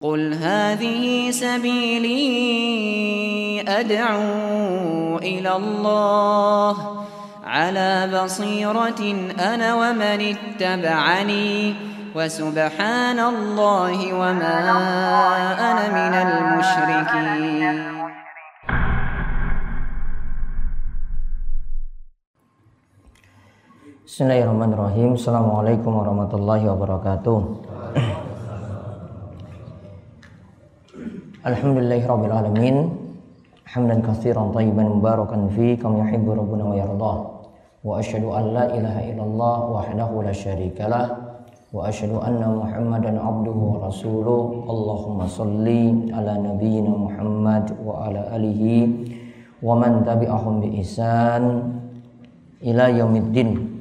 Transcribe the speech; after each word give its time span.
قل 0.00 0.34
هذه 0.34 1.30
سبيلي 1.30 2.20
أدعو 3.68 5.18
إلى 5.18 5.56
الله 5.56 6.76
على 7.44 8.22
بصيرة 8.22 9.02
أنا 9.40 9.74
ومن 9.74 10.34
اتبعني 10.34 11.74
وسبحان 12.14 13.18
الله 13.18 14.14
وما 14.14 14.58
أنا 15.58 15.84
من 15.90 16.14
المشركين 16.14 17.98
Bismillahirrahmanirrahim 24.08 25.18
Assalamualaikum 25.18 25.90
warahmatullahi 25.90 26.66
wabarakatuh 26.70 27.38
Alhamdulillahirabbil 31.48 32.28
alamin. 32.28 32.76
Hamdan 33.64 34.04
katsiran 34.04 34.52
tayyiban 34.52 35.00
mubarakan 35.00 35.48
fi 35.56 35.80
kam 35.80 35.96
yuhibbu 35.96 36.36
rabbuna 36.36 36.64
wa 36.72 36.76
yardah 36.76 37.16
wa 37.80 37.96
asyhadu 37.96 38.36
an 38.36 38.52
la 38.52 38.64
ilaha 38.68 39.00
illallah 39.00 39.56
wahdahu 39.72 40.28
la 40.28 40.32
syarikalah 40.32 41.06
wa 41.72 41.88
asyhadu 41.88 42.20
anna 42.20 42.52
muhammadan 42.52 43.16
abduhu 43.16 43.80
wa 43.80 43.88
rasuluh. 43.88 44.60
Allahumma 44.68 45.24
salli 45.24 46.12
ala 46.12 46.36
nabiyyina 46.36 46.92
Muhammad 46.92 47.72
wa 47.80 48.08
ala 48.08 48.28
alihi 48.36 49.08
wa 49.64 49.72
man 49.72 50.04
tabi'ahum 50.04 50.68
bi 50.68 50.84
ihsan 50.84 51.64
ila 52.60 52.92
yaumiddin. 52.92 53.80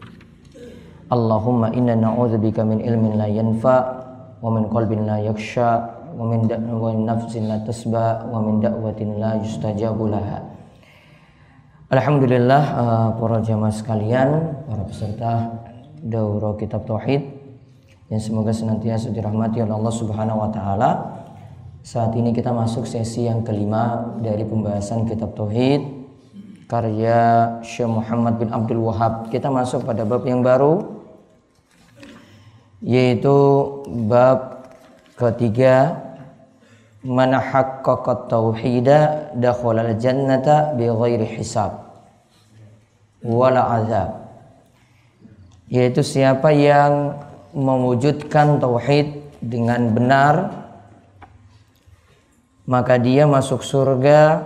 Allahumma 1.12 1.76
inna 1.76 2.00
na'udzubika 2.00 2.64
min 2.64 2.80
ilmin 2.80 3.20
la 3.20 3.28
yanfa 3.28 3.76
wa 4.40 4.56
min 4.56 4.72
qalbin 4.72 5.04
la 5.04 5.20
yakhsha 5.20 5.97
wa 6.18 6.26
min 6.26 6.50
wa 6.50 6.90
min 6.90 7.06
nafsin 7.06 7.46
la 7.46 7.62
tasba 7.62 8.26
wa 8.26 8.42
min 8.42 8.58
da'watin 8.58 9.22
la 9.22 9.38
yustajabu 9.38 10.10
laha. 10.10 10.42
Alhamdulillah 11.94 12.64
uh, 12.76 13.10
para 13.16 13.40
jamaah 13.40 13.72
sekalian, 13.72 14.30
para 14.66 14.84
peserta 14.84 15.32
daurah 16.04 16.58
kitab 16.60 16.84
tauhid 16.84 17.24
yang 18.10 18.20
semoga 18.20 18.52
senantiasa 18.52 19.14
dirahmati 19.14 19.62
oleh 19.62 19.72
Allah 19.72 19.94
Subhanahu 19.94 20.42
wa 20.42 20.50
taala. 20.52 20.92
Saat 21.86 22.18
ini 22.20 22.36
kita 22.36 22.52
masuk 22.52 22.84
sesi 22.84 23.30
yang 23.30 23.48
kelima 23.48 24.18
dari 24.20 24.44
pembahasan 24.44 25.08
kitab 25.08 25.32
tauhid 25.38 25.86
karya 26.68 27.64
Syekh 27.64 27.88
Muhammad 27.88 28.36
bin 28.36 28.52
Abdul 28.52 28.84
Wahab. 28.84 29.32
Kita 29.32 29.48
masuk 29.48 29.88
pada 29.88 30.04
bab 30.04 30.28
yang 30.28 30.44
baru 30.44 31.00
yaitu 32.84 33.38
bab 34.06 34.70
ketiga 35.18 36.07
man 37.08 37.32
haqqaqa 37.32 38.28
tauhida 38.28 39.32
dakhala 39.40 39.96
jannata 39.96 40.76
bighairi 40.76 41.24
hisab 41.40 41.88
wala 43.24 43.64
azab 43.80 44.28
yaitu 45.72 46.04
siapa 46.04 46.52
yang 46.52 47.16
mewujudkan 47.56 48.60
tauhid 48.60 49.24
dengan 49.40 49.96
benar 49.96 50.36
maka 52.68 53.00
dia 53.00 53.24
masuk 53.24 53.64
surga 53.64 54.44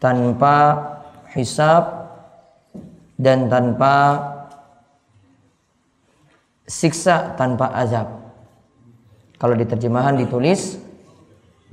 tanpa 0.00 0.80
hisab 1.36 2.08
dan 3.20 3.52
tanpa 3.52 4.20
siksa 6.64 7.36
tanpa 7.36 7.68
azab. 7.76 8.08
Kalau 9.36 9.52
di 9.52 9.68
terjemahan 9.68 10.16
ditulis 10.16 10.80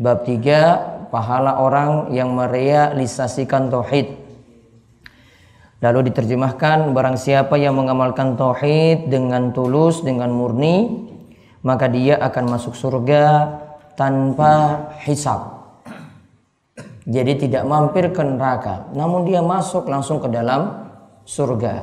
bab 0.02 0.26
3 0.26 1.14
pahala 1.14 1.62
orang 1.62 2.10
yang 2.10 2.34
merealisasikan 2.34 3.70
tauhid. 3.70 4.18
Lalu 5.81 6.09
diterjemahkan 6.09 6.94
barang 6.94 7.18
siapa 7.18 7.58
yang 7.58 7.78
mengamalkan 7.78 8.34
tauhid 8.34 9.09
dengan 9.14 9.53
tulus, 9.53 10.02
dengan 10.02 10.34
murni, 10.34 11.06
maka 11.62 11.86
dia 11.86 12.18
akan 12.18 12.58
masuk 12.58 12.74
surga 12.74 13.50
tanpa 13.94 14.86
hisab. 15.06 15.62
Jadi 17.06 17.50
tidak 17.50 17.66
mampir 17.66 18.14
ke 18.14 18.22
neraka, 18.22 18.90
namun 18.94 19.25
dia 19.25 19.42
masuk 19.42 19.90
langsung 19.90 20.22
ke 20.22 20.30
dalam 20.30 20.90
surga. 21.25 21.81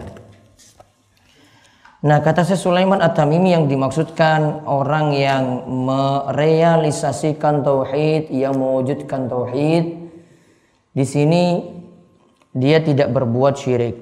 Nah 1.98 2.22
kata 2.22 2.47
saya 2.47 2.54
Sulaiman 2.54 3.03
At-Tamimi 3.03 3.59
yang 3.59 3.66
dimaksudkan 3.66 4.62
orang 4.70 5.19
yang 5.19 5.66
merealisasikan 5.66 7.66
tauhid, 7.66 8.31
yang 8.31 8.54
mewujudkan 8.54 9.26
tauhid, 9.26 9.98
di 10.94 11.03
sini 11.03 11.66
dia 12.54 12.78
tidak 12.78 13.10
berbuat 13.10 13.59
syirik. 13.59 13.98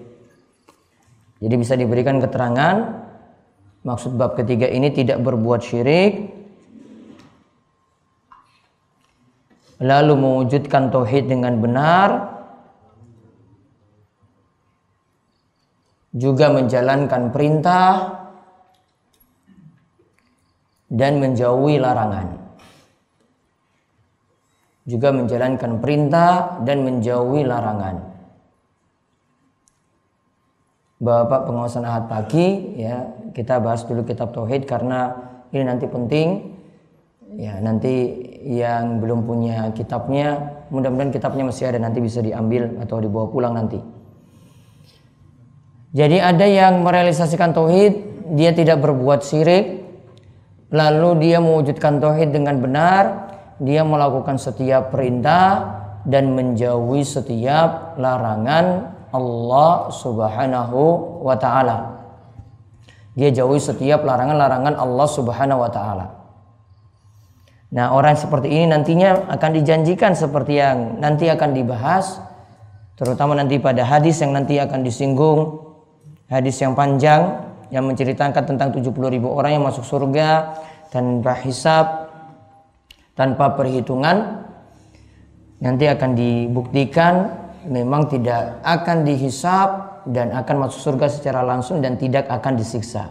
Jadi 1.40 1.54
bisa 1.56 1.72
diberikan 1.72 2.20
keterangan 2.20 3.00
maksud 3.80 4.12
bab 4.12 4.36
ketiga 4.36 4.68
ini 4.68 4.92
tidak 4.92 5.16
berbuat 5.24 5.64
syirik, 5.64 6.36
lalu 9.80 10.12
mewujudkan 10.20 10.92
tauhid 10.92 11.32
dengan 11.32 11.64
benar, 11.64 12.35
juga 16.16 16.48
menjalankan 16.48 17.28
perintah 17.28 17.92
dan 20.88 21.20
menjauhi 21.20 21.76
larangan. 21.76 22.40
Juga 24.86 25.12
menjalankan 25.12 25.82
perintah 25.82 26.62
dan 26.64 26.86
menjauhi 26.86 27.44
larangan. 27.44 28.16
Bapak 30.96 31.44
pengawasan 31.44 31.84
ahad 31.84 32.08
pagi 32.08 32.80
ya 32.80 33.04
kita 33.36 33.60
bahas 33.60 33.84
dulu 33.84 34.08
kitab 34.08 34.32
tauhid 34.32 34.64
karena 34.64 35.12
ini 35.52 35.68
nanti 35.68 35.84
penting 35.84 36.56
ya 37.36 37.60
nanti 37.60 38.16
yang 38.48 38.96
belum 39.04 39.28
punya 39.28 39.76
kitabnya 39.76 40.56
mudah-mudahan 40.72 41.12
kitabnya 41.12 41.44
masih 41.52 41.68
ada 41.68 41.84
nanti 41.84 42.00
bisa 42.00 42.24
diambil 42.24 42.80
atau 42.80 42.96
dibawa 42.96 43.28
pulang 43.28 43.52
nanti. 43.52 43.95
Jadi 45.94 46.18
ada 46.18 46.46
yang 46.46 46.82
merealisasikan 46.82 47.54
tauhid, 47.54 47.94
dia 48.34 48.50
tidak 48.50 48.82
berbuat 48.82 49.22
syirik, 49.22 49.86
lalu 50.74 51.28
dia 51.28 51.38
mewujudkan 51.38 52.02
tauhid 52.02 52.34
dengan 52.34 52.58
benar, 52.58 53.04
dia 53.62 53.86
melakukan 53.86 54.36
setiap 54.36 54.90
perintah 54.90 55.82
dan 56.06 56.34
menjauhi 56.34 57.02
setiap 57.02 57.98
larangan 57.98 58.94
Allah 59.14 59.90
Subhanahu 59.94 60.82
wa 61.22 61.36
taala. 61.38 61.96
Dia 63.16 63.32
jauhi 63.32 63.62
setiap 63.62 64.04
larangan-larangan 64.04 64.76
Allah 64.76 65.08
Subhanahu 65.08 65.64
wa 65.64 65.70
taala. 65.72 66.06
Nah, 67.72 67.90
orang 67.90 68.14
seperti 68.14 68.46
ini 68.52 68.70
nantinya 68.70 69.26
akan 69.26 69.50
dijanjikan 69.56 70.14
seperti 70.14 70.62
yang 70.62 71.02
nanti 71.02 71.26
akan 71.26 71.50
dibahas 71.50 72.22
terutama 72.94 73.34
nanti 73.36 73.58
pada 73.58 73.82
hadis 73.82 74.22
yang 74.22 74.32
nanti 74.32 74.56
akan 74.56 74.86
disinggung 74.86 75.65
hadis 76.30 76.58
yang 76.62 76.74
panjang 76.74 77.46
yang 77.70 77.86
menceritakan 77.86 78.46
tentang 78.46 78.70
70 78.74 78.92
ribu 79.10 79.30
orang 79.34 79.58
yang 79.58 79.64
masuk 79.66 79.82
surga 79.82 80.58
tanpa 80.90 81.34
hisab 81.42 82.10
tanpa 83.18 83.56
perhitungan 83.58 84.46
nanti 85.58 85.88
akan 85.88 86.10
dibuktikan 86.14 87.14
memang 87.66 88.06
tidak 88.06 88.62
akan 88.62 89.02
dihisap 89.02 89.68
dan 90.06 90.30
akan 90.30 90.66
masuk 90.66 90.80
surga 90.94 91.06
secara 91.10 91.42
langsung 91.42 91.82
dan 91.82 91.98
tidak 91.98 92.30
akan 92.30 92.54
disiksa. 92.54 93.10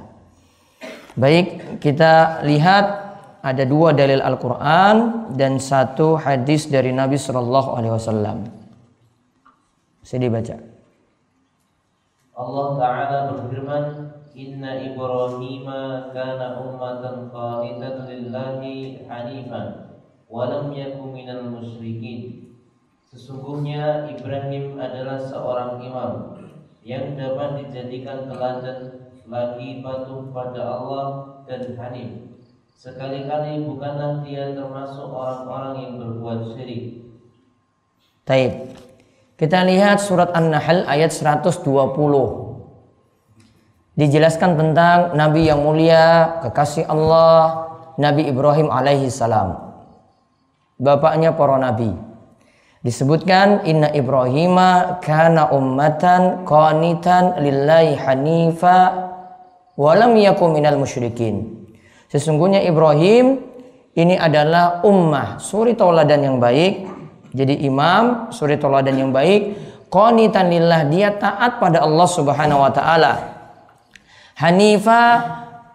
Baik, 1.15 1.79
kita 1.83 2.43
lihat 2.43 2.85
ada 3.43 3.63
dua 3.67 3.91
dalil 3.91 4.19
Al-Quran 4.23 4.95
dan 5.35 5.59
satu 5.59 6.15
hadis 6.19 6.67
dari 6.71 6.95
Nabi 6.95 7.19
Shallallahu 7.19 7.69
Alaihi 7.75 7.93
Wasallam. 7.93 8.37
Saya 10.03 10.19
dibaca. 10.27 10.74
Allah 12.35 12.67
Ta'ala 12.75 13.17
berfirman 13.31 13.85
Inna 14.35 14.75
Ibrahim 14.83 15.63
kana 16.11 16.59
ummatan 16.59 17.31
qanitan 17.31 18.03
lillahi 18.03 19.07
hanifan 19.07 19.95
walam 20.27 20.75
yakun 20.75 21.15
minal 21.15 21.47
musyrikin. 21.47 22.51
Sesungguhnya 23.07 24.11
Ibrahim 24.11 24.75
adalah 24.75 25.15
seorang 25.23 25.79
imam 25.79 26.11
yang 26.83 27.15
dapat 27.15 27.63
dijadikan 27.63 28.27
teladan 28.27 29.07
lagi 29.23 29.79
patuh 29.79 30.27
pada 30.35 30.61
Allah 30.61 31.07
dan 31.47 31.71
hanif. 31.79 32.35
Sekali-kali 32.75 33.63
bukanlah 33.63 34.27
dia 34.27 34.51
termasuk 34.51 35.07
orang-orang 35.07 35.75
yang 35.79 35.93
berbuat 36.03 36.51
syirik. 36.51 37.07
Taib. 38.27 38.75
Kita 39.35 39.67
lihat 39.67 39.99
surat 39.99 40.31
An-Nahl 40.31 40.87
ayat 40.87 41.11
120. 41.11 41.67
Dijelaskan 43.99 44.55
tentang 44.55 45.11
Nabi 45.11 45.51
yang 45.51 45.59
mulia, 45.59 46.39
kekasih 46.39 46.87
Allah, 46.87 47.67
Nabi 47.99 48.31
Ibrahim 48.31 48.71
alaihi 48.71 49.11
salam. 49.11 49.59
bapaknya 50.75 51.31
para 51.31 51.55
nabi. 51.55 51.95
Disebutkan 52.83 53.63
inna 53.63 53.89
Ibrahima 53.95 54.99
kana 54.99 55.49
ummatan 55.49 56.43
qanitan 56.43 57.39
lillahi 57.39 57.95
hanifa 57.95 58.77
walam 59.79 60.13
yakum 60.19 60.51
minal 60.51 60.75
musyrikin. 60.75 61.65
Sesungguhnya 62.11 62.61
Ibrahim 62.61 63.41
ini 63.95 64.19
adalah 64.19 64.83
ummah, 64.83 65.39
suri 65.39 65.73
tauladan 65.73 66.27
yang 66.27 66.37
baik. 66.37 66.94
Jadi 67.35 67.67
imam, 67.67 68.31
suri 68.31 68.55
tauladan 68.55 68.95
yang 68.95 69.11
baik, 69.11 69.59
qanitan 69.91 70.47
lillah, 70.47 70.87
dia 70.87 71.11
taat 71.11 71.59
pada 71.59 71.83
Allah 71.83 72.07
Subhanahu 72.07 72.63
wa 72.63 72.71
taala. 72.71 73.13
Hanifa 74.39 75.01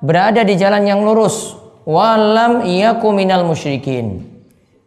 berada 0.00 0.40
di 0.40 0.56
jalan 0.56 0.88
yang 0.88 1.04
lurus, 1.04 1.52
walam 1.84 2.64
yakum 2.64 3.12
minal 3.12 3.44
musyrikin. 3.44 4.24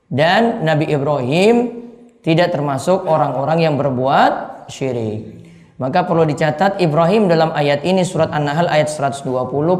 Dan 0.09 0.65
Nabi 0.65 0.89
Ibrahim 0.89 1.85
tidak 2.25 2.53
termasuk 2.53 3.05
orang-orang 3.05 3.65
yang 3.69 3.75
berbuat 3.77 4.65
syirik. 4.69 5.45
Maka 5.81 6.05
perlu 6.05 6.23
dicatat 6.25 6.77
Ibrahim 6.81 7.25
dalam 7.25 7.49
ayat 7.49 7.81
ini 7.81 8.05
surat 8.05 8.29
An-Nahl 8.29 8.69
ayat 8.69 8.93
120 8.93 9.25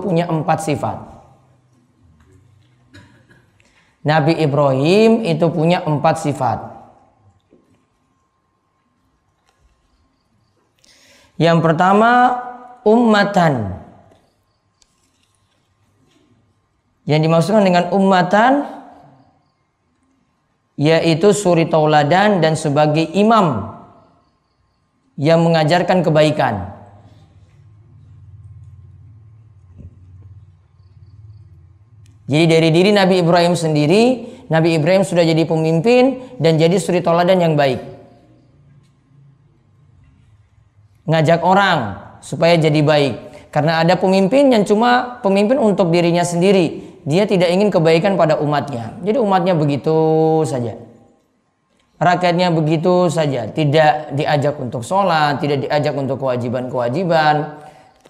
punya 0.02 0.26
empat 0.26 0.60
sifat. 0.66 0.98
Nabi 4.04 4.36
Ibrahim 4.36 5.24
itu 5.24 5.48
punya 5.54 5.86
empat 5.86 6.20
sifat. 6.20 6.73
Yang 11.38 11.60
pertama 11.66 12.40
ummatan. 12.86 13.82
Yang 17.04 17.22
dimaksudkan 17.28 17.66
dengan 17.68 17.86
ummatan 17.92 18.84
yaitu 20.74 21.30
suri 21.36 21.70
tauladan 21.70 22.42
dan 22.42 22.58
sebagai 22.58 23.06
imam 23.14 23.78
yang 25.20 25.46
mengajarkan 25.46 26.02
kebaikan. 26.02 26.74
Jadi 32.24 32.46
dari 32.50 32.70
diri 32.74 32.90
Nabi 32.96 33.22
Ibrahim 33.22 33.54
sendiri, 33.54 34.26
Nabi 34.50 34.80
Ibrahim 34.80 35.06
sudah 35.06 35.22
jadi 35.22 35.44
pemimpin 35.46 36.34
dan 36.42 36.58
jadi 36.58 36.80
suri 36.82 37.04
tauladan 37.04 37.38
yang 37.38 37.54
baik. 37.54 37.94
Ngajak 41.04 41.44
orang 41.44 42.00
supaya 42.24 42.56
jadi 42.56 42.80
baik. 42.80 43.14
Karena 43.54 43.84
ada 43.84 44.00
pemimpin 44.00 44.50
yang 44.50 44.66
cuma 44.66 45.20
pemimpin 45.22 45.60
untuk 45.62 45.94
dirinya 45.94 46.26
sendiri. 46.26 46.98
Dia 47.04 47.28
tidak 47.28 47.52
ingin 47.52 47.70
kebaikan 47.70 48.16
pada 48.16 48.40
umatnya. 48.40 48.96
Jadi 49.04 49.20
umatnya 49.20 49.54
begitu 49.54 49.94
saja. 50.48 50.80
Rakyatnya 52.00 52.50
begitu 52.50 53.12
saja. 53.12 53.46
Tidak 53.52 54.16
diajak 54.16 54.56
untuk 54.58 54.82
sholat, 54.82 55.38
tidak 55.44 55.68
diajak 55.68 55.94
untuk 55.94 56.18
kewajiban-kewajiban. 56.24 57.62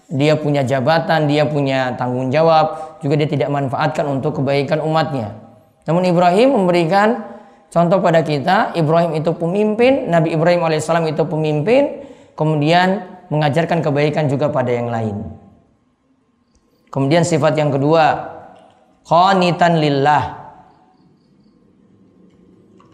Dia 0.08 0.38
punya 0.38 0.62
jabatan, 0.62 1.26
dia 1.26 1.44
punya 1.44 1.92
tanggung 1.98 2.30
jawab. 2.30 2.98
Juga 3.02 3.18
dia 3.18 3.28
tidak 3.28 3.50
manfaatkan 3.50 4.06
untuk 4.06 4.40
kebaikan 4.40 4.80
umatnya. 4.80 5.34
Namun 5.84 6.08
Ibrahim 6.08 6.56
memberikan 6.56 7.20
contoh 7.68 7.98
pada 8.00 8.24
kita. 8.24 8.72
Ibrahim 8.78 9.18
itu 9.18 9.34
pemimpin, 9.34 10.08
Nabi 10.08 10.32
Ibrahim 10.32 10.64
alaihissalam 10.64 11.04
itu 11.10 11.26
pemimpin. 11.28 12.13
Kemudian 12.34 13.02
mengajarkan 13.30 13.82
kebaikan 13.82 14.26
juga 14.26 14.50
pada 14.50 14.70
yang 14.70 14.90
lain. 14.90 15.22
Kemudian 16.90 17.26
sifat 17.26 17.58
yang 17.58 17.74
kedua, 17.74 18.30
qanitan 19.06 19.78
lillah. 19.82 20.24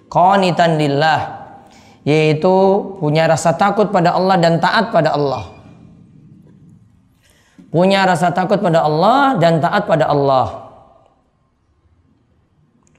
Qanitan 0.08 0.80
lillah 0.80 1.40
yaitu 2.00 2.56
punya 2.96 3.28
rasa 3.28 3.52
takut 3.52 3.92
pada 3.92 4.16
Allah 4.16 4.36
dan 4.40 4.56
taat 4.56 4.88
pada 4.88 5.12
Allah. 5.12 5.52
Punya 7.70 8.02
rasa 8.02 8.34
takut 8.34 8.58
pada 8.58 8.82
Allah 8.82 9.38
dan 9.38 9.62
taat 9.62 9.86
pada 9.86 10.10
Allah. 10.10 10.74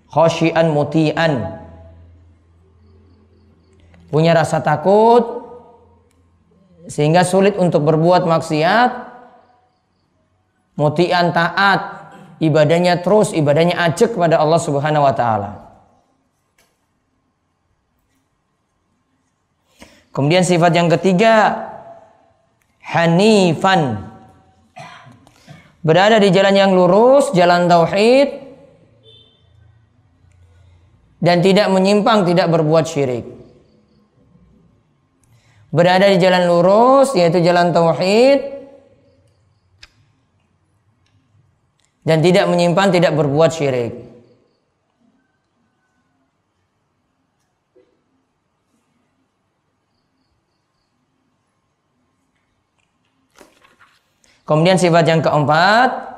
Khasyian 0.07 0.71
mutian. 0.71 1.59
Punya 4.07 4.31
rasa 4.31 4.63
takut 4.63 5.40
sehingga 6.89 7.21
sulit 7.21 7.57
untuk 7.57 7.85
berbuat 7.85 8.25
maksiat 8.25 8.91
mutian 10.79 11.29
taat 11.35 11.81
ibadahnya 12.41 13.05
terus, 13.05 13.35
ibadahnya 13.37 13.77
ajak 13.77 14.17
kepada 14.17 14.41
Allah 14.41 14.61
Subhanahu 14.61 15.05
wa 15.05 15.13
taala. 15.13 15.51
Kemudian 20.11 20.43
sifat 20.43 20.75
yang 20.75 20.91
ketiga 20.91 21.55
hanifan. 22.83 24.11
Berada 25.81 26.21
di 26.21 26.29
jalan 26.29 26.53
yang 26.53 26.71
lurus, 26.77 27.33
jalan 27.33 27.65
tauhid 27.65 28.37
dan 31.17 31.41
tidak 31.41 31.73
menyimpang, 31.73 32.21
tidak 32.27 32.53
berbuat 32.53 32.85
syirik. 32.85 33.40
Berada 35.71 36.03
di 36.12 36.19
jalan 36.19 36.51
lurus 36.51 37.15
yaitu 37.15 37.39
jalan 37.39 37.71
tauhid 37.71 38.44
dan 42.03 42.19
tidak 42.19 42.51
menyimpan, 42.51 42.91
tidak 42.91 43.15
berbuat 43.15 43.56
syirik. 43.56 43.94
Kemudian 54.44 54.75
sifat 54.75 55.07
yang 55.07 55.24
keempat, 55.24 56.12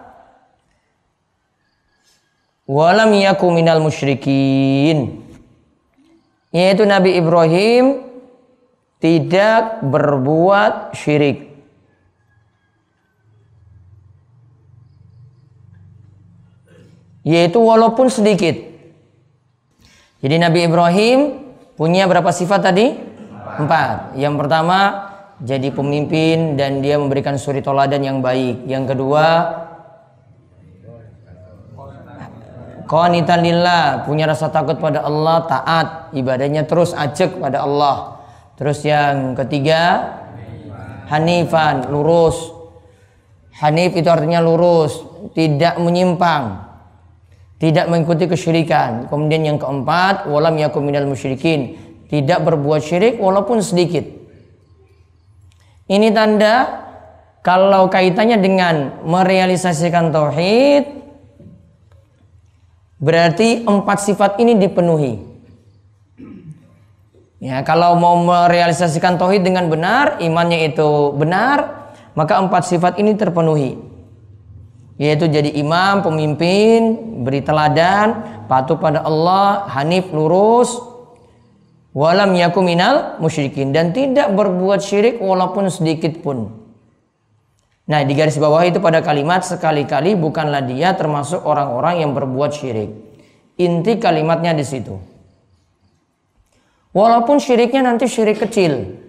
walam 2.66 3.14
yaku 3.14 3.54
minal 3.54 3.78
musyrikin. 3.78 5.22
Yaitu 6.50 6.90
Nabi 6.90 7.22
Ibrahim 7.22 8.13
tidak 9.04 9.84
berbuat 9.84 10.96
syirik. 10.96 11.54
yaitu 17.24 17.56
walaupun 17.56 18.12
sedikit. 18.12 18.52
Jadi 20.20 20.36
Nabi 20.40 20.68
Ibrahim 20.68 21.20
punya 21.76 22.08
berapa 22.08 22.30
sifat 22.32 22.72
tadi? 22.72 22.96
Empat. 23.60 24.16
Yang 24.20 24.36
pertama 24.44 24.80
jadi 25.40 25.72
pemimpin 25.72 26.56
dan 26.60 26.80
dia 26.84 27.00
memberikan 27.00 27.40
suri 27.40 27.64
toladan 27.64 28.04
yang 28.04 28.20
baik. 28.20 28.68
Yang 28.68 28.96
kedua 28.96 29.26
Qanitan 32.84 33.42
lillah, 33.42 34.04
punya 34.04 34.28
rasa 34.28 34.52
takut 34.52 34.78
pada 34.78 35.08
Allah, 35.08 35.48
taat, 35.48 35.88
ibadahnya 36.14 36.68
terus 36.68 36.92
ajak 36.92 37.40
pada 37.40 37.64
Allah. 37.64 38.22
Terus 38.64 38.80
yang 38.88 39.36
ketiga, 39.36 40.08
hanifan, 41.12 41.92
lurus. 41.92 42.56
Hanif 43.60 43.92
itu 44.00 44.08
artinya 44.08 44.40
lurus, 44.40 45.04
tidak 45.36 45.76
menyimpang 45.84 46.64
tidak 47.64 47.88
mengikuti 47.88 48.28
kesyirikan. 48.28 49.08
Kemudian 49.08 49.48
yang 49.48 49.56
keempat, 49.56 50.28
walam 50.28 50.60
yakum 50.60 50.84
minal 50.84 51.08
musyrikin, 51.08 51.80
tidak 52.12 52.44
berbuat 52.44 52.84
syirik 52.84 53.16
walaupun 53.24 53.64
sedikit. 53.64 54.04
Ini 55.88 56.12
tanda 56.12 56.84
kalau 57.40 57.88
kaitannya 57.88 58.36
dengan 58.44 58.76
merealisasikan 59.08 60.12
tauhid 60.12 60.84
berarti 63.00 63.64
empat 63.64 64.12
sifat 64.12 64.44
ini 64.44 64.60
dipenuhi. 64.60 65.33
Ya, 67.44 67.60
kalau 67.68 68.00
mau 68.00 68.16
merealisasikan 68.24 69.20
tauhid 69.20 69.44
dengan 69.44 69.68
benar, 69.68 70.24
imannya 70.24 70.72
itu 70.72 71.12
benar, 71.12 71.92
maka 72.16 72.40
empat 72.40 72.72
sifat 72.72 73.04
ini 73.04 73.20
terpenuhi 73.20 73.92
yaitu 75.02 75.26
jadi 75.26 75.50
imam, 75.58 76.06
pemimpin, 76.06 76.82
beri 77.26 77.42
teladan, 77.42 78.46
patuh 78.46 78.78
pada 78.78 79.02
Allah, 79.02 79.66
hanif 79.74 80.14
lurus, 80.14 80.78
walam 81.98 82.38
yakuminal 82.38 83.18
musyrikin 83.18 83.74
dan 83.74 83.90
tidak 83.90 84.30
berbuat 84.32 84.86
syirik 84.86 85.18
walaupun 85.18 85.70
sedikit 85.74 86.22
pun. 86.22 86.62
Nah, 87.84 88.00
di 88.08 88.16
garis 88.16 88.40
bawah 88.40 88.64
itu 88.64 88.80
pada 88.80 89.04
kalimat 89.04 89.44
sekali-kali 89.44 90.16
bukanlah 90.16 90.64
dia 90.64 90.96
termasuk 90.96 91.44
orang-orang 91.44 92.00
yang 92.00 92.16
berbuat 92.16 92.56
syirik. 92.56 92.96
Inti 93.60 94.00
kalimatnya 94.00 94.56
di 94.56 94.64
situ. 94.64 95.13
Walaupun 96.94 97.42
syiriknya 97.42 97.82
nanti 97.82 98.06
syirik 98.06 98.38
kecil. 98.38 99.02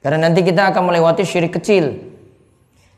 Karena 0.00 0.28
nanti 0.28 0.40
kita 0.40 0.72
akan 0.72 0.88
melewati 0.88 1.20
syirik 1.22 1.60
kecil. 1.60 2.08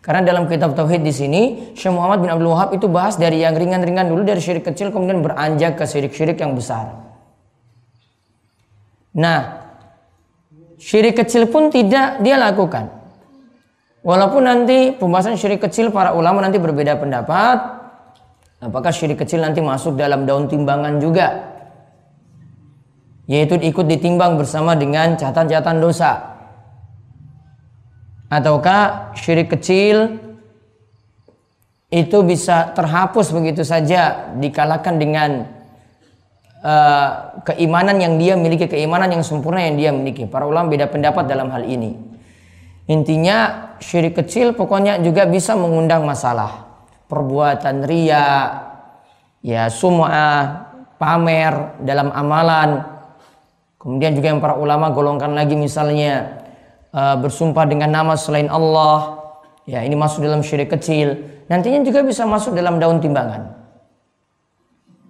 Karena 0.00 0.25
dalam 0.25 0.49
kitab 0.49 0.73
tauhid 0.73 1.05
di 1.05 1.12
sini 1.12 1.43
Syekh 1.76 1.93
Muhammad 1.93 2.25
bin 2.25 2.31
Abdul 2.33 2.49
Wahab 2.55 2.73
itu 2.73 2.88
bahas 2.88 3.21
dari 3.21 3.45
yang 3.45 3.52
ringan-ringan 3.52 4.09
dulu 4.09 4.25
dari 4.25 4.40
syirik 4.40 4.64
kecil 4.64 4.88
kemudian 4.88 5.21
beranjak 5.21 5.76
ke 5.76 5.85
syirik-syirik 5.85 6.40
yang 6.40 6.57
besar. 6.57 6.97
Nah, 9.12 9.61
syirik 10.81 11.21
kecil 11.21 11.50
pun 11.52 11.69
tidak 11.69 12.23
dia 12.25 12.40
lakukan. 12.40 12.88
Walaupun 14.00 14.43
nanti 14.49 14.97
pembahasan 14.97 15.37
syirik 15.37 15.61
kecil 15.61 15.93
para 15.93 16.17
ulama 16.17 16.40
nanti 16.40 16.57
berbeda 16.57 16.97
pendapat, 16.97 17.59
apakah 18.64 18.88
syirik 18.88 19.21
kecil 19.21 19.45
nanti 19.45 19.61
masuk 19.61 20.00
dalam 20.00 20.25
daun 20.25 20.49
timbangan 20.49 20.97
juga? 20.97 21.60
Yaitu 23.30 23.54
ikut 23.62 23.87
ditimbang 23.87 24.34
bersama 24.34 24.75
dengan 24.75 25.14
catatan-catatan 25.14 25.78
dosa. 25.78 26.34
Ataukah 28.26 29.14
syirik 29.14 29.54
kecil 29.54 30.18
itu 31.90 32.18
bisa 32.26 32.75
terhapus 32.75 33.30
begitu 33.30 33.62
saja 33.62 34.34
dikalahkan 34.34 34.94
dengan 34.99 35.46
uh, 36.62 37.38
keimanan 37.46 37.99
yang 37.99 38.14
dia 38.18 38.34
miliki 38.34 38.66
keimanan 38.66 39.10
yang 39.14 39.22
sempurna 39.22 39.62
yang 39.62 39.78
dia 39.78 39.90
miliki. 39.90 40.26
Para 40.26 40.46
ulama 40.46 40.70
beda 40.70 40.90
pendapat 40.90 41.26
dalam 41.26 41.50
hal 41.54 41.66
ini. 41.66 41.94
Intinya 42.90 43.70
syirik 43.78 44.18
kecil 44.18 44.58
pokoknya 44.58 44.99
juga 45.02 45.26
bisa 45.26 45.54
mengundang 45.54 46.02
masalah. 46.02 46.66
Perbuatan 47.06 47.87
ria 47.87 48.26
ya 49.42 49.66
sum'ah 49.66 50.70
pamer 50.99 51.82
dalam 51.82 52.10
amalan 52.14 53.00
kemudian 53.80 54.12
juga 54.12 54.37
yang 54.37 54.44
para 54.44 54.60
ulama 54.60 54.92
golongkan 54.92 55.32
lagi 55.32 55.56
misalnya 55.56 56.44
uh, 56.92 57.16
bersumpah 57.16 57.64
dengan 57.64 57.88
nama 57.88 58.14
selain 58.14 58.52
Allah, 58.52 59.32
ya 59.64 59.80
ini 59.80 59.96
masuk 59.96 60.20
dalam 60.20 60.44
syirik 60.44 60.68
kecil. 60.68 61.16
Nantinya 61.49 61.82
juga 61.82 62.04
bisa 62.04 62.28
masuk 62.28 62.54
dalam 62.54 62.78
daun 62.78 63.00
timbangan. 63.00 63.56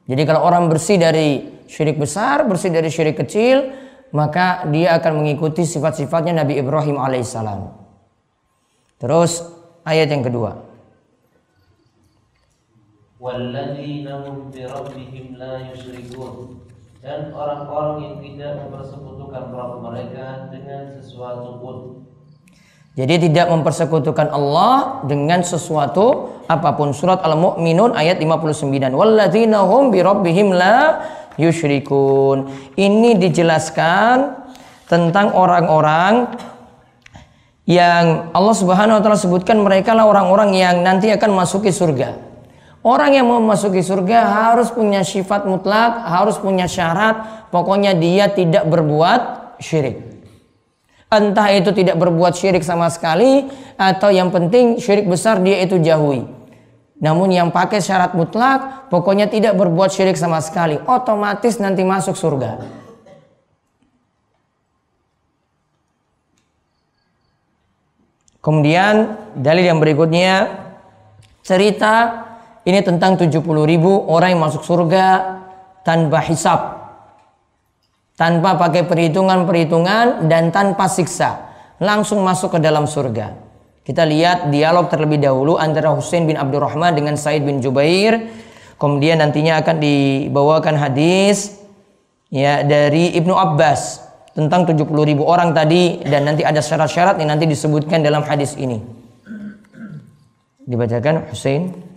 Jadi 0.08 0.22
kalau 0.24 0.46
orang 0.46 0.70
bersih 0.70 0.96
dari 0.96 1.60
syirik 1.68 2.00
besar, 2.00 2.46
bersih 2.48 2.72
dari 2.72 2.88
syirik 2.88 3.20
kecil, 3.20 3.70
maka 4.10 4.66
dia 4.70 4.98
akan 4.98 5.22
mengikuti 5.22 5.62
sifat-sifatnya 5.62 6.42
Nabi 6.42 6.58
Ibrahim 6.58 6.98
alaihissalam. 6.98 7.70
Terus 8.98 9.44
ayat 9.86 10.10
yang 10.10 10.24
kedua. 10.26 10.70
Dan 17.00 17.32
orang-orang 17.32 17.96
yang 18.04 18.14
tidak 18.20 18.60
mempersekutukan 18.60 19.42
Rabb 19.56 19.80
mereka 19.80 20.52
dengan 20.52 20.92
sesuatu 21.00 21.56
pun. 21.56 21.76
Jadi 22.92 23.30
tidak 23.30 23.48
mempersekutukan 23.48 24.28
Allah 24.28 25.00
dengan 25.08 25.40
sesuatu 25.40 26.36
apa 26.44 26.76
pun. 26.76 26.92
Surat 26.92 27.24
Al-Mu'minun 27.24 27.96
ayat 27.96 28.20
59. 28.20 28.92
Walladzina 28.92 29.64
hum 29.64 29.88
bi 29.88 30.04
rabbihim 30.04 30.52
la 30.52 31.00
yusyrikun. 31.40 32.52
Ini 32.76 33.16
dijelaskan 33.16 34.36
tentang 34.84 35.32
orang-orang 35.32 36.36
yang 37.64 38.28
Allah 38.36 38.56
Subhanahu 38.58 38.98
wa 38.98 39.02
taala 39.06 39.16
sebutkan 39.16 39.62
mereka 39.62 39.96
lah 39.96 40.04
orang-orang 40.04 40.52
yang 40.52 40.84
nanti 40.84 41.08
akan 41.08 41.32
masuki 41.32 41.72
surga. 41.72 42.29
Orang 42.80 43.12
yang 43.12 43.28
mau 43.28 43.44
memasuki 43.44 43.84
surga 43.84 44.24
harus 44.24 44.72
punya 44.72 45.04
sifat 45.04 45.44
mutlak, 45.44 46.00
harus 46.00 46.40
punya 46.40 46.64
syarat, 46.64 47.48
pokoknya 47.52 47.92
dia 47.92 48.32
tidak 48.32 48.64
berbuat 48.64 49.20
syirik. 49.60 50.00
Entah 51.12 51.52
itu 51.52 51.76
tidak 51.76 52.00
berbuat 52.00 52.32
syirik 52.32 52.64
sama 52.64 52.88
sekali 52.88 53.52
atau 53.76 54.08
yang 54.08 54.32
penting 54.32 54.80
syirik 54.80 55.04
besar 55.04 55.44
dia 55.44 55.60
itu 55.60 55.76
jauhi. 55.76 56.24
Namun 57.04 57.28
yang 57.28 57.52
pakai 57.52 57.84
syarat 57.84 58.16
mutlak 58.16 58.88
pokoknya 58.88 59.28
tidak 59.28 59.60
berbuat 59.60 59.92
syirik 59.92 60.16
sama 60.16 60.40
sekali, 60.40 60.80
otomatis 60.80 61.60
nanti 61.60 61.84
masuk 61.84 62.16
surga. 62.16 62.64
Kemudian 68.40 69.20
dalil 69.36 69.68
yang 69.68 69.84
berikutnya 69.84 70.48
cerita 71.44 72.24
ini 72.68 72.84
tentang 72.84 73.16
70 73.16 73.40
ribu 73.64 74.04
orang 74.12 74.36
yang 74.36 74.42
masuk 74.44 74.60
surga 74.60 75.40
tanpa 75.80 76.20
hisap. 76.28 76.60
Tanpa 78.20 78.60
pakai 78.60 78.84
perhitungan-perhitungan 78.84 80.28
dan 80.28 80.52
tanpa 80.52 80.84
siksa. 80.92 81.48
Langsung 81.80 82.20
masuk 82.20 82.56
ke 82.56 82.58
dalam 82.60 82.84
surga. 82.84 83.32
Kita 83.80 84.04
lihat 84.04 84.52
dialog 84.52 84.92
terlebih 84.92 85.16
dahulu 85.16 85.56
antara 85.56 85.88
Husain 85.96 86.28
bin 86.28 86.36
Abdurrahman 86.36 86.92
dengan 86.92 87.16
Said 87.16 87.40
bin 87.40 87.64
Jubair. 87.64 88.28
Kemudian 88.76 89.24
nantinya 89.24 89.64
akan 89.64 89.80
dibawakan 89.80 90.76
hadis 90.76 91.56
ya 92.28 92.60
dari 92.60 93.16
Ibnu 93.16 93.32
Abbas 93.32 94.04
tentang 94.36 94.68
70 94.68 94.84
ribu 95.04 95.24
orang 95.24 95.56
tadi 95.56 96.04
dan 96.04 96.28
nanti 96.28 96.44
ada 96.44 96.60
syarat-syarat 96.60 97.16
yang 97.24 97.32
nanti 97.32 97.48
disebutkan 97.48 98.04
dalam 98.04 98.20
hadis 98.20 98.52
ini. 98.60 98.84
Dibacakan 100.68 101.32
Husain 101.32 101.89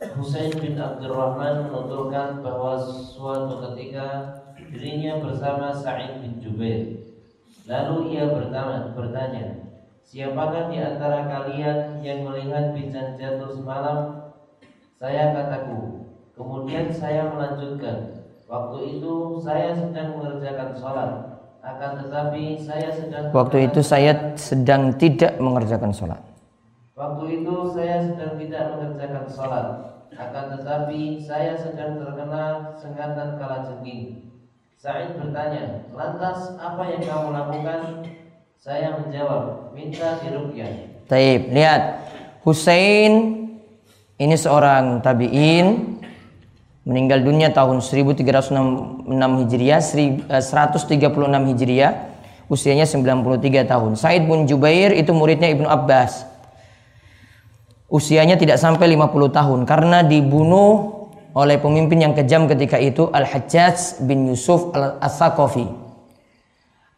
Husain 0.00 0.48
bin 0.56 0.80
Abdurrahman 0.80 1.68
menuturkan 1.68 2.40
bahwa 2.40 2.80
suatu 2.80 3.60
ketika 3.68 4.32
dirinya 4.56 5.20
bersama 5.20 5.76
Sa'id 5.76 6.24
bin 6.24 6.40
Jubair. 6.40 7.04
Lalu 7.68 8.16
ia 8.16 8.32
bertanya, 8.32 8.96
bertanya 8.96 9.60
Siapakah 10.10 10.74
di 10.74 10.82
antara 10.82 11.22
kalian 11.30 12.02
yang 12.02 12.26
melihat 12.26 12.74
bintang 12.74 13.14
jatuh 13.14 13.54
semalam? 13.54 14.26
Saya 14.98 15.30
kataku. 15.30 16.02
Kemudian 16.34 16.90
saya 16.90 17.30
melanjutkan. 17.30 18.26
Waktu 18.50 18.98
itu 18.98 19.38
saya 19.38 19.70
sedang 19.70 20.18
mengerjakan 20.18 20.74
sholat. 20.74 21.10
Akan 21.62 22.02
tetapi 22.02 22.58
saya 22.58 22.90
sedang 22.90 23.30
Waktu 23.30 23.70
itu 23.70 23.80
saya 23.86 24.34
sedang 24.34 24.98
tidak 24.98 25.38
mengerjakan 25.38 25.94
sholat. 25.94 26.18
Waktu 27.00 27.40
itu 27.40 27.54
saya 27.72 28.04
sedang 28.04 28.36
tidak 28.36 28.76
mengerjakan 28.76 29.24
sholat. 29.32 29.66
Akan 30.12 30.52
tetapi 30.52 31.16
saya 31.16 31.56
sedang 31.56 31.96
terkena 31.96 32.76
sengatan 32.76 33.40
kala 33.40 33.62
jengking 33.62 34.26
Sa'id 34.74 35.16
bertanya 35.16 35.86
Lantas 35.96 36.60
apa 36.60 36.82
yang 36.92 37.00
kamu 37.00 37.28
lakukan? 37.32 37.80
Saya 38.60 39.00
menjawab 39.00 39.72
Minta 39.72 40.20
dirukyah. 40.20 40.92
Taib, 41.08 41.48
lihat. 41.48 42.04
Hussein 42.44 43.12
ini 44.20 44.36
seorang 44.36 45.00
tabi'in 45.00 45.96
meninggal 46.84 47.24
dunia 47.24 47.48
tahun 47.48 47.80
1306 47.80 49.08
Hijriah 49.08 49.80
136 49.80 50.36
eh, 50.36 51.44
Hijriah 51.48 51.92
usianya 52.52 52.84
93 52.84 53.64
tahun. 53.64 53.96
Said 53.96 54.28
bin 54.28 54.44
Jubair 54.44 54.92
itu 54.92 55.16
muridnya 55.16 55.48
Ibnu 55.48 55.64
Abbas 55.64 56.29
usianya 57.90 58.38
tidak 58.38 58.56
sampai 58.56 58.94
50 58.94 59.34
tahun 59.34 59.60
karena 59.66 60.06
dibunuh 60.06 61.10
oleh 61.34 61.58
pemimpin 61.58 61.98
yang 61.98 62.14
kejam 62.14 62.46
ketika 62.46 62.78
itu 62.78 63.10
Al-Hajjaj 63.10 64.02
bin 64.06 64.30
Yusuf 64.30 64.70
Al-Asaqafi. 64.74 65.66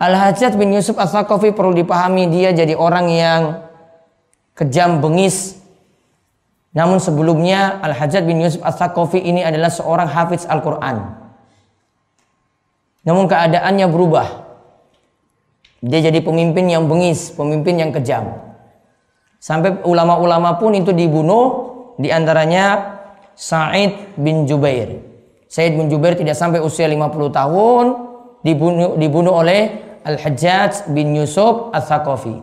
Al-Hajjaj 0.01 0.57
bin 0.57 0.73
Yusuf 0.77 0.97
Al-Asaqafi 1.01 1.53
perlu 1.57 1.73
dipahami 1.77 2.29
dia 2.29 2.53
jadi 2.53 2.77
orang 2.77 3.07
yang 3.13 3.43
kejam 4.57 5.01
bengis. 5.01 5.61
Namun 6.73 7.01
sebelumnya 7.01 7.81
Al-Hajjaj 7.85 8.25
bin 8.25 8.41
Yusuf 8.41 8.61
Al-Asaqafi 8.65 9.21
ini 9.21 9.45
adalah 9.45 9.69
seorang 9.69 10.09
hafiz 10.09 10.49
Al-Qur'an. 10.49 11.21
Namun 13.05 13.29
keadaannya 13.29 13.87
berubah. 13.89 14.29
Dia 15.83 15.99
jadi 15.99 16.23
pemimpin 16.23 16.71
yang 16.71 16.87
bengis, 16.87 17.35
pemimpin 17.35 17.75
yang 17.75 17.91
kejam. 17.91 18.52
Sampai 19.43 19.83
ulama-ulama 19.83 20.55
pun 20.55 20.71
itu 20.71 20.95
dibunuh 20.95 21.75
di 21.99 22.15
antaranya 22.15 22.95
Sa'id 23.35 24.15
bin 24.15 24.47
Jubair. 24.47 25.03
Sa'id 25.51 25.75
bin 25.75 25.91
Jubair 25.91 26.15
tidak 26.15 26.39
sampai 26.39 26.63
usia 26.63 26.87
50 26.87 27.11
tahun 27.35 27.85
dibunuh 28.47 28.95
dibunuh 28.95 29.43
oleh 29.43 29.83
Al-Hajjaj 30.07 30.95
bin 30.95 31.19
Yusuf 31.19 31.75
Al-Thaqafi. 31.75 32.39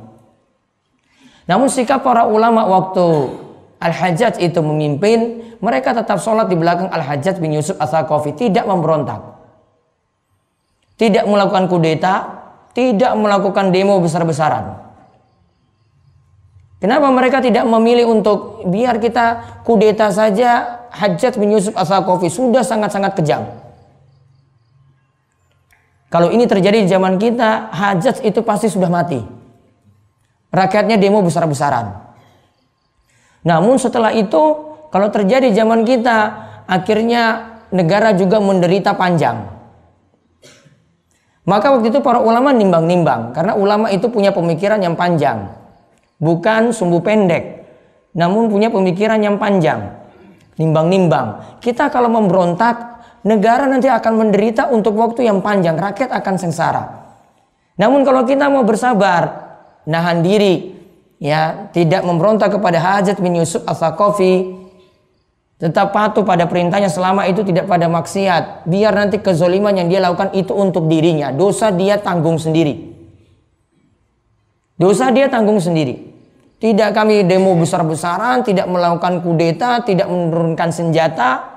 Namun 1.48 1.72
sikap 1.72 2.04
para 2.04 2.28
ulama 2.28 2.68
waktu 2.68 3.32
Al-Hajjaj 3.80 4.44
itu 4.44 4.60
memimpin, 4.60 5.40
mereka 5.64 5.96
tetap 5.96 6.20
sholat 6.20 6.52
di 6.52 6.60
belakang 6.60 6.92
Al-Hajjaj 6.92 7.40
bin 7.40 7.56
Yusuf 7.56 7.80
Al-Thaqafi, 7.80 8.36
tidak 8.36 8.68
memberontak. 8.68 9.24
Tidak 11.00 11.24
melakukan 11.24 11.72
kudeta, 11.72 12.16
tidak 12.76 13.16
melakukan 13.16 13.72
demo 13.72 14.04
besar-besaran. 14.04 14.89
Kenapa 16.80 17.12
mereka 17.12 17.44
tidak 17.44 17.68
memilih 17.68 18.08
untuk 18.08 18.64
biar 18.64 19.04
kita 19.04 19.60
kudeta 19.68 20.08
saja 20.16 20.80
Hajat 20.90 21.36
bin 21.36 21.52
Yusuf 21.52 21.76
As-Saqafi 21.76 22.32
sudah 22.32 22.64
sangat-sangat 22.64 23.20
kejam. 23.20 23.46
Kalau 26.10 26.34
ini 26.34 26.50
terjadi 26.50 26.82
di 26.82 26.90
zaman 26.90 27.20
kita, 27.20 27.70
Hajat 27.70 28.24
itu 28.26 28.42
pasti 28.42 28.72
sudah 28.72 28.88
mati. 28.88 29.20
Rakyatnya 30.50 30.98
demo 30.98 31.22
besar-besaran. 31.22 31.94
Namun 33.46 33.78
setelah 33.78 34.16
itu 34.16 34.42
kalau 34.90 35.12
terjadi 35.14 35.52
zaman 35.54 35.86
kita 35.86 36.18
akhirnya 36.66 37.54
negara 37.76 38.16
juga 38.18 38.42
menderita 38.42 38.98
panjang. 38.98 39.46
Maka 41.44 41.76
waktu 41.76 41.94
itu 41.94 42.00
para 42.02 42.24
ulama 42.24 42.50
nimbang-nimbang 42.56 43.36
karena 43.36 43.54
ulama 43.54 43.94
itu 43.94 44.10
punya 44.10 44.34
pemikiran 44.34 44.82
yang 44.82 44.98
panjang. 44.98 45.59
Bukan 46.20 46.76
sumbu 46.76 47.00
pendek, 47.00 47.64
namun 48.12 48.52
punya 48.52 48.68
pemikiran 48.68 49.24
yang 49.24 49.40
panjang. 49.40 49.96
Nimbang-nimbang. 50.60 51.60
Kita 51.64 51.88
kalau 51.88 52.12
memberontak, 52.12 52.76
negara 53.24 53.64
nanti 53.64 53.88
akan 53.88 54.28
menderita 54.28 54.68
untuk 54.68 55.00
waktu 55.00 55.32
yang 55.32 55.40
panjang, 55.40 55.80
rakyat 55.80 56.12
akan 56.12 56.36
sengsara. 56.36 56.84
Namun 57.80 58.04
kalau 58.04 58.28
kita 58.28 58.52
mau 58.52 58.68
bersabar, 58.68 59.48
nahan 59.88 60.20
diri, 60.20 60.76
ya 61.24 61.72
tidak 61.72 62.04
memberontak 62.04 62.52
kepada 62.52 62.76
Hajat 62.84 63.24
bin 63.24 63.40
Yusuf 63.40 63.64
Al-Thaqafi, 63.64 64.60
tetap 65.60 65.92
patuh 65.92 66.24
pada 66.24 66.48
perintahnya 66.48 66.88
selama 66.88 67.28
itu 67.28 67.44
tidak 67.44 67.68
pada 67.68 67.92
maksiat. 67.92 68.68
Biar 68.68 68.96
nanti 68.96 69.20
kezoliman 69.20 69.76
yang 69.76 69.92
dia 69.92 70.00
lakukan 70.00 70.32
itu 70.32 70.56
untuk 70.56 70.88
dirinya. 70.88 71.36
Dosa 71.36 71.72
dia 71.72 72.00
tanggung 72.00 72.40
sendiri. 72.40 72.96
Dosa 74.80 75.12
dia 75.12 75.28
tanggung 75.28 75.60
sendiri. 75.60 76.09
Tidak 76.60 76.92
kami 76.92 77.24
demo 77.24 77.56
besar-besaran, 77.56 78.44
tidak 78.44 78.68
melakukan 78.68 79.24
kudeta, 79.24 79.80
tidak 79.88 80.12
menurunkan 80.12 80.76
senjata. 80.76 81.48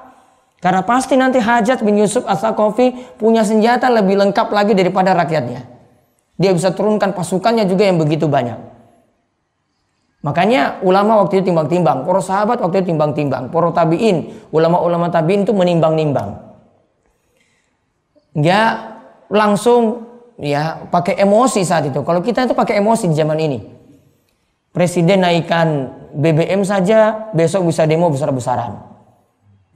Karena 0.63 0.87
pasti 0.87 1.19
nanti 1.19 1.43
Hajat 1.43 1.83
bin 1.83 1.99
Yusuf 1.99 2.23
As-Sakofi 2.23 3.19
punya 3.19 3.43
senjata 3.43 3.91
lebih 3.91 4.15
lengkap 4.15 4.47
lagi 4.55 4.79
daripada 4.79 5.11
rakyatnya. 5.11 5.67
Dia 6.39 6.55
bisa 6.55 6.71
turunkan 6.71 7.19
pasukannya 7.19 7.67
juga 7.67 7.83
yang 7.83 7.99
begitu 7.99 8.31
banyak. 8.31 8.55
Makanya 10.23 10.79
ulama 10.87 11.27
waktu 11.27 11.43
itu 11.43 11.51
timbang-timbang, 11.51 12.07
para 12.07 12.23
sahabat 12.23 12.63
waktu 12.63 12.87
itu 12.87 12.95
timbang-timbang, 12.95 13.51
para 13.51 13.75
tabiin, 13.75 14.47
ulama-ulama 14.55 15.11
tabiin 15.11 15.43
itu 15.43 15.51
menimbang-nimbang. 15.51 16.39
Enggak 18.39 18.71
langsung 19.27 20.07
ya 20.39 20.87
pakai 20.95 21.19
emosi 21.19 21.67
saat 21.67 21.91
itu. 21.91 22.07
Kalau 22.07 22.23
kita 22.23 22.47
itu 22.47 22.55
pakai 22.55 22.79
emosi 22.79 23.11
di 23.11 23.19
zaman 23.19 23.39
ini. 23.43 23.82
Presiden 24.73 25.21
naikkan 25.21 25.93
BBM 26.17 26.65
saja, 26.65 27.29
besok 27.37 27.69
bisa 27.69 27.85
demo 27.85 28.09
besar-besaran. 28.09 28.81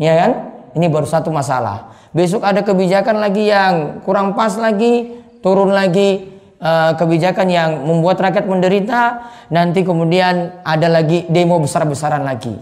Ya 0.00 0.16
kan? 0.16 0.32
Ini 0.76 0.88
baru 0.88 1.04
satu 1.04 1.32
masalah. 1.32 1.92
Besok 2.16 2.44
ada 2.44 2.64
kebijakan 2.64 3.20
lagi 3.20 3.48
yang 3.48 4.00
kurang 4.04 4.32
pas 4.32 4.56
lagi, 4.56 5.20
turun 5.44 5.72
lagi, 5.72 6.36
Eh, 6.56 6.92
kebijakan 6.96 7.52
yang 7.52 7.84
membuat 7.84 8.16
rakyat 8.16 8.48
menderita, 8.48 9.28
nanti 9.52 9.84
kemudian 9.84 10.64
ada 10.64 10.88
lagi 10.88 11.28
demo 11.28 11.60
besar-besaran 11.60 12.24
lagi. 12.24 12.56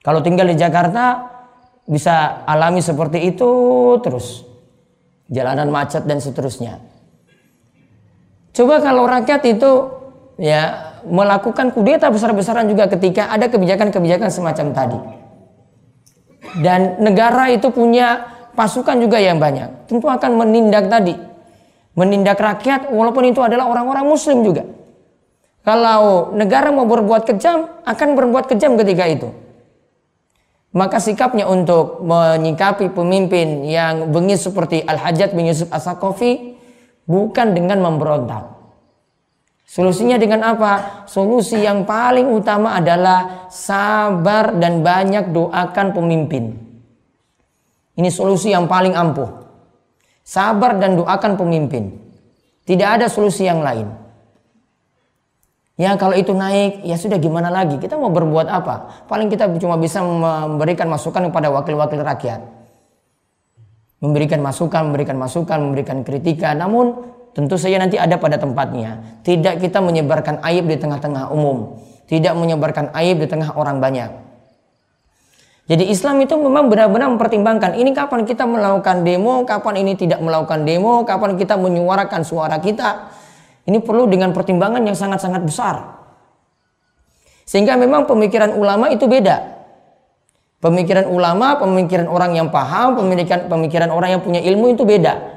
Kalau 0.00 0.24
tinggal 0.24 0.48
di 0.48 0.56
Jakarta 0.56 1.20
bisa 1.84 2.40
alami 2.48 2.80
seperti 2.80 3.28
itu 3.28 3.52
terus. 4.00 4.48
Jalanan 5.28 5.68
macet 5.68 6.08
dan 6.08 6.16
seterusnya. 6.16 6.80
Coba 8.56 8.80
kalau 8.80 9.04
rakyat 9.04 9.52
itu 9.52 9.72
ya 10.40 10.91
melakukan 11.06 11.74
kudeta 11.74 12.10
besar-besaran 12.10 12.68
juga 12.70 12.90
ketika 12.90 13.30
ada 13.32 13.48
kebijakan-kebijakan 13.48 14.28
semacam 14.28 14.66
tadi. 14.74 14.98
Dan 16.60 17.00
negara 17.00 17.48
itu 17.48 17.72
punya 17.72 18.28
pasukan 18.52 19.00
juga 19.00 19.16
yang 19.22 19.40
banyak. 19.40 19.88
Tentu 19.88 20.06
akan 20.10 20.30
menindak 20.36 20.86
tadi 20.86 21.32
menindak 21.92 22.40
rakyat 22.40 22.88
walaupun 22.88 23.28
itu 23.28 23.40
adalah 23.44 23.68
orang-orang 23.68 24.04
muslim 24.08 24.44
juga. 24.44 24.64
Kalau 25.62 26.34
negara 26.34 26.74
mau 26.74 26.88
berbuat 26.88 27.22
kejam, 27.22 27.70
akan 27.86 28.08
berbuat 28.18 28.50
kejam 28.50 28.74
ketika 28.74 29.04
itu. 29.06 29.28
Maka 30.72 30.98
sikapnya 30.98 31.44
untuk 31.46 32.00
menyikapi 32.00 32.90
pemimpin 32.96 33.62
yang 33.68 34.08
bengis 34.08 34.42
seperti 34.42 34.80
Al-Hajjat 34.82 35.36
bin 35.36 35.46
Yusuf 35.46 35.68
As-Sakofi 35.68 36.56
bukan 37.04 37.52
dengan 37.52 37.78
memberontak. 37.84 38.51
Solusinya 39.64 40.20
dengan 40.20 40.44
apa? 40.44 41.04
Solusi 41.08 41.62
yang 41.62 41.88
paling 41.88 42.28
utama 42.28 42.76
adalah 42.76 43.48
sabar 43.48 44.52
dan 44.60 44.84
banyak 44.84 45.32
doakan 45.32 45.96
pemimpin. 45.96 46.52
Ini 47.96 48.08
solusi 48.12 48.52
yang 48.52 48.68
paling 48.68 48.92
ampuh. 48.92 49.28
Sabar 50.20 50.76
dan 50.76 50.96
doakan 51.00 51.40
pemimpin. 51.40 51.88
Tidak 52.62 52.88
ada 52.88 53.06
solusi 53.08 53.48
yang 53.48 53.64
lain. 53.64 54.02
Ya 55.80 55.96
kalau 55.96 56.14
itu 56.14 56.36
naik, 56.36 56.84
ya 56.84 56.94
sudah 57.00 57.16
gimana 57.16 57.48
lagi? 57.48 57.80
Kita 57.80 57.96
mau 57.96 58.12
berbuat 58.12 58.46
apa? 58.46 59.06
Paling 59.08 59.32
kita 59.32 59.50
cuma 59.56 59.80
bisa 59.80 60.04
memberikan 60.04 60.86
masukan 60.86 61.32
kepada 61.32 61.48
wakil-wakil 61.48 62.00
rakyat. 62.04 62.40
Memberikan 64.04 64.44
masukan, 64.44 64.92
memberikan 64.92 65.16
masukan, 65.16 65.58
memberikan 65.58 66.04
kritikan. 66.04 66.60
Namun 66.60 67.08
tentu 67.32 67.56
saja 67.56 67.80
nanti 67.80 67.96
ada 67.96 68.16
pada 68.16 68.36
tempatnya. 68.36 69.20
Tidak 69.24 69.60
kita 69.60 69.80
menyebarkan 69.80 70.40
aib 70.52 70.68
di 70.68 70.76
tengah-tengah 70.76 71.32
umum. 71.32 71.80
Tidak 72.08 72.32
menyebarkan 72.36 72.92
aib 72.92 73.20
di 73.20 73.26
tengah 73.28 73.56
orang 73.56 73.80
banyak. 73.80 74.10
Jadi 75.72 75.88
Islam 75.88 76.20
itu 76.20 76.34
memang 76.36 76.68
benar-benar 76.68 77.08
mempertimbangkan 77.16 77.78
ini 77.78 77.94
kapan 77.94 78.28
kita 78.28 78.44
melakukan 78.44 79.06
demo, 79.06 79.46
kapan 79.48 79.80
ini 79.80 79.96
tidak 79.96 80.20
melakukan 80.20 80.68
demo, 80.68 81.06
kapan 81.06 81.38
kita 81.38 81.54
menyuarakan 81.56 82.20
suara 82.26 82.60
kita. 82.60 83.08
Ini 83.64 83.78
perlu 83.80 84.10
dengan 84.10 84.34
pertimbangan 84.34 84.82
yang 84.82 84.98
sangat-sangat 84.98 85.40
besar. 85.46 86.02
Sehingga 87.46 87.78
memang 87.78 88.10
pemikiran 88.10 88.52
ulama 88.58 88.90
itu 88.90 89.06
beda. 89.06 89.64
Pemikiran 90.58 91.10
ulama, 91.10 91.58
pemikiran 91.58 92.06
orang 92.06 92.38
yang 92.38 92.52
paham, 92.52 92.98
pemikiran 92.98 93.50
pemikiran 93.50 93.90
orang 93.90 94.18
yang 94.18 94.22
punya 94.22 94.42
ilmu 94.42 94.74
itu 94.74 94.82
beda. 94.82 95.31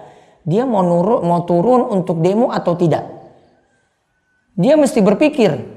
Dia 0.45 0.63
mau 0.63 0.85
nurut, 0.85 1.25
mau 1.25 1.41
turun 1.43 1.89
untuk 1.89 2.21
demo 2.21 2.53
atau 2.53 2.77
tidak. 2.77 3.03
Dia 4.55 4.77
mesti 4.77 5.01
berpikir, 5.01 5.75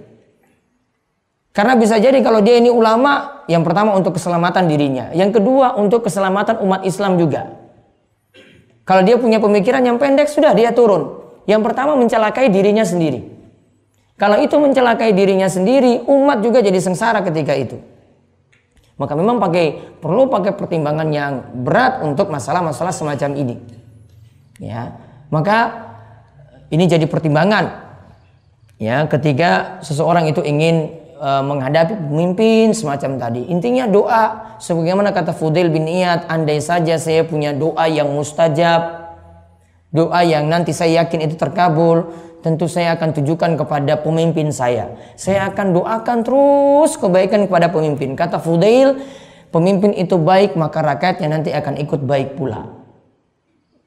karena 1.59 1.75
bisa 1.75 1.99
jadi 1.99 2.23
kalau 2.23 2.39
dia 2.39 2.55
ini 2.55 2.71
ulama, 2.71 3.43
yang 3.51 3.67
pertama 3.67 3.99
untuk 3.99 4.15
keselamatan 4.15 4.71
dirinya. 4.71 5.11
Yang 5.11 5.43
kedua 5.43 5.75
untuk 5.75 6.07
keselamatan 6.07 6.63
umat 6.63 6.87
Islam 6.87 7.19
juga. 7.19 7.51
Kalau 8.87 9.03
dia 9.03 9.19
punya 9.19 9.43
pemikiran 9.43 9.83
yang 9.83 9.99
pendek, 9.99 10.31
sudah 10.31 10.55
dia 10.55 10.71
turun. 10.71 11.19
Yang 11.51 11.67
pertama 11.67 11.99
mencelakai 11.99 12.47
dirinya 12.55 12.87
sendiri. 12.87 13.27
Kalau 14.15 14.39
itu 14.39 14.55
mencelakai 14.55 15.11
dirinya 15.11 15.51
sendiri, 15.51 16.07
umat 16.07 16.47
juga 16.47 16.63
jadi 16.63 16.79
sengsara 16.79 17.27
ketika 17.27 17.59
itu. 17.59 17.75
Maka 18.95 19.19
memang 19.19 19.43
pakai 19.43 19.99
perlu 19.99 20.31
pakai 20.31 20.55
pertimbangan 20.55 21.11
yang 21.11 21.43
berat 21.59 22.07
untuk 22.07 22.31
masalah-masalah 22.31 22.95
semacam 22.95 23.35
ini. 23.35 23.78
Ya. 24.59 24.99
Maka 25.31 25.89
ini 26.69 26.85
jadi 26.85 27.07
pertimbangan 27.09 27.89
ya 28.79 29.07
ketika 29.11 29.83
seseorang 29.83 30.31
itu 30.31 30.45
ingin 30.45 30.95
uh, 31.19 31.43
menghadapi 31.43 31.99
pemimpin 31.99 32.73
semacam 32.73 33.19
tadi. 33.19 33.51
Intinya 33.51 33.91
doa 33.91 34.57
sebagaimana 34.63 35.11
kata 35.11 35.35
Fudail 35.35 35.69
bin 35.69 35.85
Iyad, 35.91 36.31
andai 36.31 36.63
saja 36.63 36.97
saya 36.97 37.27
punya 37.27 37.53
doa 37.53 37.85
yang 37.91 38.09
mustajab, 38.15 39.15
doa 39.91 40.21
yang 40.23 40.47
nanti 40.47 40.71
saya 40.71 41.05
yakin 41.05 41.29
itu 41.29 41.35
terkabul, 41.37 42.15
tentu 42.41 42.71
saya 42.71 42.95
akan 42.95 43.19
tujukan 43.19 43.59
kepada 43.59 43.99
pemimpin 44.01 44.55
saya. 44.55 44.95
Saya 45.19 45.51
akan 45.51 45.75
doakan 45.75 46.19
terus 46.23 46.95
kebaikan 46.97 47.51
kepada 47.51 47.69
pemimpin. 47.69 48.15
Kata 48.15 48.39
Fudail, 48.39 49.03
pemimpin 49.51 49.93
itu 49.99 50.15
baik 50.17 50.55
maka 50.55 50.81
rakyatnya 50.81 51.29
nanti 51.29 51.51
akan 51.51 51.83
ikut 51.83 52.01
baik 52.07 52.39
pula. 52.39 52.78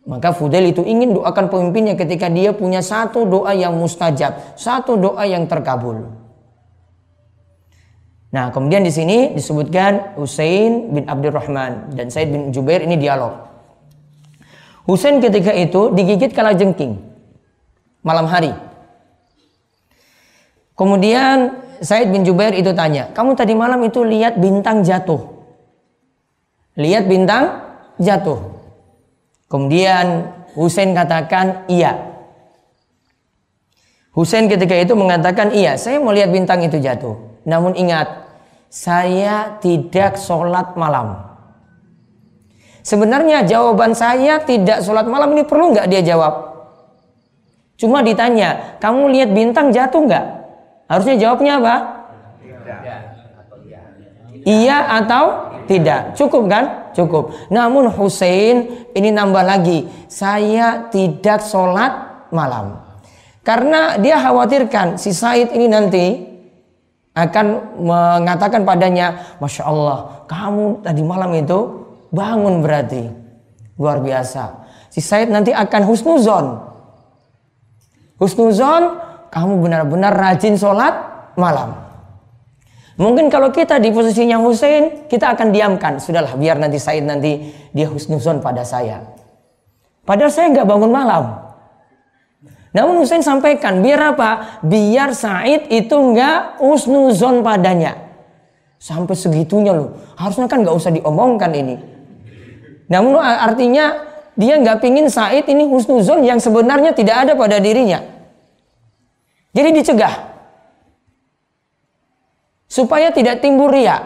Maka 0.01 0.33
Fudail 0.33 0.73
itu 0.73 0.81
ingin 0.81 1.13
doakan 1.13 1.45
pemimpinnya 1.45 1.93
ketika 1.93 2.25
dia 2.25 2.49
punya 2.57 2.81
satu 2.81 3.21
doa 3.29 3.53
yang 3.53 3.77
mustajab, 3.77 4.57
satu 4.57 4.97
doa 4.97 5.21
yang 5.29 5.45
terkabul. 5.45 6.09
Nah, 8.31 8.49
kemudian 8.49 8.81
di 8.81 8.89
sini 8.89 9.35
disebutkan 9.35 10.17
Husain 10.17 10.89
bin 10.89 11.05
Abdurrahman 11.05 11.93
dan 11.93 12.07
Said 12.09 12.31
bin 12.31 12.49
Jubair 12.49 12.81
ini 12.81 12.97
dialog. 12.97 13.45
Husain 14.89 15.21
ketika 15.21 15.53
itu 15.53 15.93
digigit 15.93 16.33
kala 16.33 16.57
jengking 16.57 16.97
malam 18.01 18.25
hari. 18.25 18.55
Kemudian 20.73 21.61
Said 21.83 22.09
bin 22.09 22.25
Jubair 22.25 22.57
itu 22.57 22.73
tanya, 22.73 23.13
"Kamu 23.13 23.37
tadi 23.37 23.53
malam 23.53 23.85
itu 23.85 24.01
lihat 24.01 24.41
bintang 24.41 24.81
jatuh?" 24.81 25.21
Lihat 26.79 27.05
bintang 27.05 27.61
jatuh. 28.01 28.50
Kemudian 29.51 30.31
Husain 30.55 30.95
katakan, 30.95 31.67
"Iya." 31.67 31.99
Husain 34.15 34.47
ketika 34.47 34.79
itu 34.79 34.95
mengatakan, 34.95 35.51
"Iya, 35.51 35.75
saya 35.75 35.99
mau 35.99 36.15
lihat 36.15 36.31
bintang 36.31 36.63
itu 36.63 36.79
jatuh." 36.79 37.43
Namun 37.43 37.75
ingat, 37.75 38.31
saya 38.71 39.59
tidak 39.59 40.15
sholat 40.15 40.79
malam. 40.79 41.19
Sebenarnya 42.81 43.43
jawaban 43.43 43.91
saya 43.91 44.39
tidak 44.41 44.81
sholat 44.81 45.05
malam 45.05 45.35
ini 45.35 45.43
perlu 45.43 45.75
nggak 45.75 45.91
dia 45.91 46.01
jawab? 46.01 46.63
Cuma 47.75 47.99
ditanya, 48.01 48.79
kamu 48.79 49.11
lihat 49.11 49.29
bintang 49.35 49.69
jatuh 49.75 50.07
nggak? 50.07 50.25
Harusnya 50.87 51.15
jawabnya 51.19 51.59
apa? 51.59 51.75
Tidak. 52.39 52.79
Iya 54.47 54.77
atau 55.03 55.23
tidak? 55.67 56.15
Cukup 56.17 56.49
kan? 56.49 56.80
Cukup. 56.91 57.51
Namun 57.51 57.91
Hussein 57.91 58.87
ini 58.91 59.09
nambah 59.09 59.43
lagi. 59.43 59.87
Saya 60.11 60.91
tidak 60.91 61.43
sholat 61.43 62.25
malam. 62.31 62.79
Karena 63.41 63.97
dia 63.97 64.21
khawatirkan 64.21 65.01
si 65.01 65.11
Said 65.11 65.49
ini 65.57 65.65
nanti 65.65 66.05
akan 67.11 67.75
mengatakan 67.83 68.63
padanya, 68.63 69.35
Masya 69.41 69.63
Allah, 69.67 70.23
kamu 70.29 70.85
tadi 70.85 71.01
malam 71.03 71.31
itu 71.35 71.59
bangun 72.13 72.63
berarti. 72.63 73.09
Luar 73.75 73.99
biasa. 73.99 74.61
Si 74.93 75.01
Said 75.01 75.33
nanti 75.33 75.51
akan 75.51 75.81
husnuzon. 75.89 76.45
Husnuzon, 78.21 78.83
kamu 79.33 79.53
benar-benar 79.57 80.13
rajin 80.13 80.53
sholat 80.53 80.93
malam. 81.33 81.90
Mungkin 82.99 83.31
kalau 83.31 83.55
kita 83.55 83.79
di 83.79 83.87
posisinya 83.87 84.35
Hussein, 84.43 85.07
kita 85.07 85.31
akan 85.31 85.55
diamkan. 85.55 85.95
Sudahlah, 86.01 86.35
biar 86.35 86.59
nanti 86.59 86.75
Said 86.75 87.07
nanti 87.07 87.47
dia 87.71 87.87
husnuzon 87.87 88.43
pada 88.43 88.67
saya. 88.67 88.99
Padahal 90.03 90.31
saya 90.33 90.51
nggak 90.51 90.67
bangun 90.67 90.91
malam. 90.91 91.23
Namun 92.75 92.99
Hussein 93.03 93.23
sampaikan, 93.23 93.79
biar 93.79 94.15
apa? 94.15 94.59
Biar 94.63 95.15
Said 95.15 95.71
itu 95.71 95.95
nggak 95.95 96.59
husnuzon 96.59 97.43
padanya. 97.43 97.95
Sampai 98.75 99.15
segitunya 99.15 99.71
loh. 99.71 99.95
Harusnya 100.19 100.51
kan 100.51 100.65
nggak 100.65 100.75
usah 100.75 100.91
diomongkan 100.91 101.51
ini. 101.55 101.75
Namun 102.91 103.15
artinya 103.23 104.03
dia 104.35 104.59
nggak 104.59 104.83
pingin 104.83 105.07
Said 105.07 105.47
ini 105.47 105.63
husnuzon 105.63 106.27
yang 106.27 106.43
sebenarnya 106.43 106.91
tidak 106.91 107.23
ada 107.23 107.33
pada 107.39 107.55
dirinya. 107.59 108.03
Jadi 109.51 109.79
dicegah 109.79 110.30
supaya 112.71 113.11
tidak 113.11 113.43
timbul 113.43 113.67
ria. 113.67 113.99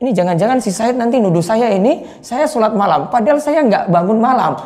Ini 0.00 0.16
jangan-jangan 0.16 0.64
si 0.64 0.72
Said 0.72 0.96
nanti 0.96 1.20
nuduh 1.20 1.44
saya 1.44 1.68
ini 1.76 2.08
saya 2.24 2.48
sholat 2.48 2.72
malam, 2.72 3.12
padahal 3.12 3.36
saya 3.36 3.60
nggak 3.60 3.92
bangun 3.92 4.16
malam. 4.16 4.56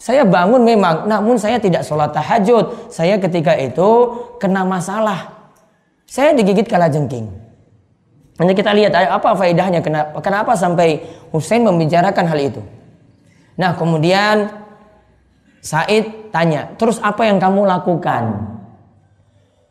Saya 0.00 0.24
bangun 0.28 0.60
memang, 0.60 1.08
namun 1.08 1.40
saya 1.40 1.56
tidak 1.56 1.80
sholat 1.80 2.12
tahajud. 2.12 2.92
Saya 2.92 3.16
ketika 3.16 3.56
itu 3.56 4.12
kena 4.36 4.60
masalah. 4.60 5.52
Saya 6.04 6.36
digigit 6.36 6.68
kala 6.68 6.92
jengking. 6.92 7.32
Hanya 8.36 8.52
kita 8.52 8.76
lihat 8.76 8.92
apa 8.92 9.32
faedahnya, 9.32 9.80
kenapa, 9.80 10.20
kenapa 10.20 10.52
sampai 10.52 11.00
Hussein 11.32 11.64
membicarakan 11.64 12.28
hal 12.28 12.40
itu. 12.40 12.60
Nah 13.56 13.72
kemudian 13.72 14.52
Said 15.64 16.30
tanya, 16.30 16.76
terus 16.76 17.00
apa 17.00 17.26
yang 17.26 17.40
kamu 17.40 17.64
lakukan? 17.64 18.52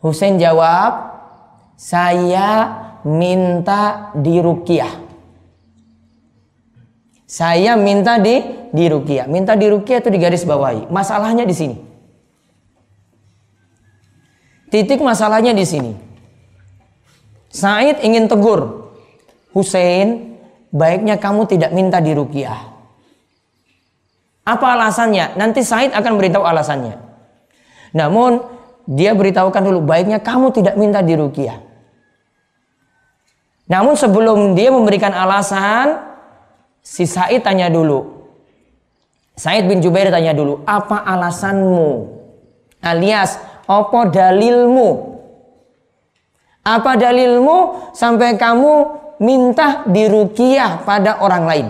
Hussein 0.01 0.41
jawab, 0.41 1.15
saya 1.77 2.84
minta 3.05 4.09
dirukiah. 4.17 5.05
Saya 7.29 7.77
minta 7.77 8.17
di 8.17 8.41
dirukiah. 8.73 9.29
Minta 9.29 9.53
dirukiah 9.53 10.01
itu 10.01 10.09
di 10.09 10.17
garis 10.17 10.45
bawahi. 10.45 10.89
Masalahnya 10.89 11.45
di 11.45 11.53
sini. 11.53 11.77
Titik 14.73 14.99
masalahnya 14.99 15.53
di 15.53 15.65
sini. 15.65 15.93
Said 17.53 18.03
ingin 18.03 18.27
tegur 18.27 18.91
Hussein, 19.55 20.35
baiknya 20.75 21.15
kamu 21.15 21.47
tidak 21.47 21.71
minta 21.71 22.03
dirukiah. 22.03 22.75
Apa 24.45 24.77
alasannya? 24.77 25.33
Nanti 25.39 25.65
Said 25.65 25.95
akan 25.95 26.13
beritahu 26.19 26.43
alasannya. 26.43 26.99
Namun 27.95 28.43
dia 28.85 29.17
beritahukan 29.17 29.63
dulu, 29.65 29.81
baiknya 29.81 30.21
kamu 30.21 30.53
tidak 30.53 30.75
minta 30.77 31.01
dirukiah. 31.01 31.64
Namun 33.65 33.97
sebelum 33.97 34.53
dia 34.53 34.69
memberikan 34.69 35.09
alasan, 35.09 35.97
si 36.85 37.09
Said 37.09 37.41
tanya 37.41 37.69
dulu. 37.69 38.13
Said 39.33 39.65
bin 39.65 39.81
Jubair 39.81 40.13
tanya 40.13 40.31
dulu, 40.31 40.61
apa 40.69 41.01
alasanmu? 41.01 42.13
Alias, 42.85 43.41
apa 43.65 43.99
dalilmu? 44.07 45.17
Apa 46.65 46.97
dalilmu 46.97 47.89
sampai 47.93 48.37
kamu 48.37 48.73
minta 49.21 49.85
dirukiah 49.89 50.85
pada 50.85 51.21
orang 51.21 51.43
lain? 51.45 51.67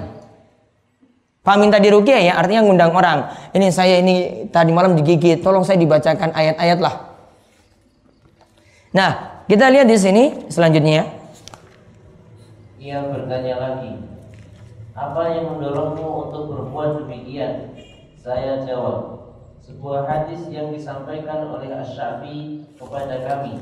Pak 1.46 1.56
minta 1.62 1.78
dirukiah 1.78 2.20
ya, 2.26 2.34
artinya 2.42 2.66
ngundang 2.66 2.90
orang. 2.90 3.30
Ini 3.54 3.70
saya 3.70 4.02
ini 4.02 4.50
tadi 4.50 4.74
malam 4.74 4.98
digigit, 4.98 5.46
tolong 5.46 5.62
saya 5.62 5.78
dibacakan 5.78 6.34
ayat-ayat 6.34 6.80
lah. 6.82 6.96
Nah, 8.98 9.12
kita 9.46 9.70
lihat 9.70 9.86
di 9.86 9.98
sini 10.00 10.24
selanjutnya. 10.50 11.25
Ia 12.86 13.02
bertanya 13.10 13.56
lagi, 13.58 13.98
apa 14.94 15.22
yang 15.34 15.58
mendorongmu 15.58 16.06
untuk 16.30 16.54
berbuat 16.54 17.02
demikian? 17.02 17.74
Saya 18.14 18.62
jawab, 18.62 19.26
sebuah 19.66 20.06
hadis 20.06 20.46
yang 20.54 20.70
disampaikan 20.70 21.50
oleh 21.50 21.74
Asy-Syafi'i 21.74 22.62
kepada 22.78 23.26
kami. 23.26 23.58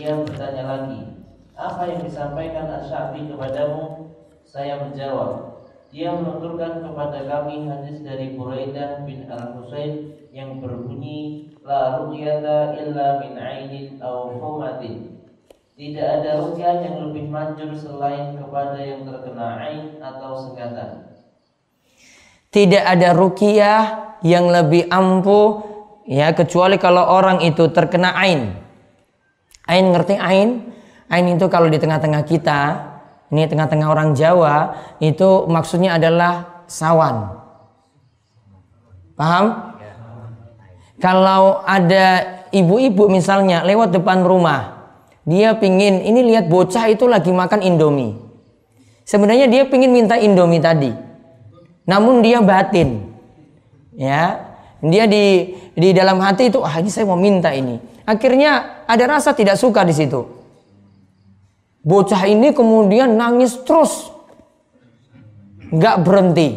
Ia 0.00 0.16
bertanya 0.16 0.64
lagi, 0.64 1.12
apa 1.52 1.92
yang 1.92 2.08
disampaikan 2.08 2.72
Asy-Syafi'i 2.80 3.36
kepadamu? 3.36 4.16
Saya 4.48 4.80
menjawab, 4.80 5.60
dia 5.92 6.16
menuturkan 6.16 6.88
kepada 6.88 7.20
kami 7.20 7.68
hadis 7.68 8.00
dari 8.00 8.32
Buraidah 8.32 9.04
bin 9.04 9.28
Al-Husain 9.28 10.16
yang 10.32 10.64
berbunyi 10.64 11.52
la 11.60 12.00
ru'yata 12.00 12.80
illa 12.80 13.20
min 13.20 13.36
ainin 13.36 14.00
aw 14.00 14.32
humatin 14.32 15.13
tidak 15.74 16.06
ada 16.22 16.38
rukyah 16.38 16.74
yang 16.86 16.96
lebih 17.10 17.24
manjur 17.26 17.74
selain 17.74 18.38
kepada 18.38 18.78
yang 18.78 19.02
terkena 19.02 19.58
ain 19.58 19.98
atau 19.98 20.38
sengatan. 20.38 21.18
Tidak 22.54 22.84
ada 22.86 23.10
rukyah 23.10 23.82
yang 24.22 24.46
lebih 24.46 24.86
ampuh 24.86 25.66
ya 26.06 26.30
kecuali 26.30 26.78
kalau 26.78 27.02
orang 27.02 27.42
itu 27.42 27.66
terkena 27.74 28.14
ain. 28.14 28.54
Ain 29.66 29.90
ngerti 29.90 30.14
ain? 30.14 30.70
Ain 31.10 31.26
itu 31.26 31.50
kalau 31.50 31.66
di 31.66 31.82
tengah-tengah 31.82 32.22
kita, 32.22 32.60
ini 33.34 33.50
tengah-tengah 33.50 33.90
orang 33.90 34.14
Jawa, 34.14 34.78
itu 35.02 35.50
maksudnya 35.50 35.98
adalah 35.98 36.62
sawan. 36.70 37.34
Paham? 39.18 39.74
Kalau 41.02 41.66
ada 41.66 42.38
ibu-ibu 42.54 43.10
misalnya 43.10 43.66
lewat 43.66 43.90
depan 43.90 44.22
rumah, 44.22 44.73
dia 45.24 45.56
pingin, 45.56 46.04
ini 46.04 46.20
lihat 46.32 46.52
bocah 46.52 46.84
itu 46.92 47.08
lagi 47.08 47.32
makan 47.32 47.64
indomie. 47.64 48.12
Sebenarnya 49.08 49.48
dia 49.48 49.64
pingin 49.64 49.92
minta 49.92 50.20
indomie 50.20 50.60
tadi. 50.60 50.92
Namun 51.88 52.20
dia 52.20 52.44
batin. 52.44 53.12
Ya, 53.96 54.52
dia 54.84 55.04
di 55.08 55.56
di 55.72 55.88
dalam 55.96 56.20
hati 56.20 56.52
itu, 56.52 56.60
ah 56.60 56.76
ini 56.76 56.92
saya 56.92 57.08
mau 57.08 57.16
minta 57.16 57.52
ini. 57.56 57.80
Akhirnya 58.04 58.84
ada 58.84 59.04
rasa 59.08 59.32
tidak 59.32 59.56
suka 59.56 59.80
di 59.84 59.96
situ. 59.96 60.28
Bocah 61.84 62.24
ini 62.28 62.52
kemudian 62.52 63.16
nangis 63.16 63.60
terus. 63.64 64.12
Nggak 65.72 65.96
berhenti. 66.04 66.48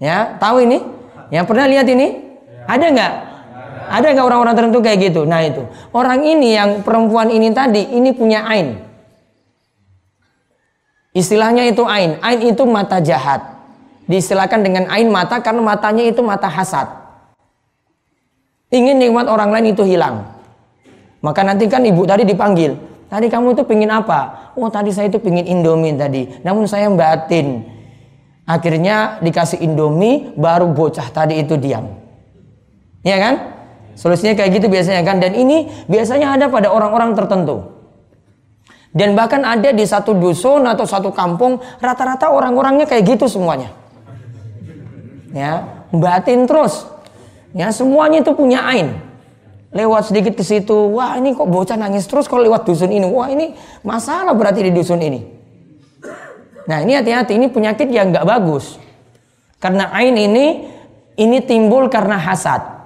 Ya, 0.00 0.36
tahu 0.36 0.64
ini? 0.64 0.84
Yang 1.32 1.44
pernah 1.48 1.66
lihat 1.68 1.86
ini? 1.88 2.06
Ada 2.64 2.86
nggak? 2.92 3.27
Ada 3.88 4.12
nggak 4.12 4.26
orang-orang 4.28 4.54
tertentu 4.54 4.78
kayak 4.84 4.98
gitu? 5.10 5.24
Nah 5.24 5.40
itu 5.42 5.64
orang 5.96 6.20
ini 6.22 6.54
yang 6.54 6.84
perempuan 6.84 7.32
ini 7.32 7.48
tadi 7.50 7.88
ini 7.96 8.12
punya 8.12 8.44
ain. 8.44 8.76
Istilahnya 11.16 11.66
itu 11.66 11.82
ain. 11.88 12.20
Ain 12.20 12.40
itu 12.44 12.62
mata 12.68 13.00
jahat. 13.00 13.40
Diistilahkan 14.06 14.60
dengan 14.62 14.84
ain 14.92 15.08
mata 15.10 15.40
karena 15.42 15.64
matanya 15.64 16.04
itu 16.06 16.22
mata 16.22 16.46
hasad. 16.46 16.86
Ingin 18.68 19.00
nikmat 19.00 19.26
orang 19.26 19.50
lain 19.50 19.72
itu 19.72 19.82
hilang. 19.82 20.28
Maka 21.24 21.42
nanti 21.42 21.66
kan 21.66 21.82
ibu 21.82 22.04
tadi 22.04 22.22
dipanggil. 22.22 22.76
Tadi 23.08 23.26
kamu 23.32 23.56
itu 23.56 23.64
pingin 23.64 23.88
apa? 23.88 24.52
Oh 24.54 24.68
tadi 24.68 24.92
saya 24.92 25.08
itu 25.08 25.16
pingin 25.16 25.48
indomie 25.48 25.96
tadi. 25.96 26.28
Namun 26.44 26.68
saya 26.68 26.92
batin. 26.92 27.64
Akhirnya 28.44 29.20
dikasih 29.24 29.64
indomie 29.64 30.32
baru 30.36 30.68
bocah 30.72 31.08
tadi 31.08 31.40
itu 31.40 31.56
diam. 31.56 31.88
Ya 33.00 33.16
kan? 33.16 33.57
Solusinya 33.98 34.38
kayak 34.38 34.62
gitu 34.62 34.66
biasanya 34.70 35.02
kan. 35.02 35.18
Dan 35.18 35.34
ini 35.34 35.66
biasanya 35.90 36.38
ada 36.38 36.46
pada 36.46 36.70
orang-orang 36.70 37.18
tertentu. 37.18 37.66
Dan 38.94 39.18
bahkan 39.18 39.42
ada 39.42 39.74
di 39.74 39.82
satu 39.82 40.14
dusun 40.14 40.62
atau 40.64 40.86
satu 40.86 41.10
kampung 41.10 41.58
rata-rata 41.82 42.30
orang-orangnya 42.30 42.86
kayak 42.86 43.18
gitu 43.18 43.26
semuanya. 43.26 43.74
Ya, 45.34 45.84
batin 45.90 46.46
terus. 46.46 46.86
Ya, 47.52 47.74
semuanya 47.74 48.22
itu 48.22 48.32
punya 48.38 48.62
ain. 48.70 49.02
Lewat 49.74 50.08
sedikit 50.08 50.32
ke 50.38 50.46
situ, 50.46 50.94
wah 50.94 51.18
ini 51.20 51.36
kok 51.36 51.44
bocah 51.44 51.76
nangis 51.76 52.08
terus 52.08 52.24
kalau 52.30 52.46
lewat 52.46 52.64
dusun 52.64 52.88
ini. 52.88 53.04
Wah 53.04 53.28
ini 53.28 53.52
masalah 53.82 54.32
berarti 54.32 54.64
di 54.64 54.72
dusun 54.72 55.02
ini. 55.02 55.20
Nah 56.70 56.80
ini 56.80 56.96
hati-hati, 56.96 57.36
ini 57.36 57.50
penyakit 57.50 57.90
yang 57.90 58.14
nggak 58.14 58.24
bagus. 58.24 58.80
Karena 59.60 59.90
ain 59.92 60.16
ini, 60.16 60.70
ini 61.18 61.38
timbul 61.44 61.90
karena 61.92 62.16
hasad 62.16 62.77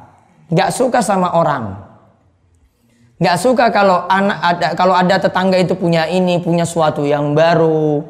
nggak 0.53 0.71
suka 0.71 1.01
sama 1.01 1.33
orang. 1.33 1.81
Nggak 3.17 3.37
suka 3.41 3.71
kalau 3.73 4.05
anak 4.07 4.39
ada 4.43 4.69
kalau 4.77 4.95
ada 4.95 5.17
tetangga 5.17 5.57
itu 5.57 5.73
punya 5.73 6.05
ini, 6.11 6.43
punya 6.43 6.69
suatu 6.69 7.09
yang 7.09 7.33
baru, 7.33 8.05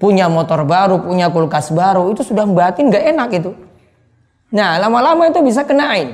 punya 0.00 0.26
motor 0.26 0.66
baru, 0.66 0.98
punya 1.04 1.30
kulkas 1.30 1.70
baru, 1.70 2.10
itu 2.10 2.26
sudah 2.26 2.48
batin 2.50 2.90
nggak 2.90 3.04
enak 3.14 3.30
itu. 3.38 3.52
Nah, 4.50 4.82
lama-lama 4.82 5.30
itu 5.30 5.38
bisa 5.46 5.62
kena 5.62 5.94
ain. 5.94 6.10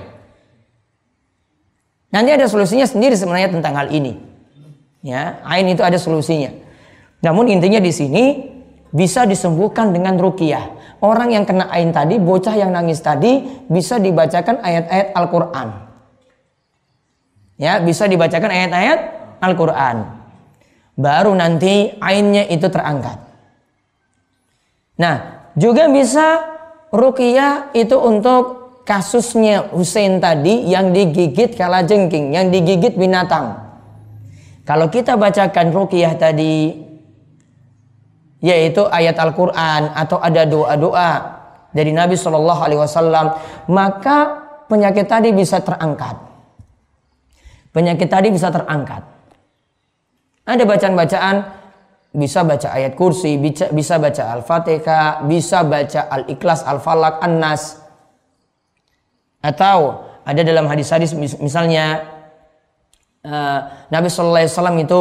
Nanti 2.12 2.30
ada 2.36 2.44
solusinya 2.44 2.84
sendiri 2.84 3.16
sebenarnya 3.16 3.48
tentang 3.48 3.72
hal 3.80 3.88
ini. 3.88 4.20
Ya, 5.00 5.40
ain 5.46 5.64
itu 5.70 5.80
ada 5.80 5.96
solusinya. 5.96 6.52
Namun 7.24 7.48
intinya 7.48 7.80
di 7.80 7.94
sini 7.94 8.24
bisa 8.92 9.24
disembuhkan 9.24 9.94
dengan 9.94 10.20
ruqyah. 10.20 10.75
Orang 11.06 11.30
yang 11.30 11.46
kena 11.46 11.70
ain 11.70 11.94
tadi, 11.94 12.18
bocah 12.18 12.58
yang 12.58 12.74
nangis 12.74 12.98
tadi 12.98 13.62
bisa 13.70 14.02
dibacakan 14.02 14.58
ayat-ayat 14.58 15.14
Al-Qur'an. 15.14 15.68
Ya, 17.62 17.78
bisa 17.78 18.10
dibacakan 18.10 18.50
ayat-ayat 18.50 18.98
Al-Qur'an. 19.38 20.18
Baru 20.98 21.30
nanti 21.38 21.94
ainnya 22.02 22.50
itu 22.50 22.66
terangkat. 22.66 23.22
Nah, 24.98 25.46
juga 25.54 25.86
bisa 25.86 26.42
ruqyah 26.90 27.70
itu 27.70 27.94
untuk 28.02 28.66
kasusnya 28.82 29.70
Hussein 29.70 30.18
tadi 30.18 30.66
yang 30.66 30.90
digigit 30.90 31.54
kala 31.54 31.86
jengking, 31.86 32.34
yang 32.34 32.50
digigit 32.50 32.98
binatang. 32.98 33.62
Kalau 34.66 34.90
kita 34.90 35.14
bacakan 35.14 35.70
ruqyah 35.70 36.18
tadi 36.18 36.85
yaitu 38.40 38.84
ayat 38.88 39.16
Al-Qur'an 39.16 39.96
atau 39.96 40.20
ada 40.20 40.44
doa-doa 40.44 41.10
dari 41.72 41.92
Nabi 41.92 42.16
Shallallahu 42.16 42.60
alaihi 42.60 42.80
wasallam, 42.80 43.36
maka 43.68 44.44
penyakit 44.68 45.08
tadi 45.08 45.32
bisa 45.32 45.60
terangkat. 45.60 46.16
Penyakit 47.72 48.08
tadi 48.08 48.32
bisa 48.32 48.48
terangkat. 48.48 49.04
Ada 50.46 50.62
bacaan-bacaan 50.64 51.36
bisa 52.16 52.40
baca 52.48 52.72
ayat 52.72 52.96
kursi, 52.96 53.36
bisa, 53.36 53.68
bisa 53.68 54.00
baca 54.00 54.32
Al-Fatihah, 54.40 55.28
bisa 55.28 55.60
baca 55.68 56.08
Al-Ikhlas, 56.08 56.64
Al-Falak, 56.64 57.20
An-Nas. 57.20 57.84
Atau 59.44 60.08
ada 60.24 60.40
dalam 60.40 60.64
hadis-hadis 60.66 61.12
misalnya 61.38 62.02
uh, 63.20 63.58
Nabi 63.92 64.08
Shallallahu 64.08 64.42
Alaihi 64.42 64.54
Wasallam 64.56 64.78
itu 64.80 65.00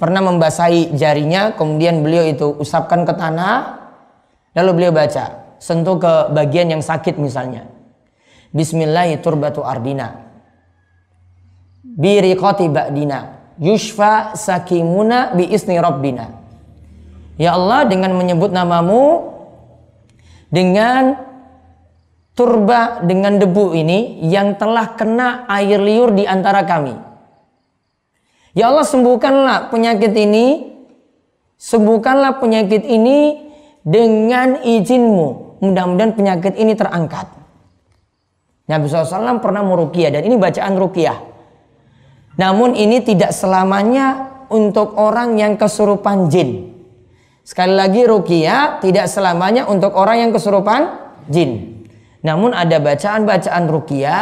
pernah 0.00 0.24
membasahi 0.24 0.96
jarinya, 0.96 1.52
kemudian 1.52 2.00
beliau 2.00 2.24
itu 2.24 2.56
usapkan 2.56 3.04
ke 3.04 3.12
tanah, 3.12 3.84
lalu 4.56 4.70
beliau 4.80 4.92
baca, 4.96 5.56
sentuh 5.60 6.00
ke 6.00 6.32
bagian 6.32 6.72
yang 6.72 6.80
sakit 6.80 7.20
misalnya. 7.20 7.68
Bismillahirrahmanirrahim 8.56 9.62
ardina. 9.62 10.08
Biriqati 11.84 12.66
ba'dina. 12.72 13.20
Yushfa 13.60 14.32
sakimuna 14.40 15.36
bi 15.36 15.52
isni 15.52 15.76
rabbina. 15.76 16.32
Ya 17.36 17.52
Allah 17.52 17.84
dengan 17.84 18.16
menyebut 18.16 18.48
namamu 18.48 19.36
dengan 20.48 21.20
turba 22.32 23.04
dengan 23.04 23.36
debu 23.36 23.76
ini 23.76 24.24
yang 24.24 24.56
telah 24.56 24.96
kena 24.96 25.44
air 25.44 25.76
liur 25.76 26.16
di 26.16 26.24
antara 26.24 26.64
kami. 26.64 27.09
Ya 28.54 28.70
Allah 28.70 28.82
sembuhkanlah 28.82 29.70
penyakit 29.70 30.10
ini, 30.10 30.74
sembuhkanlah 31.54 32.42
penyakit 32.42 32.82
ini 32.82 33.50
dengan 33.86 34.58
izinmu. 34.62 35.60
Mudah-mudahan 35.60 36.12
penyakit 36.16 36.56
ini 36.56 36.72
terangkat. 36.74 37.30
Nabi 38.70 38.86
SAW 38.86 39.42
pernah 39.42 39.66
merukiah 39.66 40.14
dan 40.14 40.22
ini 40.26 40.38
bacaan 40.38 40.78
rukiah. 40.78 41.18
Namun 42.38 42.78
ini 42.78 43.02
tidak 43.02 43.34
selamanya 43.34 44.30
untuk 44.50 44.94
orang 44.94 45.38
yang 45.38 45.58
kesurupan 45.58 46.30
jin. 46.30 46.70
Sekali 47.42 47.74
lagi 47.74 48.06
rukia 48.06 48.78
tidak 48.78 49.10
selamanya 49.10 49.66
untuk 49.66 49.90
orang 49.98 50.28
yang 50.28 50.30
kesurupan 50.30 50.86
jin. 51.26 51.79
Namun 52.20 52.52
ada 52.52 52.76
bacaan-bacaan 52.76 53.64
rukia 53.68 54.18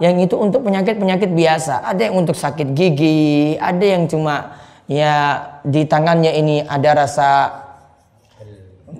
yang 0.00 0.16
itu 0.20 0.36
untuk 0.40 0.64
penyakit-penyakit 0.64 1.36
biasa. 1.36 1.84
Ada 1.84 2.08
yang 2.08 2.24
untuk 2.24 2.36
sakit 2.36 2.72
gigi, 2.72 3.60
ada 3.60 3.84
yang 3.84 4.08
cuma 4.08 4.56
ya 4.88 5.40
di 5.60 5.84
tangannya 5.84 6.32
ini 6.32 6.56
ada 6.64 7.04
rasa 7.04 7.28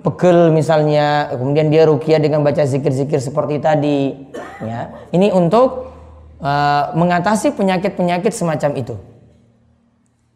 pegel 0.05 0.53
misalnya. 0.53 1.33
Kemudian 1.33 1.73
dia 1.73 1.89
rukia 1.89 2.21
dengan 2.21 2.45
baca 2.45 2.61
zikir-zikir 2.61 3.17
seperti 3.17 3.57
tadi. 3.57 4.13
Ya, 4.61 5.09
ini 5.09 5.33
untuk 5.33 5.89
uh, 6.37 6.93
mengatasi 6.93 7.57
penyakit-penyakit 7.57 8.31
semacam 8.31 8.71
itu. 8.77 8.95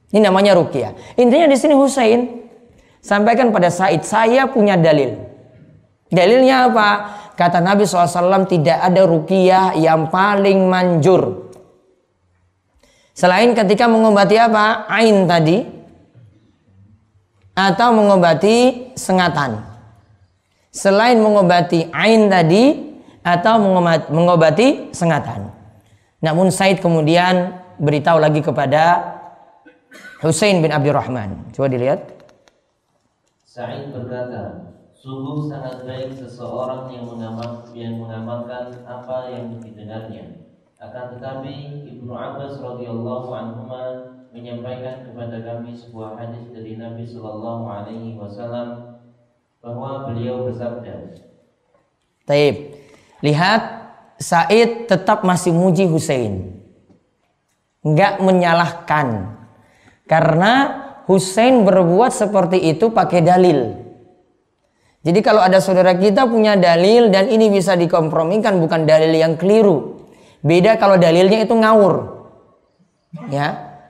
Ini 0.10 0.26
namanya 0.26 0.58
rukia. 0.58 0.98
Intinya 1.20 1.46
di 1.46 1.58
sini 1.60 1.78
Husain 1.78 2.48
Sampaikan 3.08 3.56
pada 3.56 3.72
Said, 3.72 4.04
saya 4.04 4.50
punya 4.52 4.76
dalil. 4.76 5.16
Dalilnya 6.12 6.68
apa? 6.68 6.90
Kata 7.38 7.62
Nabi 7.62 7.86
SAW 7.86 8.50
tidak 8.50 8.82
ada 8.82 9.06
rukiah 9.06 9.78
yang 9.78 10.10
paling 10.10 10.66
manjur. 10.66 11.54
Selain 13.14 13.54
ketika 13.54 13.86
mengobati 13.86 14.42
apa? 14.42 14.90
Ain 14.90 15.30
tadi. 15.30 15.62
Atau 17.54 17.94
mengobati 17.94 18.90
sengatan. 18.98 19.62
Selain 20.74 21.22
mengobati 21.22 21.94
ain 21.94 22.26
tadi. 22.26 22.74
Atau 23.22 23.62
mengobati 24.10 24.90
sengatan. 24.90 25.54
Namun 26.26 26.50
Said 26.50 26.82
kemudian 26.82 27.54
beritahu 27.78 28.18
lagi 28.18 28.42
kepada 28.42 29.14
Hussein 30.26 30.66
bin 30.66 30.74
Abdurrahman. 30.74 31.54
Coba 31.54 31.70
dilihat. 31.70 32.02
Sa'id 33.46 33.90
berkata, 33.90 34.74
sungguh 35.08 35.48
sangat 35.48 35.88
baik 35.88 36.20
seseorang 36.20 36.92
yang 36.92 37.08
mengamal, 37.08 37.64
yang 37.72 37.96
mengamalkan 37.96 38.76
apa 38.84 39.32
yang 39.32 39.56
didengarnya. 39.64 40.44
Akan 40.84 41.16
tetapi 41.16 41.88
Ibnu 41.88 42.12
Abbas 42.12 42.60
radhiyallahu 42.60 43.32
anhu 43.32 43.72
menyampaikan 44.36 45.08
kepada 45.08 45.40
kami 45.40 45.72
sebuah 45.80 46.20
hadis 46.20 46.52
dari 46.52 46.76
Nabi 46.76 47.08
Shallallahu 47.08 47.64
Alaihi 47.72 48.20
Wasallam 48.20 49.00
bahwa 49.64 50.12
beliau 50.12 50.52
bersabda. 50.52 51.24
Taib, 52.28 52.76
lihat 53.24 53.88
Said 54.20 54.92
tetap 54.92 55.24
masih 55.24 55.56
muji 55.56 55.88
Hussein, 55.88 56.60
nggak 57.80 58.20
menyalahkan 58.20 59.40
karena 60.04 60.84
Hussein 61.08 61.64
berbuat 61.64 62.12
seperti 62.12 62.60
itu 62.76 62.92
pakai 62.92 63.24
dalil. 63.24 63.87
Jadi 65.06 65.20
kalau 65.22 65.40
ada 65.40 65.62
saudara 65.62 65.94
kita 65.94 66.26
punya 66.26 66.58
dalil 66.58 67.14
dan 67.14 67.30
ini 67.30 67.54
bisa 67.54 67.78
dikompromikan 67.78 68.58
bukan 68.58 68.84
dalil 68.84 69.14
yang 69.14 69.38
keliru. 69.38 70.04
Beda 70.42 70.78
kalau 70.78 70.98
dalilnya 70.98 71.46
itu 71.46 71.54
ngawur. 71.54 72.18
Ya, 73.32 73.48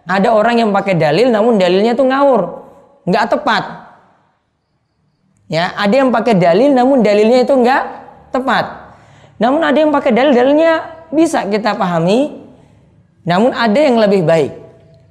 ada 0.08 0.32
orang 0.32 0.62
yang 0.62 0.72
pakai 0.72 0.96
dalil 0.96 1.28
namun 1.34 1.60
dalilnya 1.60 1.98
itu 1.98 2.06
ngawur, 2.06 2.64
nggak 3.04 3.26
tepat. 3.34 3.64
Ya, 5.48 5.74
ada 5.76 5.96
yang 5.96 6.12
pakai 6.12 6.36
dalil 6.38 6.72
namun 6.72 7.04
dalilnya 7.04 7.44
itu 7.44 7.54
nggak 7.56 7.84
tepat. 8.32 8.66
Namun 9.42 9.62
ada 9.64 9.78
yang 9.78 9.92
pakai 9.92 10.12
dalil 10.16 10.32
dalilnya 10.32 10.72
bisa 11.12 11.44
kita 11.48 11.76
pahami, 11.76 12.40
namun 13.28 13.52
ada 13.52 13.80
yang 13.80 14.00
lebih 14.00 14.24
baik. 14.24 14.54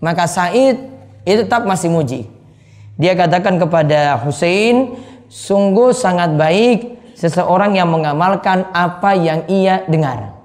Maka 0.00 0.24
Said 0.28 0.76
itu 1.24 1.40
tetap 1.44 1.64
masih 1.68 1.92
muji. 1.92 2.28
Dia 2.96 3.12
katakan 3.12 3.60
kepada 3.60 4.16
Hussein, 4.24 4.96
sungguh 5.28 5.90
sangat 5.92 6.34
baik 6.34 6.78
seseorang 7.16 7.74
yang 7.74 7.88
mengamalkan 7.88 8.68
apa 8.70 9.16
yang 9.16 9.42
ia 9.48 9.82
dengar. 9.88 10.36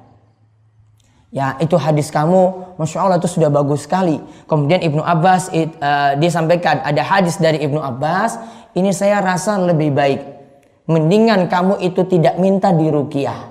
Ya 1.31 1.55
itu 1.63 1.79
hadis 1.79 2.11
kamu, 2.11 2.75
masya 2.75 3.07
Allah 3.07 3.15
itu 3.15 3.31
sudah 3.31 3.47
bagus 3.47 3.87
sekali. 3.87 4.19
Kemudian 4.51 4.83
Ibnu 4.83 4.99
Abbas 4.99 5.47
it, 5.55 5.71
uh, 5.79 6.19
dia 6.19 6.27
sampaikan 6.27 6.83
ada 6.83 6.99
hadis 7.07 7.39
dari 7.39 7.63
Ibnu 7.63 7.79
Abbas, 7.79 8.35
ini 8.75 8.91
saya 8.91 9.23
rasa 9.23 9.55
lebih 9.55 9.95
baik. 9.95 10.21
Mendingan 10.91 11.47
kamu 11.47 11.79
itu 11.87 12.03
tidak 12.03 12.35
minta 12.35 12.75
di 12.75 12.91
rukiah. 12.91 13.47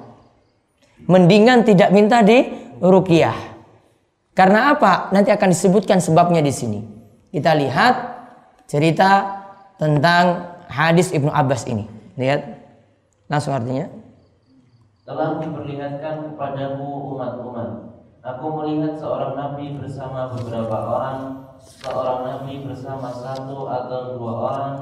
Mendingan 1.08 1.64
tidak 1.64 1.88
minta 1.88 2.20
di 2.20 2.44
rukiah. 2.84 3.36
Karena 4.36 4.76
apa? 4.76 5.08
Nanti 5.16 5.32
akan 5.32 5.48
disebutkan 5.48 6.04
sebabnya 6.04 6.44
di 6.44 6.52
sini. 6.52 6.80
Kita 7.32 7.56
lihat 7.56 7.94
cerita 8.68 9.40
tentang 9.80 10.49
hadis 10.70 11.10
Ibnu 11.10 11.28
Abbas 11.28 11.66
ini. 11.66 11.90
Lihat 12.14 12.46
langsung 13.26 13.52
artinya. 13.52 13.90
Telah 15.02 15.42
diperlihatkan 15.42 16.32
kepadamu 16.32 17.18
umat-umat. 17.18 17.70
Aku 18.20 18.46
melihat 18.62 18.94
seorang 19.00 19.34
nabi 19.34 19.74
bersama 19.74 20.30
beberapa 20.30 20.76
orang, 20.76 21.18
seorang 21.82 22.20
nabi 22.22 22.62
bersama 22.62 23.10
satu 23.10 23.66
atau 23.66 24.20
dua 24.20 24.32
orang, 24.46 24.74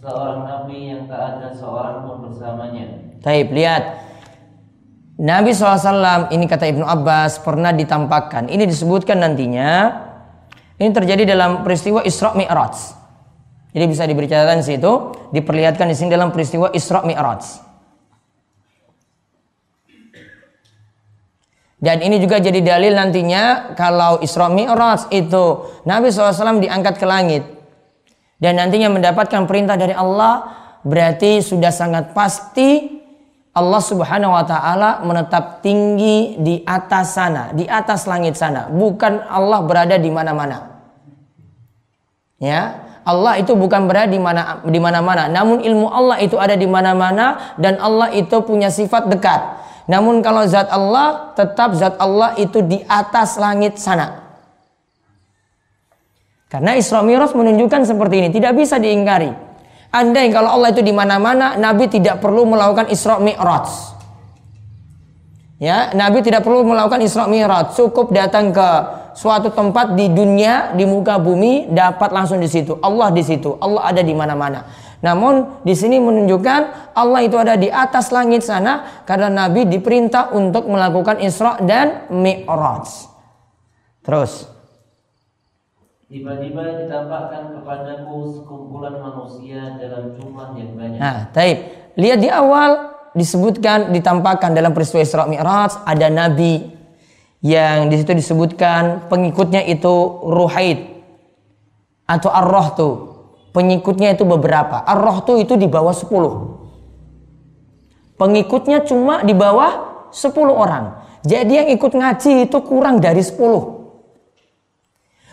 seorang 0.00 0.40
nabi 0.42 0.90
yang 0.90 1.06
tak 1.06 1.20
ada 1.36 1.54
seorang 1.54 2.02
pun 2.02 2.26
bersamanya. 2.26 3.14
Taib, 3.22 3.54
lihat. 3.54 4.08
Nabi 5.18 5.50
SAW 5.50 6.30
ini 6.30 6.46
kata 6.46 6.70
Ibnu 6.70 6.86
Abbas 6.86 7.42
pernah 7.42 7.74
ditampakkan. 7.74 8.46
Ini 8.46 8.64
disebutkan 8.64 9.18
nantinya. 9.18 9.90
Ini 10.78 10.94
terjadi 10.94 11.34
dalam 11.34 11.66
peristiwa 11.66 12.06
Isra 12.06 12.38
Mi'raj. 12.38 12.97
Jadi 13.78 13.86
bisa 13.86 14.02
diberi 14.10 14.26
catatan 14.26 14.58
di 14.58 14.74
situ, 14.74 14.92
diperlihatkan 15.30 15.86
di 15.86 15.94
sini 15.94 16.10
dalam 16.10 16.34
peristiwa 16.34 16.74
Isra 16.74 17.06
Mi'raj. 17.06 17.70
Dan 21.78 22.02
ini 22.02 22.18
juga 22.18 22.42
jadi 22.42 22.58
dalil 22.58 22.90
nantinya 22.98 23.78
kalau 23.78 24.18
Isra 24.18 24.50
Mi'raj 24.50 25.14
itu 25.14 25.78
Nabi 25.86 26.10
SAW 26.10 26.58
diangkat 26.58 26.98
ke 26.98 27.06
langit 27.06 27.46
dan 28.42 28.58
nantinya 28.58 28.90
mendapatkan 28.90 29.46
perintah 29.46 29.78
dari 29.78 29.94
Allah 29.94 30.58
berarti 30.82 31.38
sudah 31.38 31.70
sangat 31.70 32.10
pasti 32.18 32.98
Allah 33.54 33.78
Subhanahu 33.78 34.34
wa 34.34 34.42
taala 34.42 35.06
menetap 35.06 35.62
tinggi 35.62 36.34
di 36.42 36.66
atas 36.66 37.14
sana, 37.14 37.54
di 37.54 37.62
atas 37.62 38.10
langit 38.10 38.34
sana, 38.34 38.66
bukan 38.66 39.22
Allah 39.30 39.62
berada 39.62 39.94
di 39.98 40.10
mana-mana. 40.10 40.82
Ya, 42.42 42.87
Allah 43.08 43.40
itu 43.40 43.56
bukan 43.56 43.88
berada 43.88 44.12
di 44.12 44.20
mana 44.20 44.60
di 44.68 44.76
mana-mana, 44.76 45.32
namun 45.32 45.64
ilmu 45.64 45.88
Allah 45.88 46.20
itu 46.20 46.36
ada 46.36 46.52
di 46.52 46.68
mana-mana 46.68 47.56
dan 47.56 47.80
Allah 47.80 48.12
itu 48.12 48.36
punya 48.44 48.68
sifat 48.68 49.08
dekat. 49.08 49.40
Namun 49.88 50.20
kalau 50.20 50.44
zat 50.44 50.68
Allah 50.68 51.32
tetap 51.32 51.72
zat 51.72 51.96
Allah 51.96 52.36
itu 52.36 52.60
di 52.60 52.84
atas 52.84 53.40
langit 53.40 53.80
sana. 53.80 54.28
Karena 56.52 56.76
Isra 56.76 57.00
Mi'raj 57.00 57.32
menunjukkan 57.32 57.88
seperti 57.88 58.14
ini, 58.24 58.28
tidak 58.28 58.56
bisa 58.56 58.76
diingkari. 58.76 59.32
Andai 59.88 60.28
kalau 60.28 60.52
Allah 60.52 60.72
itu 60.72 60.84
di 60.84 60.92
mana-mana, 60.92 61.56
Nabi 61.56 61.88
tidak 61.88 62.20
perlu 62.20 62.44
melakukan 62.44 62.92
Isra 62.92 63.16
Mi'raj. 63.20 63.97
Ya, 65.58 65.90
Nabi 65.90 66.22
tidak 66.22 66.46
perlu 66.46 66.62
melakukan 66.62 67.02
Isra 67.02 67.26
Mi'raj, 67.26 67.74
cukup 67.74 68.14
datang 68.14 68.54
ke 68.54 68.68
suatu 69.18 69.50
tempat 69.50 69.98
di 69.98 70.06
dunia, 70.06 70.70
di 70.78 70.86
muka 70.86 71.18
bumi, 71.18 71.66
dapat 71.74 72.14
langsung 72.14 72.38
di 72.38 72.46
situ. 72.46 72.78
Allah 72.78 73.10
di 73.10 73.26
situ, 73.26 73.58
Allah 73.58 73.90
ada 73.90 73.98
di 73.98 74.14
mana-mana. 74.14 74.70
Namun 75.02 75.62
di 75.66 75.74
sini 75.74 75.98
menunjukkan 75.98 76.94
Allah 76.94 77.20
itu 77.26 77.34
ada 77.34 77.58
di 77.58 77.66
atas 77.70 78.14
langit 78.14 78.46
sana 78.46 79.02
karena 79.02 79.30
Nabi 79.30 79.66
diperintah 79.66 80.30
untuk 80.34 80.70
melakukan 80.70 81.18
Isra 81.22 81.58
dan 81.62 82.06
Mi'raj. 82.10 82.86
Terus 84.06 84.46
Tiba-tiba 86.08 86.88
ditampakkan 86.88 87.52
kepadaku 87.52 88.32
sekumpulan 88.32 88.96
manusia 88.96 89.76
dalam 89.76 90.16
jumlah 90.16 90.56
yang 90.56 90.72
banyak. 90.72 90.96
Nah, 90.96 91.28
taib. 91.36 91.68
Lihat 92.00 92.18
di 92.24 92.32
awal 92.32 92.96
disebutkan 93.16 93.92
ditampakkan 93.92 94.52
dalam 94.52 94.76
peristiwa 94.76 95.04
Isra 95.04 95.24
Mi'raj 95.28 95.84
ada 95.84 96.08
nabi 96.08 96.78
yang 97.44 97.86
di 97.86 98.02
situ 98.02 98.10
disebutkan 98.14 99.06
pengikutnya 99.06 99.62
itu 99.62 99.94
ruhaid 100.26 100.78
atau 102.08 102.32
ar-roh 102.32 102.68
tuh. 102.74 102.94
Pengikutnya 103.52 104.16
itu 104.16 104.24
beberapa. 104.26 104.82
Ar-roh 104.82 105.20
tuh 105.24 105.40
itu 105.40 105.56
di 105.56 105.66
bawah 105.70 105.94
10. 105.94 108.18
Pengikutnya 108.18 108.82
cuma 108.82 109.22
di 109.22 109.36
bawah 109.36 110.08
10 110.10 110.50
orang. 110.50 111.06
Jadi 111.22 111.52
yang 111.54 111.68
ikut 111.70 111.92
ngaji 111.94 112.50
itu 112.50 112.58
kurang 112.66 112.98
dari 112.98 113.22
10. 113.22 113.78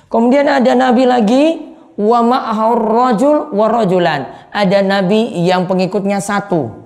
Kemudian 0.06 0.46
ada 0.46 0.78
nabi 0.78 1.10
lagi 1.10 1.74
wa 1.98 2.22
ma'ahur 2.22 2.86
rajul 2.86 3.50
wa 3.56 3.66
rajulan. 3.72 4.52
Ada 4.54 4.86
nabi 4.86 5.42
yang 5.42 5.66
pengikutnya 5.66 6.22
satu. 6.22 6.85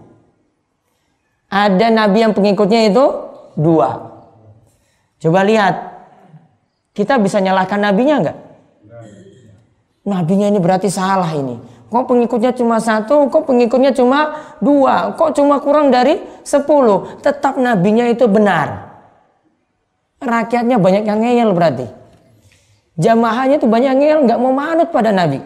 Ada 1.50 1.90
nabi 1.90 2.22
yang 2.22 2.34
pengikutnya 2.38 2.94
itu 2.94 3.06
dua. 3.58 4.22
Coba 5.20 5.42
lihat. 5.44 5.76
Kita 6.94 7.18
bisa 7.18 7.42
nyalahkan 7.42 7.80
nabinya 7.82 8.16
enggak? 8.22 8.38
Nabinya 10.06 10.48
ini 10.50 10.60
berarti 10.62 10.90
salah 10.90 11.30
ini. 11.34 11.58
Kok 11.90 12.06
pengikutnya 12.06 12.54
cuma 12.54 12.78
satu, 12.78 13.34
kok 13.34 13.50
pengikutnya 13.50 13.98
cuma 13.98 14.54
dua, 14.62 15.18
kok 15.18 15.34
cuma 15.34 15.58
kurang 15.58 15.90
dari 15.90 16.22
sepuluh. 16.46 17.18
Tetap 17.26 17.58
nabinya 17.58 18.06
itu 18.06 18.30
benar. 18.30 18.94
Rakyatnya 20.22 20.78
banyak 20.78 21.04
yang 21.08 21.20
ngeyel 21.24 21.50
berarti. 21.56 21.88
Jamaahnya 23.00 23.58
itu 23.58 23.66
banyak 23.66 23.96
yang 23.96 24.28
nggak 24.28 24.38
mau 24.38 24.54
manut 24.54 24.92
pada 24.92 25.10
Nabi. 25.10 25.40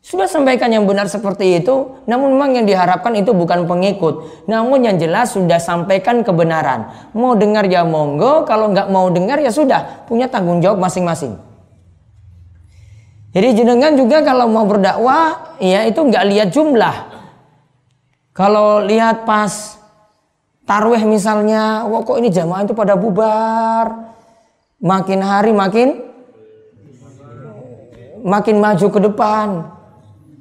Sudah 0.00 0.24
sampaikan 0.24 0.72
yang 0.72 0.88
benar 0.88 1.12
seperti 1.12 1.60
itu, 1.60 2.00
namun 2.08 2.32
memang 2.32 2.56
yang 2.56 2.64
diharapkan 2.64 3.12
itu 3.20 3.36
bukan 3.36 3.68
pengikut. 3.68 4.48
Namun 4.48 4.80
yang 4.80 4.96
jelas 4.96 5.36
sudah 5.36 5.60
sampaikan 5.60 6.24
kebenaran. 6.24 6.88
Mau 7.12 7.36
dengar 7.36 7.68
ya 7.68 7.84
monggo, 7.84 8.48
kalau 8.48 8.72
nggak 8.72 8.88
mau 8.88 9.12
dengar 9.12 9.36
ya 9.44 9.52
sudah, 9.52 10.08
punya 10.08 10.24
tanggung 10.24 10.64
jawab 10.64 10.80
masing-masing. 10.80 11.36
Jadi 13.30 13.62
jenengan 13.62 13.94
juga 13.94 14.24
kalau 14.24 14.48
mau 14.48 14.64
berdakwah, 14.66 15.60
ya 15.60 15.84
itu 15.84 16.00
nggak 16.00 16.24
lihat 16.32 16.48
jumlah. 16.50 16.96
Kalau 18.32 18.80
lihat 18.80 19.28
pas 19.28 19.78
tarweh 20.64 21.04
misalnya, 21.04 21.84
wah 21.86 22.00
kok 22.02 22.16
ini 22.16 22.32
jamaah 22.32 22.64
itu 22.64 22.72
pada 22.72 22.96
bubar. 22.96 24.16
Makin 24.80 25.20
hari 25.20 25.52
makin 25.52 25.88
makin 28.24 28.56
maju 28.58 28.86
ke 28.88 29.00
depan. 29.12 29.48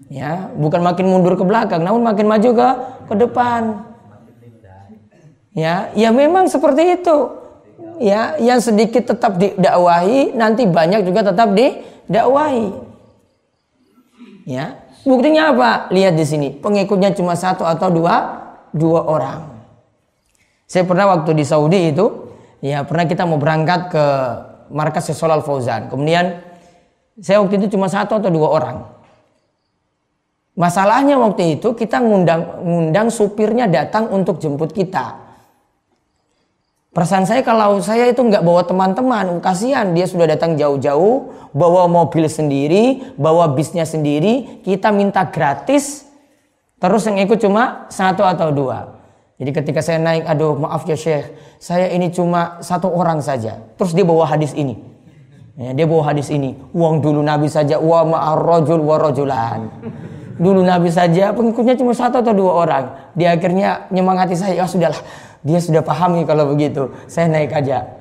Ya, 0.09 0.49
bukan 0.57 0.81
makin 0.81 1.05
mundur 1.05 1.37
ke 1.37 1.45
belakang, 1.45 1.85
namun 1.85 2.01
makin 2.01 2.25
maju 2.25 2.49
ke 2.49 2.69
ke 3.05 3.13
depan. 3.13 3.61
Ya, 5.53 5.93
ya 5.93 6.09
memang 6.09 6.49
seperti 6.49 6.97
itu. 6.97 7.17
Ya, 8.01 8.33
yang 8.41 8.57
sedikit 8.57 9.05
tetap 9.05 9.37
didakwahi, 9.37 10.33
nanti 10.33 10.65
banyak 10.65 11.05
juga 11.05 11.29
tetap 11.29 11.53
didakwahi. 11.53 12.73
Ya, 14.49 14.81
buktinya 15.05 15.53
apa? 15.53 15.71
Lihat 15.93 16.17
di 16.17 16.25
sini, 16.25 16.47
pengikutnya 16.57 17.13
cuma 17.13 17.37
satu 17.37 17.61
atau 17.67 17.93
dua, 17.93 18.15
dua 18.73 19.05
orang. 19.05 19.39
Saya 20.65 20.89
pernah 20.89 21.13
waktu 21.13 21.37
di 21.37 21.45
Saudi 21.45 21.93
itu, 21.93 22.33
ya 22.65 22.81
pernah 22.81 23.05
kita 23.05 23.29
mau 23.29 23.37
berangkat 23.37 23.93
ke 23.93 24.05
markas 24.73 25.11
Solal 25.13 25.45
Fauzan. 25.45 25.89
Kemudian 25.89 26.39
saya 27.19 27.41
waktu 27.43 27.61
itu 27.61 27.77
cuma 27.77 27.91
satu 27.91 28.17
atau 28.17 28.31
dua 28.33 28.47
orang. 28.49 28.77
Masalahnya 30.57 31.17
waktu 31.21 31.59
itu 31.59 31.73
kita 31.77 32.01
ngundang 32.01 32.63
ngundang 32.63 33.07
supirnya 33.13 33.69
datang 33.69 34.09
untuk 34.09 34.41
jemput 34.41 34.73
kita. 34.73 35.29
Perasaan 36.89 37.29
saya 37.29 37.45
kalau 37.45 37.77
saya 37.85 38.09
itu 38.09 38.17
nggak 38.17 38.41
bawa 38.41 38.65
teman-teman, 38.65 39.37
kasihan 39.45 39.93
dia 39.93 40.09
sudah 40.09 40.25
datang 40.25 40.57
jauh-jauh, 40.57 41.31
bawa 41.53 41.85
mobil 41.85 42.25
sendiri, 42.25 43.13
bawa 43.13 43.53
bisnya 43.53 43.85
sendiri, 43.85 44.65
kita 44.65 44.89
minta 44.89 45.21
gratis, 45.29 46.09
terus 46.81 47.05
yang 47.05 47.21
ikut 47.21 47.37
cuma 47.37 47.85
satu 47.93 48.25
atau 48.25 48.49
dua. 48.49 48.99
Jadi 49.39 49.51
ketika 49.55 49.79
saya 49.79 50.01
naik, 50.01 50.27
aduh 50.27 50.57
maaf 50.59 50.83
ya 50.89 50.97
Syekh, 50.99 51.31
saya 51.61 51.87
ini 51.93 52.11
cuma 52.11 52.59
satu 52.59 52.91
orang 52.91 53.23
saja. 53.23 53.61
Terus 53.79 53.95
dia 53.95 54.03
bawa 54.03 54.27
hadis 54.27 54.51
ini. 54.51 54.75
Ya, 55.55 55.71
dia 55.71 55.87
bawa 55.87 56.11
hadis 56.11 56.27
ini. 56.27 56.59
Uang 56.75 56.99
dulu 56.99 57.23
Nabi 57.23 57.47
saja 57.47 57.79
wa 57.79 58.03
ma'ar 58.03 58.35
rajul 58.35 58.83
wa 58.83 58.99
rajulan. 58.99 59.71
Dulu 60.39 60.63
Nabi 60.63 60.87
saja 60.87 61.35
pengikutnya 61.35 61.75
cuma 61.75 61.91
satu 61.91 62.23
atau 62.23 62.31
dua 62.31 62.51
orang. 62.63 62.83
Dia 63.11 63.35
akhirnya 63.35 63.91
nyemangati 63.91 64.39
saya, 64.39 64.55
ya 64.55 64.65
sudahlah. 64.65 65.03
Dia 65.43 65.59
sudah 65.59 65.83
paham 65.83 66.15
nih 66.15 66.25
kalau 66.25 66.55
begitu. 66.55 66.95
Saya 67.11 67.27
naik 67.27 67.51
aja. 67.51 67.99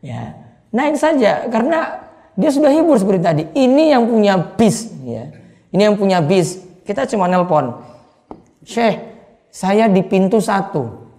Ya, 0.00 0.38
naik 0.72 0.96
saja 0.96 1.50
karena 1.50 2.06
dia 2.38 2.54
sudah 2.54 2.70
hibur 2.70 2.96
seperti 2.96 3.20
tadi. 3.20 3.42
Ini 3.52 3.98
yang 3.98 4.06
punya 4.06 4.38
bis, 4.38 4.88
ya. 5.02 5.28
Ini 5.74 5.92
yang 5.92 5.98
punya 5.98 6.22
bis. 6.22 6.62
Kita 6.86 7.04
cuma 7.10 7.26
nelpon. 7.26 7.82
Syekh, 8.64 8.96
saya 9.50 9.90
di 9.90 10.00
pintu 10.06 10.40
satu. 10.40 11.10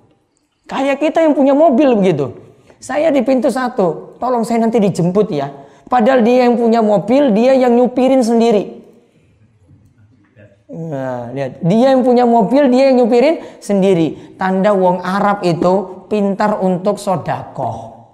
Kayak 0.65 1.03
kita 1.03 1.21
yang 1.27 1.35
punya 1.35 1.51
mobil 1.51 1.93
begitu. 1.99 2.31
Saya 2.81 3.13
di 3.13 3.21
pintu 3.21 3.53
satu, 3.53 4.17
tolong 4.17 4.41
saya 4.41 4.65
nanti 4.65 4.81
dijemput 4.81 5.29
ya. 5.29 5.53
Padahal 5.85 6.25
dia 6.25 6.49
yang 6.49 6.57
punya 6.57 6.81
mobil, 6.81 7.29
dia 7.35 7.53
yang 7.53 7.77
nyupirin 7.77 8.23
sendiri. 8.25 8.80
Nah, 10.71 11.35
lihat, 11.35 11.59
dia 11.59 11.91
yang 11.91 11.99
punya 11.99 12.23
mobil, 12.23 12.71
dia 12.71 12.87
yang 12.89 13.03
nyupirin 13.03 13.43
sendiri. 13.59 14.39
Tanda 14.39 14.71
wong 14.71 15.03
Arab 15.03 15.43
itu 15.43 16.07
pintar 16.07 16.63
untuk 16.63 16.95
sodakoh. 16.95 18.07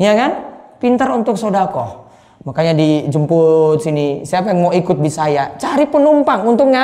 Ya 0.00 0.16
kan? 0.16 0.32
Pintar 0.80 1.12
untuk 1.12 1.36
sodakoh. 1.36 2.08
Makanya 2.48 2.72
dijemput 2.72 3.84
sini. 3.84 4.24
Siapa 4.24 4.56
yang 4.56 4.68
mau 4.68 4.72
ikut 4.72 4.96
di 5.00 5.12
saya? 5.12 5.52
Cari 5.60 5.84
penumpang 5.84 6.48
untuk 6.48 6.72
ng 6.72 6.80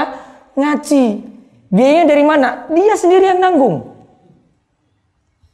ngaji. 0.56 1.04
Biayanya 1.72 2.04
dari 2.04 2.24
mana? 2.24 2.48
Dia 2.68 2.94
sendiri 3.00 3.32
yang 3.32 3.40
nanggung. 3.40 3.76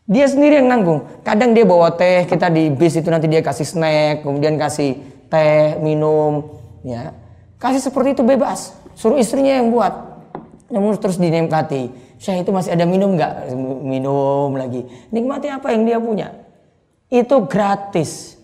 Dia 0.06 0.26
sendiri 0.30 0.62
yang 0.62 0.70
nanggung. 0.70 1.02
Kadang 1.26 1.54
dia 1.54 1.66
bawa 1.66 1.94
teh, 1.94 2.26
kita 2.30 2.46
di 2.46 2.70
bis 2.70 2.94
itu 2.94 3.10
nanti 3.10 3.26
dia 3.26 3.42
kasih 3.42 3.66
snack, 3.66 4.22
kemudian 4.22 4.54
kasih 4.54 4.98
teh, 5.26 5.78
minum, 5.82 6.46
ya. 6.86 7.10
Kasih 7.58 7.82
seperti 7.82 8.14
itu 8.14 8.22
bebas. 8.22 8.85
Suruh 8.96 9.20
istrinya 9.20 9.60
yang 9.60 9.68
buat. 9.68 9.92
Namun 10.72 10.96
terus 10.96 11.20
dinikmati. 11.20 11.92
Syekh 12.16 12.48
itu 12.48 12.50
masih 12.50 12.72
ada 12.72 12.88
minum 12.88 13.12
nggak? 13.14 13.52
Minum 13.84 14.56
lagi. 14.56 14.88
Nikmati 15.12 15.52
apa 15.52 15.68
yang 15.76 15.84
dia 15.84 15.98
punya. 16.00 16.32
Itu 17.12 17.44
gratis. 17.44 18.40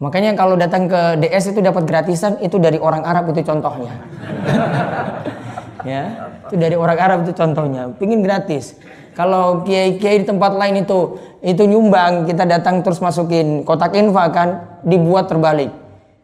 Makanya 0.00 0.36
kalau 0.36 0.56
datang 0.56 0.88
ke 0.88 1.20
DS 1.20 1.52
itu 1.56 1.60
dapat 1.60 1.84
gratisan 1.84 2.40
itu 2.40 2.56
dari 2.56 2.76
orang 2.80 3.04
Arab 3.04 3.32
itu 3.32 3.44
contohnya. 3.44 3.92
ya, 5.90 6.04
itu 6.48 6.56
dari 6.56 6.76
orang 6.76 6.98
Arab 7.00 7.18
itu 7.28 7.36
contohnya. 7.36 7.92
Pingin 7.96 8.24
gratis. 8.24 8.80
Kalau 9.12 9.60
kiai-kiai 9.66 10.24
di 10.24 10.26
tempat 10.28 10.56
lain 10.56 10.88
itu 10.88 11.20
itu 11.44 11.62
nyumbang, 11.68 12.24
kita 12.24 12.48
datang 12.48 12.80
terus 12.80 13.00
masukin 13.04 13.60
kotak 13.60 13.92
infak 13.92 14.28
kan 14.32 14.48
dibuat 14.88 15.28
terbalik. 15.28 15.68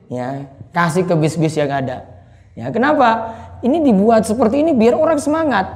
Ya, 0.08 0.48
kasih 0.72 1.04
ke 1.04 1.12
bis-bis 1.12 1.60
yang 1.60 1.68
ada. 1.68 2.15
Ya, 2.57 2.72
kenapa? 2.72 3.36
Ini 3.61 3.84
dibuat 3.84 4.24
seperti 4.24 4.64
ini 4.64 4.72
biar 4.72 4.96
orang 4.96 5.20
semangat. 5.20 5.68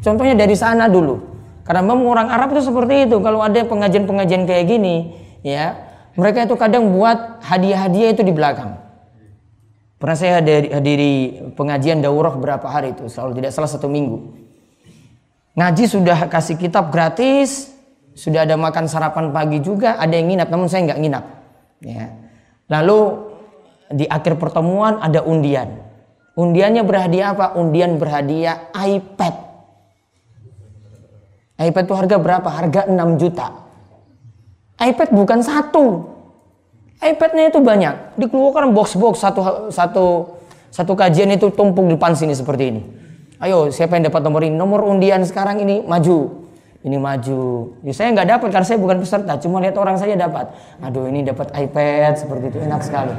Contohnya 0.00 0.32
dari 0.32 0.56
sana 0.56 0.88
dulu. 0.88 1.20
Karena 1.64 1.80
memang 1.84 2.04
orang 2.08 2.28
Arab 2.32 2.52
itu 2.56 2.64
seperti 2.64 3.08
itu. 3.08 3.20
Kalau 3.20 3.40
ada 3.44 3.60
pengajian-pengajian 3.64 4.48
kayak 4.48 4.64
gini, 4.68 5.16
ya, 5.44 5.76
mereka 6.16 6.48
itu 6.48 6.56
kadang 6.56 6.92
buat 6.92 7.44
hadiah-hadiah 7.44 8.16
itu 8.16 8.24
di 8.24 8.32
belakang. 8.32 8.80
Pernah 9.96 10.16
saya 10.20 10.44
hadiri, 10.44 11.40
pengajian 11.56 12.04
daurah 12.04 12.36
berapa 12.36 12.66
hari 12.68 12.92
itu, 12.92 13.08
selalu 13.08 13.40
tidak 13.40 13.56
salah 13.56 13.70
satu 13.72 13.88
minggu. 13.88 14.36
Ngaji 15.56 15.84
sudah 15.88 16.28
kasih 16.28 16.60
kitab 16.60 16.92
gratis, 16.92 17.72
sudah 18.12 18.44
ada 18.44 18.60
makan 18.60 18.84
sarapan 18.84 19.32
pagi 19.32 19.64
juga, 19.64 19.96
ada 19.96 20.12
yang 20.12 20.28
nginap, 20.28 20.52
namun 20.52 20.68
saya 20.68 20.84
nggak 20.92 21.00
nginap. 21.00 21.24
Ya. 21.80 22.12
Lalu 22.68 23.23
di 23.94 24.04
akhir 24.10 24.42
pertemuan 24.42 24.98
ada 24.98 25.22
undian. 25.22 25.78
Undiannya 26.34 26.82
berhadiah 26.82 27.30
apa? 27.30 27.54
Undian 27.54 27.94
berhadiah 27.94 28.74
iPad. 28.74 29.34
iPad 31.62 31.84
itu 31.86 31.94
harga 31.94 32.16
berapa? 32.18 32.48
Harga 32.50 32.90
6 32.90 33.22
juta. 33.22 33.54
iPad 34.82 35.08
bukan 35.14 35.40
satu. 35.46 36.10
iPadnya 36.98 37.54
itu 37.54 37.62
banyak. 37.62 38.18
Dikeluarkan 38.18 38.74
box-box 38.74 39.22
satu 39.22 39.70
satu 39.70 40.06
satu 40.74 40.92
kajian 40.98 41.30
itu 41.30 41.54
tumpuk 41.54 41.86
di 41.86 41.94
depan 41.94 42.18
sini 42.18 42.34
seperti 42.34 42.64
ini. 42.74 42.82
Ayo 43.38 43.70
siapa 43.70 43.94
yang 43.94 44.10
dapat 44.10 44.26
nomor 44.26 44.42
ini? 44.42 44.56
Nomor 44.58 44.82
undian 44.82 45.22
sekarang 45.22 45.62
ini 45.62 45.86
maju. 45.86 46.42
Ini 46.84 46.96
maju. 46.98 47.72
Ya, 47.86 47.92
saya 47.94 48.10
nggak 48.12 48.28
dapat 48.28 48.48
karena 48.50 48.66
saya 48.66 48.78
bukan 48.82 48.98
peserta. 48.98 49.38
Cuma 49.38 49.62
lihat 49.62 49.78
orang 49.78 49.96
saya 49.96 50.18
dapat. 50.18 50.50
Aduh 50.82 51.06
ini 51.06 51.22
dapat 51.22 51.54
iPad 51.54 52.18
seperti 52.18 52.50
itu 52.50 52.58
enak 52.58 52.82
sekali. 52.82 53.14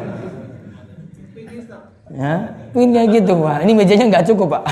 Ya, 2.15 2.55
kayak 2.71 3.07
gitu 3.11 3.43
pak. 3.43 3.67
Ini 3.67 3.75
mejanya 3.75 4.05
nggak 4.07 4.25
cukup 4.31 4.55
pak. 4.55 4.63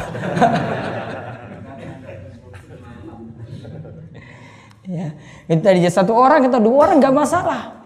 ya, 4.95 5.11
itu 5.51 5.59
tadi 5.59 5.83
satu 5.91 6.15
orang 6.15 6.47
atau 6.47 6.63
dua 6.63 6.87
orang 6.87 7.03
nggak 7.03 7.11
masalah. 7.11 7.83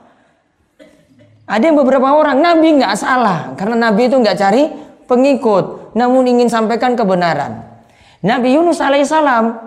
Ada 1.48 1.74
yang 1.74 1.80
beberapa 1.80 2.12
orang 2.12 2.38
Nabi 2.38 2.78
nggak 2.78 2.94
salah 3.00 3.58
karena 3.58 3.90
Nabi 3.90 4.06
itu 4.06 4.20
nggak 4.20 4.38
cari 4.38 4.70
pengikut, 5.10 5.96
namun 5.98 6.28
ingin 6.30 6.52
sampaikan 6.54 6.94
kebenaran. 6.94 7.66
Nabi 8.22 8.54
Yunus 8.60 8.78
alaihissalam 8.78 9.58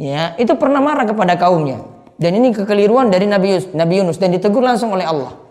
ya 0.00 0.32
itu 0.40 0.56
pernah 0.56 0.80
marah 0.80 1.04
kepada 1.04 1.36
kaumnya 1.36 1.84
dan 2.16 2.36
ini 2.36 2.56
kekeliruan 2.56 3.12
dari 3.12 3.28
Nabi 3.28 3.56
Yunus, 3.56 3.66
Nabi 3.76 3.94
Yunus 4.00 4.16
dan 4.16 4.32
ditegur 4.32 4.64
langsung 4.64 4.94
oleh 4.96 5.04
Allah. 5.04 5.49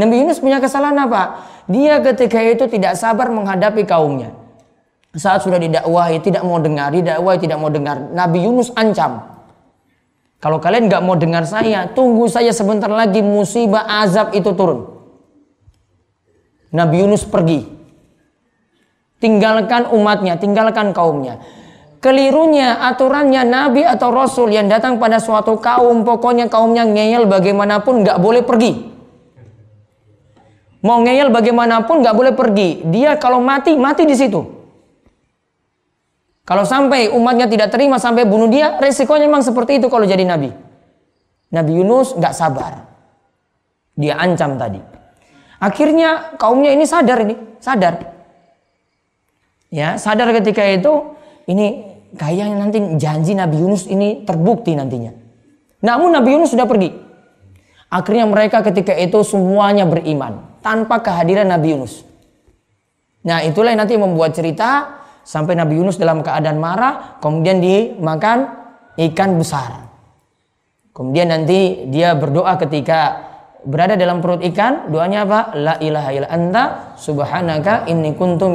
Nabi 0.00 0.24
Yunus 0.24 0.40
punya 0.40 0.56
kesalahan 0.56 0.96
apa? 0.96 1.44
Dia 1.68 2.00
ketika 2.00 2.40
itu 2.40 2.64
tidak 2.72 2.96
sabar 2.96 3.28
menghadapi 3.28 3.84
kaumnya. 3.84 4.32
Saat 5.12 5.44
sudah 5.44 5.60
didakwahi 5.60 6.24
tidak 6.24 6.40
mau 6.40 6.56
dengar, 6.56 6.88
didakwahi 6.88 7.36
tidak 7.36 7.60
mau 7.60 7.68
dengar. 7.68 8.00
Nabi 8.16 8.48
Yunus 8.48 8.72
ancam. 8.72 9.28
Kalau 10.40 10.56
kalian 10.56 10.88
nggak 10.88 11.04
mau 11.04 11.20
dengar 11.20 11.44
saya, 11.44 11.84
tunggu 11.92 12.24
saya 12.32 12.48
sebentar 12.56 12.88
lagi 12.88 13.20
musibah 13.20 13.84
azab 14.00 14.32
itu 14.32 14.56
turun. 14.56 14.88
Nabi 16.72 17.04
Yunus 17.04 17.28
pergi 17.28 17.68
tinggalkan 19.20 19.86
umatnya, 19.92 20.40
tinggalkan 20.40 20.90
kaumnya. 20.96 21.38
Kelirunya 22.00 22.80
aturannya 22.80 23.44
Nabi 23.44 23.84
atau 23.84 24.08
Rasul 24.08 24.56
yang 24.56 24.72
datang 24.72 24.96
pada 24.96 25.20
suatu 25.20 25.60
kaum, 25.60 26.00
pokoknya 26.08 26.48
kaumnya 26.48 26.88
ngeyel 26.88 27.28
bagaimanapun 27.28 28.00
nggak 28.00 28.16
boleh 28.16 28.40
pergi. 28.40 28.89
Mau 30.80 31.04
ngeyel 31.04 31.28
bagaimanapun 31.28 32.00
nggak 32.00 32.16
boleh 32.16 32.32
pergi. 32.32 32.80
Dia 32.88 33.20
kalau 33.20 33.44
mati, 33.44 33.76
mati 33.76 34.08
di 34.08 34.16
situ. 34.16 34.40
Kalau 36.48 36.64
sampai 36.64 37.12
umatnya 37.12 37.46
tidak 37.46 37.70
terima 37.70 38.00
sampai 38.00 38.24
bunuh 38.26 38.48
dia, 38.48 38.80
resikonya 38.80 39.28
memang 39.28 39.44
seperti 39.44 39.78
itu 39.78 39.86
kalau 39.92 40.08
jadi 40.08 40.24
nabi. 40.24 40.50
Nabi 41.52 41.72
Yunus 41.78 42.16
nggak 42.16 42.34
sabar. 42.34 42.90
Dia 43.94 44.16
ancam 44.16 44.56
tadi. 44.56 44.80
Akhirnya 45.60 46.34
kaumnya 46.40 46.72
ini 46.72 46.88
sadar 46.88 47.20
ini, 47.28 47.36
sadar 47.60 48.20
ya 49.70 49.94
sadar 49.96 50.34
ketika 50.34 50.66
itu 50.66 51.14
ini 51.46 51.86
kayaknya 52.18 52.58
nanti 52.58 52.78
janji 52.98 53.38
Nabi 53.38 53.62
Yunus 53.62 53.86
ini 53.86 54.26
terbukti 54.26 54.74
nantinya. 54.74 55.14
Namun 55.86 56.10
Nabi 56.12 56.34
Yunus 56.34 56.50
sudah 56.52 56.66
pergi. 56.66 56.90
Akhirnya 57.90 58.26
mereka 58.26 58.62
ketika 58.62 58.94
itu 58.94 59.18
semuanya 59.22 59.86
beriman 59.86 60.49
tanpa 60.60 61.00
kehadiran 61.00 61.48
Nabi 61.48 61.76
Yunus. 61.76 62.04
Nah 63.26 63.44
itulah 63.44 63.72
yang 63.72 63.84
nanti 63.84 64.00
membuat 64.00 64.32
cerita 64.32 65.00
sampai 65.20 65.52
Nabi 65.56 65.76
Yunus 65.76 66.00
dalam 66.00 66.24
keadaan 66.24 66.56
marah 66.56 67.20
kemudian 67.20 67.60
dimakan 67.60 68.48
ikan 68.96 69.36
besar. 69.36 69.88
Kemudian 70.96 71.32
nanti 71.32 71.88
dia 71.88 72.12
berdoa 72.16 72.56
ketika 72.60 73.30
berada 73.60 73.92
dalam 73.92 74.24
perut 74.24 74.40
ikan, 74.40 74.88
doanya 74.88 75.28
apa? 75.28 75.52
La 75.56 75.74
ilaha 75.80 76.10
illa 76.16 76.28
anta 76.32 76.62
subhanaka 76.96 77.88
inni 77.88 78.16
kuntu 78.16 78.48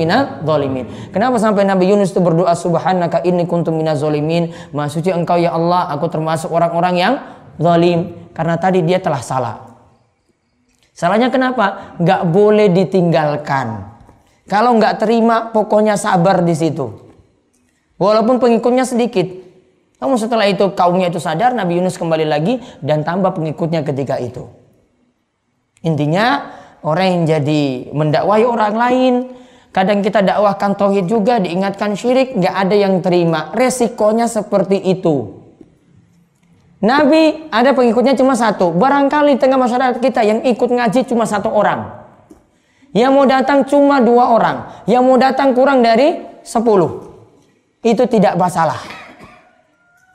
zalimin. 0.46 0.86
Kenapa 1.14 1.38
sampai 1.38 1.66
Nabi 1.66 1.94
Yunus 1.94 2.14
itu 2.14 2.22
berdoa 2.22 2.54
subhanaka 2.58 3.22
inni 3.22 3.46
kuntu 3.46 3.70
minadz 3.70 4.02
zalimin? 4.02 4.54
Suci 4.90 5.14
engkau 5.14 5.38
ya 5.38 5.54
Allah, 5.54 5.90
aku 5.94 6.10
termasuk 6.10 6.50
orang-orang 6.50 6.96
yang 6.98 7.14
zalim 7.62 8.30
karena 8.34 8.58
tadi 8.58 8.82
dia 8.82 8.98
telah 8.98 9.22
salah. 9.22 9.65
Salahnya 10.96 11.28
kenapa? 11.28 12.00
Gak 12.00 12.24
boleh 12.32 12.72
ditinggalkan. 12.72 13.84
Kalau 14.48 14.78
nggak 14.80 15.04
terima, 15.04 15.52
pokoknya 15.52 16.00
sabar 16.00 16.40
di 16.46 16.56
situ. 16.56 16.88
Walaupun 18.00 18.40
pengikutnya 18.40 18.88
sedikit. 18.88 19.28
Namun 20.00 20.16
setelah 20.16 20.48
itu 20.48 20.72
kaumnya 20.72 21.12
itu 21.12 21.20
sadar, 21.20 21.52
Nabi 21.52 21.82
Yunus 21.82 22.00
kembali 22.00 22.24
lagi 22.30 22.62
dan 22.80 23.02
tambah 23.04 23.36
pengikutnya 23.36 23.82
ketika 23.84 24.22
itu. 24.22 24.48
Intinya 25.82 26.56
orang 26.86 27.08
yang 27.12 27.24
jadi 27.26 27.90
mendakwahi 27.90 28.46
orang 28.46 28.76
lain, 28.76 29.14
kadang 29.76 30.00
kita 30.00 30.22
dakwahkan 30.22 30.78
tauhid 30.78 31.10
juga 31.10 31.42
diingatkan 31.42 31.98
syirik, 31.98 32.38
nggak 32.38 32.56
ada 32.56 32.76
yang 32.76 33.02
terima. 33.02 33.52
Resikonya 33.52 34.32
seperti 34.32 34.80
itu. 34.80 35.45
Nabi 36.84 37.48
ada 37.52 37.72
pengikutnya 37.72 38.16
cuma 38.20 38.36
satu. 38.36 38.76
Barangkali 38.76 39.40
tengah 39.40 39.56
masyarakat 39.56 40.04
kita 40.04 40.22
yang 40.24 40.40
ikut 40.44 40.70
ngaji 40.70 41.08
cuma 41.08 41.24
satu 41.24 41.48
orang. 41.48 42.04
Yang 42.96 43.12
mau 43.12 43.26
datang 43.28 43.68
cuma 43.68 44.00
dua 44.00 44.32
orang. 44.32 44.58
Yang 44.88 45.04
mau 45.04 45.18
datang 45.20 45.52
kurang 45.52 45.84
dari 45.84 46.20
sepuluh. 46.44 47.12
Itu 47.84 48.08
tidak 48.08 48.36
masalah. 48.40 48.80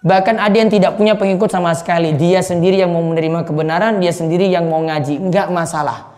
Bahkan 0.01 0.41
ada 0.41 0.57
yang 0.57 0.73
tidak 0.73 0.97
punya 0.97 1.13
pengikut 1.13 1.53
sama 1.53 1.77
sekali. 1.77 2.17
Dia 2.17 2.41
sendiri 2.41 2.81
yang 2.81 2.89
mau 2.89 3.05
menerima 3.05 3.45
kebenaran, 3.45 4.01
dia 4.01 4.17
sendiri 4.17 4.49
yang 4.49 4.65
mau 4.65 4.81
ngaji. 4.81 5.21
Enggak 5.21 5.53
masalah. 5.53 6.09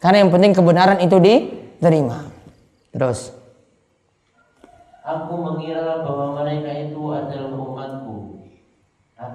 Karena 0.00 0.24
yang 0.24 0.32
penting 0.32 0.56
kebenaran 0.56 0.98
itu 1.04 1.16
diterima. 1.20 2.24
Terus. 2.96 3.36
Aku 5.04 5.38
mengira 5.38 6.00
bahwa 6.02 6.40
mereka 6.40 6.72
itu 6.72 7.00
adalah 7.12 7.52
umatku. 7.52 8.15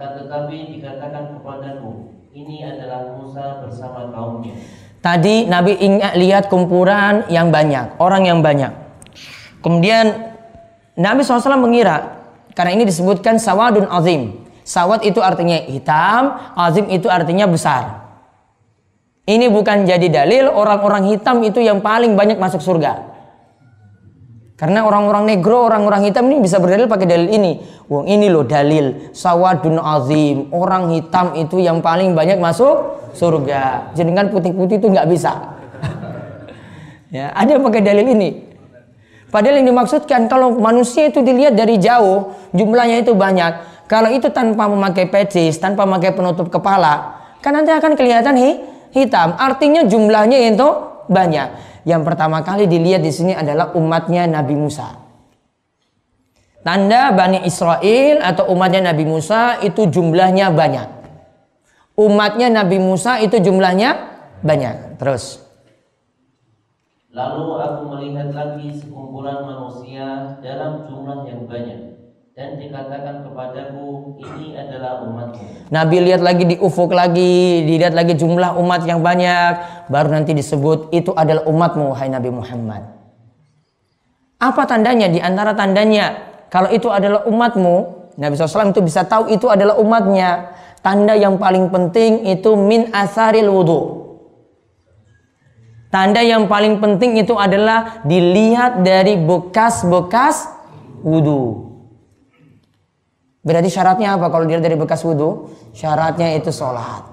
Akan 0.01 0.17
tetapi 0.17 0.81
dikatakan 0.81 1.37
kepadaku, 1.37 2.09
ini 2.33 2.65
adalah 2.65 3.13
Musa 3.21 3.61
bersama 3.61 4.09
kaumnya. 4.09 4.57
Tadi 4.97 5.45
Nabi 5.45 5.77
ingat 5.77 6.17
lihat 6.17 6.49
kumpulan 6.49 7.29
yang 7.29 7.53
banyak, 7.53 8.01
orang 8.01 8.25
yang 8.25 8.41
banyak. 8.41 8.73
Kemudian 9.61 10.33
Nabi 10.97 11.21
SAW 11.21 11.53
mengira 11.61 12.17
karena 12.57 12.81
ini 12.81 12.89
disebutkan 12.89 13.37
sawadun 13.37 13.85
azim. 13.93 14.41
Sawad 14.65 15.05
itu 15.05 15.21
artinya 15.21 15.61
hitam, 15.69 16.33
azim 16.57 16.89
itu 16.89 17.05
artinya 17.05 17.45
besar. 17.45 18.01
Ini 19.29 19.53
bukan 19.53 19.85
jadi 19.85 20.09
dalil 20.09 20.49
orang-orang 20.49 21.13
hitam 21.13 21.45
itu 21.45 21.61
yang 21.61 21.77
paling 21.77 22.17
banyak 22.17 22.41
masuk 22.41 22.57
surga. 22.57 23.10
Karena 24.61 24.85
orang-orang 24.85 25.25
negro, 25.25 25.65
orang-orang 25.65 26.05
hitam 26.05 26.29
ini 26.29 26.45
bisa 26.45 26.61
berdalil 26.61 26.85
pakai 26.85 27.09
dalil 27.09 27.33
ini. 27.33 27.65
Wong 27.89 28.05
ini 28.05 28.29
loh 28.29 28.45
dalil 28.45 29.09
sawadun 29.09 29.81
azim. 29.81 30.53
Orang 30.53 30.93
hitam 30.93 31.33
itu 31.33 31.57
yang 31.57 31.81
paling 31.81 32.13
banyak 32.13 32.37
masuk 32.37 33.09
surga. 33.17 33.89
Jadi 33.97 34.13
kan 34.13 34.29
putih-putih 34.29 34.77
itu 34.77 34.85
nggak 34.85 35.09
bisa. 35.09 35.57
ya, 37.17 37.33
ada 37.33 37.57
yang 37.57 37.65
pakai 37.65 37.81
dalil 37.81 38.05
ini. 38.05 38.53
Padahal 39.33 39.65
yang 39.65 39.73
dimaksudkan 39.73 40.29
kalau 40.29 40.53
manusia 40.53 41.09
itu 41.09 41.25
dilihat 41.25 41.57
dari 41.57 41.81
jauh, 41.81 42.29
jumlahnya 42.53 43.01
itu 43.01 43.17
banyak. 43.17 43.65
Kalau 43.89 44.13
itu 44.13 44.29
tanpa 44.29 44.69
memakai 44.69 45.09
pecis, 45.09 45.57
tanpa 45.57 45.89
memakai 45.89 46.13
penutup 46.13 46.53
kepala, 46.53 47.17
kan 47.41 47.57
nanti 47.57 47.73
akan 47.73 47.97
kelihatan 47.97 48.37
hi, 48.37 48.61
hitam. 48.93 49.33
Artinya 49.41 49.89
jumlahnya 49.89 50.37
itu 50.53 50.69
banyak. 51.09 51.70
Yang 51.83 52.01
pertama 52.07 52.45
kali 52.45 52.69
dilihat 52.69 53.01
di 53.01 53.09
sini 53.09 53.33
adalah 53.33 53.73
umatnya 53.73 54.29
Nabi 54.29 54.53
Musa. 54.53 55.01
Tanda 56.61 57.09
Bani 57.11 57.41
Israel 57.41 58.21
atau 58.21 58.53
umatnya 58.53 58.93
Nabi 58.93 59.05
Musa 59.09 59.57
itu 59.65 59.89
jumlahnya 59.89 60.53
banyak. 60.53 60.87
Umatnya 61.97 62.53
Nabi 62.53 62.77
Musa 62.77 63.17
itu 63.17 63.41
jumlahnya 63.41 63.97
banyak. 64.45 65.01
Terus. 65.01 65.41
Lalu 67.11 67.45
aku 67.59 67.81
melihat 67.91 68.29
lagi 68.31 68.71
sekumpulan 68.77 69.43
manusia 69.43 70.37
dalam 70.39 70.87
jumlah 70.87 71.27
yang 71.27 71.43
banyak 71.49 71.90
dan 72.41 72.57
dikatakan 72.57 73.21
kepadaku 73.21 74.17
ini 74.17 74.57
adalah 74.57 75.05
umatmu. 75.05 75.69
Nabi 75.69 75.97
lihat 76.09 76.25
lagi 76.25 76.49
di 76.49 76.57
ufuk 76.57 76.89
lagi, 76.89 77.61
dilihat 77.69 77.93
lagi 77.93 78.17
jumlah 78.17 78.57
umat 78.57 78.81
yang 78.89 79.05
banyak, 79.05 79.85
baru 79.93 80.09
nanti 80.09 80.33
disebut 80.33 80.89
itu 80.89 81.13
adalah 81.13 81.45
umatmu, 81.45 81.93
hai 81.93 82.09
Nabi 82.09 82.33
Muhammad. 82.33 82.81
Apa 84.41 84.65
tandanya? 84.65 85.05
Di 85.13 85.21
antara 85.21 85.53
tandanya 85.53 86.17
kalau 86.49 86.73
itu 86.73 86.89
adalah 86.89 87.29
umatmu, 87.29 88.09
Nabi 88.17 88.33
SAW 88.33 88.73
itu 88.73 88.81
bisa 88.81 89.05
tahu 89.05 89.29
itu 89.29 89.45
adalah 89.45 89.77
umatnya. 89.77 90.57
Tanda 90.81 91.13
yang 91.13 91.37
paling 91.37 91.69
penting 91.69 92.25
itu 92.25 92.57
min 92.57 92.89
asaril 92.89 93.53
wudhu. 93.53 93.81
Tanda 95.93 96.25
yang 96.25 96.49
paling 96.49 96.81
penting 96.81 97.21
itu 97.21 97.37
adalah 97.37 98.01
dilihat 98.01 98.81
dari 98.81 99.13
bekas-bekas 99.13 100.49
wudhu. 101.05 101.70
Berarti 103.41 103.73
syaratnya 103.73 104.13
apa 104.13 104.29
kalau 104.29 104.45
dilihat 104.45 104.61
dari 104.61 104.77
bekas 104.77 105.01
wudhu? 105.01 105.49
Syaratnya 105.73 106.37
itu 106.37 106.53
sholat. 106.53 107.09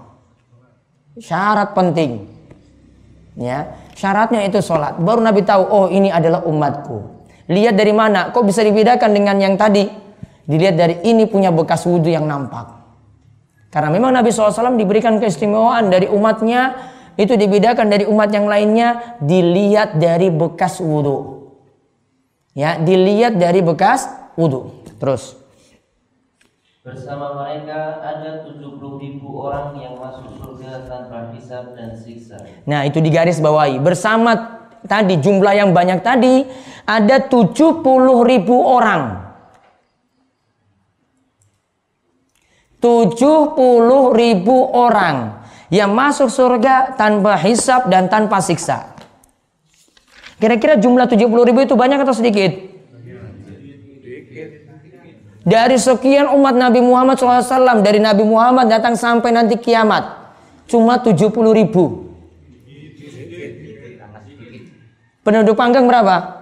Syarat 1.17 1.73
penting. 1.73 2.29
Ya, 3.39 3.79
syaratnya 3.97 4.45
itu 4.45 4.61
sholat. 4.61 5.01
Baru 5.01 5.25
Nabi 5.25 5.41
tahu, 5.47 5.63
oh 5.65 5.87
ini 5.89 6.13
adalah 6.13 6.45
umatku. 6.45 7.17
Lihat 7.49 7.75
dari 7.81 7.97
mana? 7.97 8.29
Kok 8.29 8.45
bisa 8.45 8.61
dibedakan 8.61 9.15
dengan 9.17 9.41
yang 9.41 9.57
tadi? 9.57 9.89
Dilihat 10.45 10.75
dari 10.77 10.95
ini 11.09 11.25
punya 11.25 11.49
bekas 11.49 11.89
wudhu 11.89 12.13
yang 12.13 12.29
nampak. 12.29 12.77
Karena 13.73 13.89
memang 13.89 14.13
Nabi 14.13 14.33
SAW 14.33 14.77
diberikan 14.77 15.17
keistimewaan 15.21 15.93
dari 15.93 16.09
umatnya 16.09 16.77
itu 17.17 17.37
dibedakan 17.37 17.89
dari 17.89 18.05
umat 18.09 18.29
yang 18.33 18.49
lainnya 18.49 19.17
dilihat 19.21 19.97
dari 19.97 20.29
bekas 20.29 20.81
wudhu. 20.83 21.47
Ya, 22.59 22.77
dilihat 22.77 23.39
dari 23.39 23.63
bekas 23.63 24.09
wudhu. 24.35 24.83
Terus. 24.99 25.38
Bersama 26.89 27.37
mereka 27.37 28.01
ada 28.01 28.49
70 28.49 28.81
ribu 28.81 29.45
orang 29.45 29.77
yang 29.77 30.01
masuk 30.01 30.25
surga 30.41 30.89
tanpa 30.89 31.37
hisab 31.37 31.77
dan 31.77 31.93
siksa. 31.93 32.41
Nah, 32.65 32.89
itu 32.89 33.05
digaris 33.05 33.45
bawahi. 33.45 33.77
Bersama 33.77 34.57
tadi 34.89 35.21
jumlah 35.21 35.53
yang 35.53 35.77
banyak 35.77 36.01
tadi 36.01 36.49
ada 36.89 37.29
70 37.29 37.85
ribu 38.25 38.57
orang. 38.57 39.21
70 42.81 43.21
ribu 44.17 44.57
orang 44.73 45.45
yang 45.69 45.93
masuk 45.93 46.33
surga 46.33 46.97
tanpa 46.97 47.37
hisap 47.37 47.93
dan 47.93 48.09
tanpa 48.09 48.41
siksa. 48.41 48.97
Kira-kira 50.41 50.81
jumlah 50.81 51.05
70 51.05 51.49
ribu 51.53 51.61
itu 51.69 51.77
banyak 51.77 52.01
atau 52.01 52.17
sedikit? 52.17 52.68
Dari 55.49 55.81
sekian 55.81 56.29
umat 56.29 56.53
Nabi 56.53 56.85
Muhammad 56.85 57.17
SAW, 57.17 57.81
dari 57.81 57.97
Nabi 57.97 58.21
Muhammad 58.21 58.69
datang 58.69 58.93
sampai 58.93 59.33
nanti 59.33 59.57
kiamat, 59.57 60.05
cuma 60.69 61.01
70 61.01 61.33
ribu. 61.57 62.13
Penduduk 65.25 65.57
Panggang 65.57 65.89
berapa? 65.89 66.37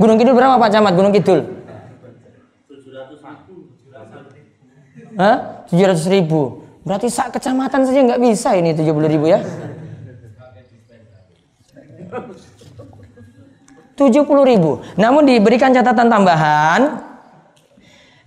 Gunung 0.00 0.16
Kidul 0.16 0.32
berapa 0.32 0.56
Pak 0.56 0.70
Camat? 0.72 0.92
Gunung 0.96 1.12
Kidul? 1.12 1.40
Hah? 5.18 5.66
700 5.68 6.08
ribu. 6.08 6.64
Berarti 6.86 7.12
sak 7.12 7.36
kecamatan 7.36 7.84
saja 7.84 8.00
nggak 8.08 8.22
bisa 8.24 8.56
ini 8.56 8.72
70 8.72 9.12
ribu 9.12 9.28
ya? 9.28 9.44
70 13.98 14.24
ribu. 14.48 14.80
Namun 14.96 15.26
diberikan 15.28 15.74
catatan 15.74 16.08
tambahan. 16.08 17.07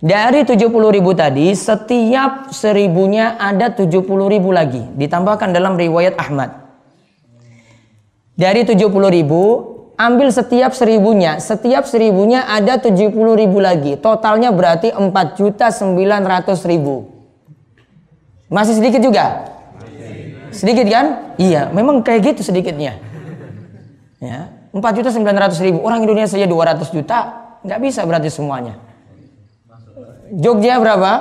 Dari 0.02 0.42
70 0.42 0.66
ribu 0.90 1.14
tadi, 1.14 1.54
setiap 1.54 2.50
seribunya 2.50 3.38
ada 3.38 3.70
70 3.70 4.02
ribu 4.26 4.50
lagi. 4.50 4.82
Ditambahkan 4.98 5.54
dalam 5.54 5.78
riwayat 5.78 6.18
Ahmad. 6.18 6.58
Dari 8.34 8.66
70 8.66 8.90
ribu, 9.14 9.42
ambil 9.94 10.34
setiap 10.34 10.74
seribunya. 10.74 11.38
Setiap 11.38 11.86
seribunya 11.86 12.50
ada 12.50 12.82
70 12.82 13.14
ribu 13.14 13.62
lagi. 13.62 13.94
Totalnya 13.94 14.50
berarti 14.50 14.90
4 14.90 15.38
juta 15.38 15.70
900 15.70 16.66
ribu. 16.66 17.06
Masih 18.50 18.82
sedikit 18.82 19.06
juga? 19.06 19.54
Sedikit 20.50 20.84
kan? 20.90 21.38
Iya, 21.38 21.70
memang 21.70 22.02
kayak 22.02 22.34
gitu 22.34 22.42
sedikitnya. 22.42 22.98
Ya, 24.18 24.50
4 24.74 24.98
juta 24.98 25.14
900 25.14 25.62
ribu. 25.62 25.78
Orang 25.78 26.02
Indonesia 26.02 26.34
saja 26.34 26.50
200 26.50 26.90
juta, 26.90 27.18
nggak 27.62 27.78
bisa 27.78 28.02
berarti 28.02 28.34
semuanya. 28.34 28.91
Jogja 30.32 30.80
berapa? 30.80 31.12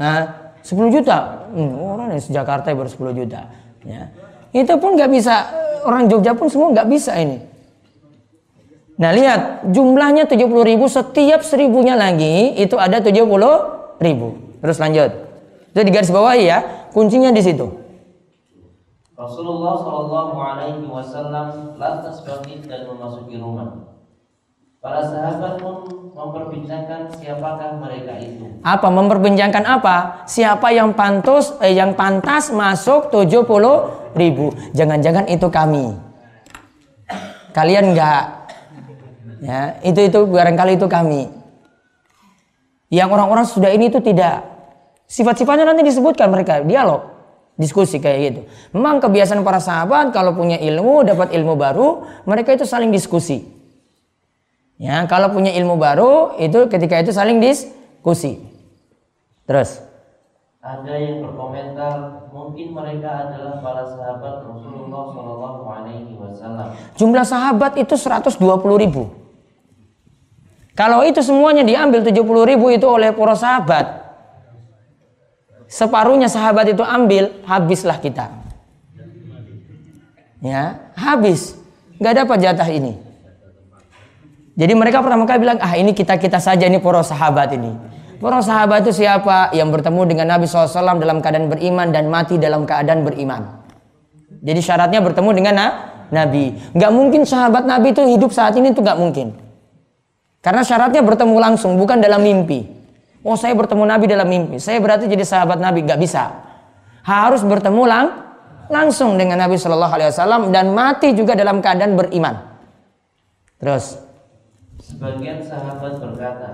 Nah, 0.00 0.20
10 0.64 0.88
juta. 0.88 1.44
Hmm, 1.52 1.76
orang 1.76 2.16
dari 2.16 2.24
Jakarta 2.24 2.72
baru 2.72 2.88
10 2.88 3.12
juta. 3.12 3.52
Ya. 3.84 4.08
Itu 4.56 4.80
pun 4.80 4.96
nggak 4.96 5.10
bisa 5.12 5.34
orang 5.84 6.08
Jogja 6.08 6.32
pun 6.32 6.48
semua 6.48 6.72
nggak 6.72 6.88
bisa 6.88 7.12
ini. 7.20 7.44
Nah 8.96 9.10
lihat 9.10 9.66
jumlahnya 9.72 10.30
70 10.30 10.62
ribu 10.62 10.86
setiap 10.86 11.42
seribunya 11.42 11.98
lagi 11.98 12.54
itu 12.54 12.78
ada 12.78 13.02
70 13.02 13.26
ribu. 13.98 14.28
Terus 14.62 14.78
lanjut. 14.78 15.10
Itu 15.74 15.80
di 15.82 15.90
garis 15.90 16.12
bawah 16.12 16.36
ya 16.38 16.88
kuncinya 16.94 17.34
di 17.34 17.42
situ. 17.42 17.66
Rasulullah 19.18 19.74
Shallallahu 19.80 20.36
Alaihi 20.38 20.84
Wasallam 20.86 21.76
lantas 21.76 22.22
bangkit 22.22 22.68
dan 22.68 22.88
memasuki 22.88 23.38
rumah. 23.38 23.91
Para 24.82 24.98
sahabat 24.98 25.62
pun 25.62 26.10
memperbincangkan 26.10 27.14
siapakah 27.14 27.78
mereka 27.78 28.18
itu. 28.18 28.50
Apa 28.66 28.90
memperbincangkan 28.90 29.62
apa? 29.62 30.26
Siapa 30.26 30.74
yang 30.74 30.90
pantas 30.98 31.54
eh, 31.62 31.70
yang 31.70 31.94
pantas 31.94 32.50
masuk 32.50 33.14
70 33.14 33.46
ribu? 34.18 34.50
Jangan-jangan 34.74 35.30
itu 35.30 35.46
kami. 35.54 35.94
Kalian 37.54 37.94
enggak? 37.94 38.50
Ya, 39.38 39.78
itu 39.86 40.02
itu 40.02 40.18
barangkali 40.26 40.74
itu 40.74 40.90
kami. 40.90 41.30
Yang 42.90 43.08
orang-orang 43.14 43.46
sudah 43.46 43.70
ini 43.70 43.86
itu 43.86 44.02
tidak. 44.02 44.42
Sifat-sifatnya 45.06 45.62
nanti 45.62 45.86
disebutkan 45.86 46.26
mereka 46.26 46.58
dialog, 46.58 47.06
diskusi 47.54 48.02
kayak 48.02 48.18
gitu. 48.18 48.40
Memang 48.74 48.98
kebiasaan 48.98 49.46
para 49.46 49.62
sahabat 49.62 50.10
kalau 50.10 50.34
punya 50.34 50.58
ilmu, 50.58 51.06
dapat 51.06 51.30
ilmu 51.38 51.54
baru, 51.54 52.02
mereka 52.26 52.50
itu 52.58 52.66
saling 52.66 52.90
diskusi. 52.90 53.61
Ya, 54.82 55.06
kalau 55.06 55.30
punya 55.30 55.54
ilmu 55.54 55.78
baru 55.78 56.34
itu 56.42 56.66
ketika 56.66 56.98
itu 56.98 57.14
saling 57.14 57.38
diskusi. 57.38 58.42
Terus 59.46 59.78
ada 60.58 60.94
yang 60.98 61.22
berkomentar 61.22 62.26
mungkin 62.34 62.74
mereka 62.74 63.30
adalah 63.30 63.62
para 63.62 63.86
sahabat 63.86 64.42
Rasulullah 64.42 65.02
Shallallahu 65.14 65.62
Alaihi 65.70 66.14
Wasallam. 66.18 66.74
Jumlah 66.98 67.22
sahabat 67.22 67.78
itu 67.78 67.94
120 67.94 68.42
ribu. 68.82 69.06
Kalau 70.74 71.06
itu 71.06 71.22
semuanya 71.22 71.62
diambil 71.62 72.02
70 72.02 72.50
ribu 72.50 72.66
itu 72.74 72.86
oleh 72.90 73.14
para 73.14 73.38
sahabat, 73.38 73.86
separuhnya 75.70 76.26
sahabat 76.26 76.74
itu 76.74 76.82
ambil, 76.82 77.30
habislah 77.46 78.02
kita. 78.02 78.34
Ya, 80.42 80.90
habis. 80.98 81.54
Gak 82.02 82.18
dapat 82.18 82.38
jatah 82.42 82.66
ini. 82.66 83.11
Jadi 84.52 84.72
mereka 84.76 85.00
pertama 85.00 85.24
kali 85.24 85.48
bilang, 85.48 85.58
ah 85.64 85.72
ini 85.72 85.96
kita-kita 85.96 86.36
saja 86.36 86.68
ini 86.68 86.76
para 86.76 87.00
sahabat 87.00 87.56
ini. 87.56 87.72
Para 88.20 88.38
sahabat 88.44 88.84
itu 88.84 89.02
siapa? 89.02 89.50
Yang 89.56 89.80
bertemu 89.80 90.00
dengan 90.06 90.26
Nabi 90.36 90.46
SAW 90.46 91.00
dalam 91.00 91.24
keadaan 91.24 91.48
beriman 91.48 91.88
dan 91.90 92.06
mati 92.12 92.36
dalam 92.36 92.68
keadaan 92.68 93.02
beriman. 93.02 93.64
Jadi 94.44 94.60
syaratnya 94.60 95.00
bertemu 95.00 95.30
dengan 95.32 95.54
Nabi. 96.12 96.54
Gak 96.76 96.92
mungkin 96.92 97.24
sahabat 97.24 97.64
Nabi 97.64 97.96
itu 97.96 98.04
hidup 98.04 98.30
saat 98.30 98.52
ini 98.60 98.70
itu 98.70 98.84
gak 98.84 99.00
mungkin. 99.00 99.32
Karena 100.44 100.60
syaratnya 100.62 101.00
bertemu 101.00 101.34
langsung, 101.40 101.80
bukan 101.80 101.98
dalam 102.02 102.20
mimpi. 102.20 102.68
Oh 103.24 103.38
saya 103.38 103.56
bertemu 103.56 103.82
Nabi 103.88 104.04
dalam 104.10 104.28
mimpi. 104.28 104.60
Saya 104.60 104.82
berarti 104.82 105.08
jadi 105.08 105.24
sahabat 105.24 105.56
Nabi. 105.62 105.86
Gak 105.86 105.96
bisa. 105.96 106.28
Harus 107.02 107.40
bertemu 107.42 107.82
lang 107.88 108.06
langsung 108.70 109.16
dengan 109.16 109.40
Nabi 109.40 109.58
Shallallahu 109.58 109.94
Alaihi 109.98 110.10
Wasallam 110.14 110.42
dan 110.54 110.70
mati 110.70 111.16
juga 111.16 111.32
dalam 111.32 111.58
keadaan 111.64 111.96
beriman. 111.96 112.38
Terus. 113.56 114.11
Sebagian 114.92 115.40
sahabat 115.40 115.96
berkata, 116.04 116.50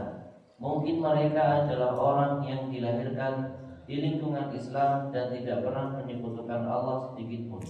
mungkin 0.62 1.03
mereka 1.03 1.66
adalah 1.66 1.99
orang 1.99 2.47
yang 2.47 2.70
dilahirkan 2.70 3.59
di 3.91 3.99
lingkungan 3.99 4.55
Islam 4.55 5.11
dan 5.11 5.34
tidak 5.34 5.66
pernah 5.66 5.99
menyebutkan 5.99 6.62
Allah 6.62 7.11
sedikit 7.11 7.51
pun. 7.51 7.61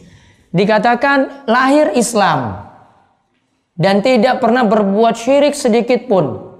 Dikatakan 0.52 1.48
lahir 1.48 1.96
Islam 1.96 2.68
dan 3.80 4.04
tidak 4.04 4.44
pernah 4.44 4.68
berbuat 4.68 5.16
syirik 5.16 5.56
sedikit 5.56 6.04
pun. 6.04 6.52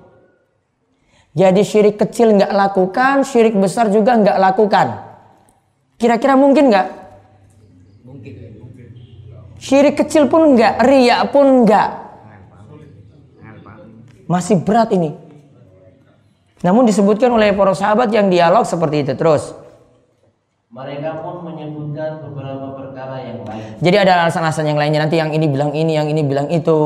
Jadi 1.36 1.60
syirik 1.60 2.00
kecil 2.00 2.32
nggak 2.32 2.54
lakukan, 2.56 3.28
syirik 3.28 3.52
besar 3.60 3.92
juga 3.92 4.16
nggak 4.16 4.38
lakukan. 4.40 5.04
Kira-kira 6.00 6.32
mungkin 6.32 6.72
nggak? 6.72 6.88
Mungkin. 8.08 8.32
Syirik 9.58 10.00
kecil 10.00 10.32
pun 10.32 10.56
nggak, 10.56 10.80
riak 10.86 11.28
pun 11.34 11.68
nggak. 11.68 12.07
Masih 14.28 14.60
berat 14.60 14.92
ini. 14.92 15.16
Namun 16.60 16.84
disebutkan 16.84 17.32
oleh 17.32 17.56
para 17.56 17.72
sahabat 17.72 18.12
yang 18.12 18.28
dialog 18.28 18.68
seperti 18.68 19.08
itu 19.08 19.12
terus. 19.16 19.56
Mereka 20.68 21.24
pun 21.24 21.48
menyebutkan 21.48 22.20
beberapa 22.28 22.76
perkara 22.76 23.24
yang 23.24 23.40
lain. 23.48 23.80
Jadi 23.80 23.96
ada 23.96 24.28
alasan-alasan 24.28 24.68
yang 24.68 24.76
lainnya 24.76 25.00
nanti 25.08 25.16
yang 25.16 25.32
ini 25.32 25.48
bilang 25.48 25.72
ini, 25.72 25.96
yang 25.96 26.12
ini 26.12 26.20
bilang 26.20 26.52
itu. 26.52 26.76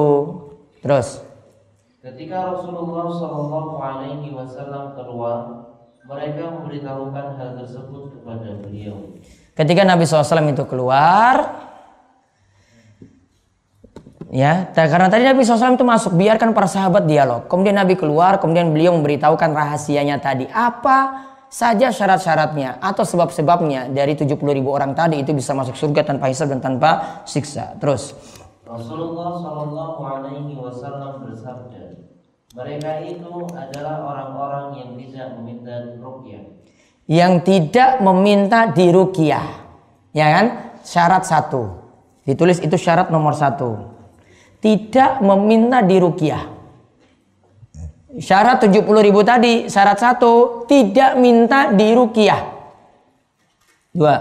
Terus. 0.78 1.18
Ketika 1.98 2.54
Rasulullah 2.54 3.10
Shallallahu 3.10 3.74
Alaihi 3.82 4.30
Wasallam 4.30 4.94
keluar, 4.94 5.66
mereka 6.06 6.50
memberitahukan 6.50 7.26
hal 7.38 7.50
tersebut 7.58 8.18
kepada 8.18 8.58
beliau. 8.58 9.18
Ketika 9.54 9.82
Nabi 9.86 10.02
SAW 10.02 10.50
itu 10.50 10.64
keluar, 10.66 11.61
Ya, 14.32 14.72
karena 14.72 15.12
tadi 15.12 15.28
Nabi 15.28 15.44
SAW 15.44 15.76
itu 15.76 15.84
masuk, 15.84 16.16
biarkan 16.16 16.56
para 16.56 16.64
sahabat 16.64 17.04
dialog. 17.04 17.44
Kemudian 17.52 17.76
Nabi 17.76 18.00
keluar, 18.00 18.40
kemudian 18.40 18.72
beliau 18.72 18.96
memberitahukan 18.96 19.52
rahasianya 19.52 20.24
tadi. 20.24 20.48
Apa 20.48 21.28
saja 21.52 21.92
syarat-syaratnya 21.92 22.80
atau 22.80 23.04
sebab-sebabnya 23.04 23.92
dari 23.92 24.16
70 24.16 24.40
ribu 24.40 24.72
orang 24.72 24.96
tadi 24.96 25.20
itu 25.20 25.36
bisa 25.36 25.52
masuk 25.52 25.76
surga 25.76 26.08
tanpa 26.08 26.32
hisab 26.32 26.48
dan 26.48 26.64
tanpa 26.64 27.20
siksa. 27.28 27.76
Terus. 27.76 28.16
Rasulullah 28.64 29.36
Shallallahu 29.36 30.00
Alaihi 30.00 30.56
Wasallam 30.56 31.28
bersabda, 31.28 32.08
mereka 32.56 33.04
itu 33.04 33.36
adalah 33.52 34.00
orang-orang 34.00 34.80
yang 34.80 34.90
tidak 34.96 35.28
meminta 35.36 35.92
rukyah. 36.00 36.44
Yang 37.04 37.32
tidak 37.44 38.00
meminta 38.00 38.72
dirukyah, 38.72 39.44
ya 40.16 40.26
kan? 40.40 40.46
Syarat 40.80 41.28
satu. 41.28 41.84
Ditulis 42.24 42.64
itu 42.64 42.80
syarat 42.80 43.12
nomor 43.12 43.36
satu 43.36 43.91
tidak 44.62 45.18
meminta 45.18 45.82
dirukiah. 45.82 46.46
Syarat 48.12 48.62
70 48.62 48.86
ribu 49.02 49.26
tadi, 49.26 49.66
syarat 49.66 49.98
satu, 49.98 50.64
tidak 50.70 51.18
minta 51.18 51.74
dirukiah. 51.74 52.38
Dua. 53.90 54.16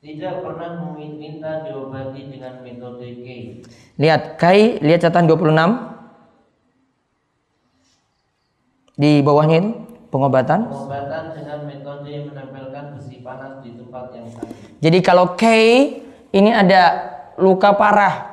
Tidak 0.00 0.34
pernah 0.40 0.96
meminta 0.96 1.62
diobati 1.62 2.26
dengan 2.32 2.64
metode 2.64 3.20
K. 3.20 3.26
Lihat, 4.00 4.40
Kai, 4.40 4.80
lihat 4.80 5.04
catatan 5.06 5.28
26. 5.28 5.52
Di 8.96 9.20
bawahnya 9.20 9.56
itu, 9.60 9.70
pengobatan. 10.08 10.72
Pengobatan 10.72 11.36
dengan 11.36 11.58
metode 11.68 12.12
menempelkan 12.32 12.96
besi 12.96 13.20
panas 13.20 13.60
di 13.60 13.76
tempat 13.76 14.08
yang 14.16 14.26
sakit. 14.32 14.80
Jadi 14.80 14.98
kalau 15.04 15.36
K, 15.36 15.44
ini 16.32 16.48
ada 16.48 17.12
luka 17.36 17.76
parah 17.76 18.29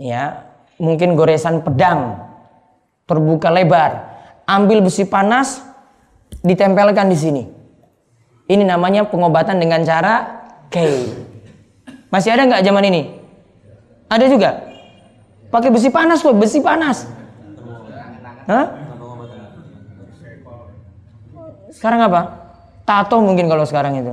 ya 0.00 0.48
mungkin 0.80 1.12
goresan 1.12 1.60
pedang 1.60 2.16
terbuka 3.04 3.52
lebar 3.52 4.08
ambil 4.48 4.80
besi 4.80 5.04
panas 5.04 5.60
ditempelkan 6.40 7.12
di 7.12 7.18
sini. 7.20 7.42
Ini 8.50 8.66
namanya 8.66 9.06
pengobatan 9.06 9.60
dengan 9.60 9.84
cara 9.84 10.42
K 10.72 10.76
masih 12.10 12.34
ada 12.34 12.48
nggak 12.48 12.64
zaman 12.64 12.84
ini? 12.88 13.02
Ada 14.10 14.26
juga? 14.26 14.50
Pakai 15.52 15.70
besi 15.70 15.92
panas 15.92 16.24
kok 16.24 16.34
besi 16.34 16.58
panas. 16.64 17.04
Hah? 18.48 18.66
sekarang 21.70 22.10
apa? 22.10 22.20
Tato 22.82 23.22
mungkin 23.22 23.46
kalau 23.46 23.62
sekarang 23.62 23.94
itu. 24.02 24.12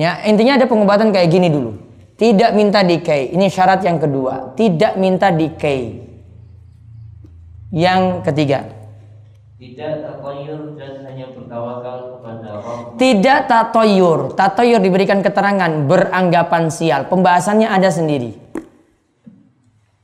Ya 0.00 0.24
intinya 0.24 0.56
ada 0.56 0.64
pengobatan 0.64 1.12
kayak 1.12 1.28
gini 1.28 1.52
dulu 1.52 1.83
tidak 2.14 2.54
minta 2.54 2.86
dikei. 2.86 3.34
Ini 3.34 3.50
syarat 3.50 3.82
yang 3.82 3.98
kedua. 3.98 4.54
Tidak 4.54 4.94
minta 5.02 5.34
dikei. 5.34 5.98
Yang 7.74 8.22
ketiga. 8.22 8.70
Tidak 9.58 9.92
tatoyur 10.06 10.78
dan 10.78 11.02
hanya 11.10 11.34
bertawakal 11.34 12.18
kepada 12.18 12.46
Allah. 12.62 12.94
Tidak 12.94 13.40
tatoyur. 13.50 14.18
Tatoyur 14.38 14.78
diberikan 14.78 15.26
keterangan 15.26 15.90
beranggapan 15.90 16.70
sial. 16.70 17.10
Pembahasannya 17.10 17.66
ada 17.66 17.90
sendiri. 17.90 18.38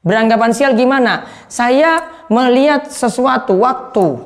Beranggapan 0.03 0.51
sial 0.51 0.75
gimana? 0.75 1.31
Saya 1.47 2.27
melihat 2.27 2.91
sesuatu 2.91 3.63
waktu. 3.63 4.19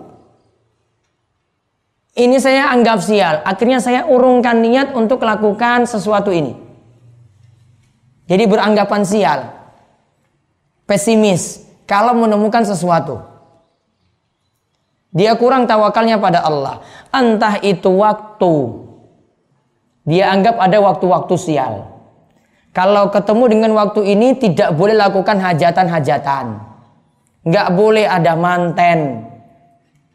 Ini 2.17 2.41
saya 2.41 2.73
anggap 2.73 3.05
sial. 3.05 3.45
Akhirnya 3.45 3.83
saya 3.83 4.09
urungkan 4.09 4.65
niat 4.65 4.97
untuk 4.97 5.21
lakukan 5.21 5.85
sesuatu 5.85 6.33
ini. 6.33 6.64
Jadi 8.25 8.45
beranggapan 8.49 9.03
sial. 9.05 9.41
Pesimis 10.89 11.65
kalau 11.85 12.17
menemukan 12.17 12.65
sesuatu. 12.65 13.21
Dia 15.15 15.37
kurang 15.39 15.71
tawakalnya 15.71 16.19
pada 16.19 16.43
Allah. 16.43 16.83
Entah 17.15 17.61
itu 17.63 18.03
waktu. 18.03 18.85
Dia 20.05 20.35
anggap 20.35 20.59
ada 20.59 20.79
waktu-waktu 20.83 21.35
sial. 21.39 21.75
Kalau 22.75 23.09
ketemu 23.15 23.45
dengan 23.47 23.71
waktu 23.79 24.03
ini 24.03 24.35
tidak 24.35 24.75
boleh 24.75 24.99
lakukan 24.99 25.39
hajatan-hajatan. 25.39 26.59
Nggak 27.47 27.69
boleh 27.77 28.05
ada 28.09 28.35
manten. 28.35 29.31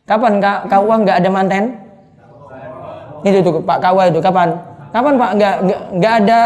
Kapan 0.04 0.42
Kak 0.44 0.68
Kawa 0.68 0.94
nggak 1.06 1.18
ada 1.24 1.30
manten? 1.32 1.64
Itu 3.24 3.40
tuh 3.40 3.64
Pak 3.64 3.80
Kawa 3.80 4.12
itu 4.12 4.20
kapan? 4.20 4.58
Kapan 4.92 5.14
Pak 5.16 5.32
nggak 5.38 5.56
nggak 5.96 6.14
ada 6.26 6.40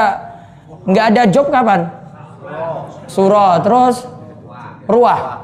nggak 0.87 1.05
ada 1.15 1.23
job 1.27 1.47
kapan? 1.51 1.87
Surah 3.07 3.59
terus 3.63 4.07
ruah. 4.87 5.39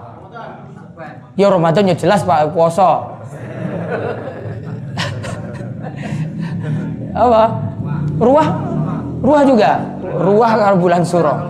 Ya 1.39 1.47
Ramadan 1.47 1.87
ya 1.87 1.95
jelas 1.95 2.23
Pak 2.27 2.51
puasa. 2.51 3.15
Apa? 7.15 7.43
Ruah? 8.19 8.47
Ruah 9.23 9.43
juga. 9.47 9.71
Ruah 10.03 10.51
kalau 10.59 10.77
bulan 10.79 11.01
surah. 11.07 11.47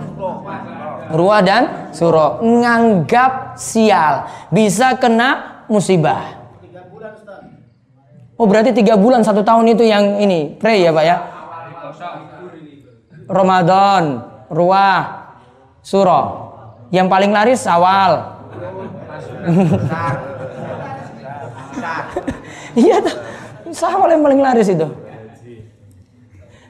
Ruah 1.10 1.40
dan 1.42 1.90
surah 1.90 2.38
nganggap 2.38 3.58
sial 3.58 4.30
bisa 4.54 4.94
kena 4.94 5.62
musibah. 5.66 6.38
Oh 8.38 8.46
berarti 8.48 8.72
tiga 8.72 8.96
bulan 8.96 9.20
satu 9.20 9.44
tahun 9.44 9.74
itu 9.74 9.84
yang 9.84 10.16
ini 10.16 10.56
pray 10.56 10.86
ya 10.86 10.94
pak 10.94 11.04
ya? 11.04 11.16
Ramadan, 13.30 14.26
Ruah, 14.50 15.30
Surah. 15.86 16.26
Yang 16.90 17.06
paling 17.06 17.30
laris 17.30 17.62
awal. 17.70 18.12
Iya 22.70 23.02
Sawal 23.70 24.14
yang 24.14 24.22
paling 24.22 24.42
laris 24.42 24.66
itu. 24.70 24.86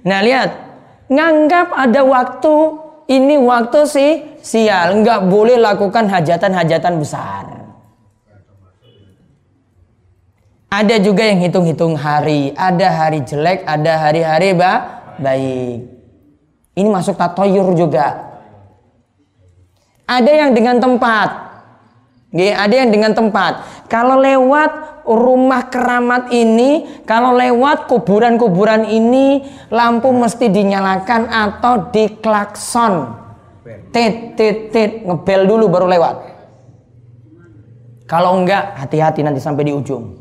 Nah 0.04 0.20
lihat, 0.24 0.52
nganggap 1.08 1.72
ada 1.72 2.00
waktu 2.04 2.54
ini 3.08 3.36
waktu 3.40 3.80
sih 3.88 4.10
sial, 4.40 5.00
nggak 5.00 5.28
boleh 5.28 5.56
lakukan 5.60 6.08
hajatan-hajatan 6.08 6.94
besar. 7.00 7.44
Ada 10.70 11.02
juga 11.02 11.26
yang 11.26 11.42
hitung-hitung 11.42 11.98
hari, 11.98 12.54
ada 12.54 12.88
hari 12.94 13.26
jelek, 13.26 13.66
ada 13.66 13.92
hari-hari 14.06 14.54
baik. 15.18 15.99
Ini 16.80 16.88
masuk 16.88 17.20
tatoyur 17.20 17.76
juga. 17.76 18.32
Ada 20.08 20.32
yang 20.32 20.50
dengan 20.56 20.80
tempat. 20.80 21.28
Ada 22.32 22.74
yang 22.74 22.88
dengan 22.88 23.12
tempat. 23.12 23.84
Kalau 23.92 24.16
lewat 24.16 25.04
rumah 25.04 25.68
keramat 25.68 26.32
ini, 26.32 27.02
kalau 27.04 27.36
lewat 27.36 27.84
kuburan-kuburan 27.90 28.88
ini, 28.88 29.44
lampu 29.68 30.08
mesti 30.14 30.48
dinyalakan 30.48 31.28
atau 31.28 31.92
diklakson. 31.92 33.18
Tit, 33.90 34.38
tit, 34.38 34.70
tit, 34.70 34.90
ngebel 35.04 35.44
dulu 35.44 35.68
baru 35.68 35.86
lewat. 35.90 36.16
Kalau 38.06 38.40
enggak, 38.40 38.78
hati-hati 38.78 39.20
nanti 39.20 39.38
sampai 39.42 39.68
di 39.68 39.72
ujung. 39.74 40.16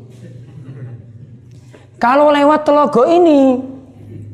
Kalau 1.98 2.30
lewat 2.34 2.66
telogo 2.66 3.06
ini, 3.06 3.58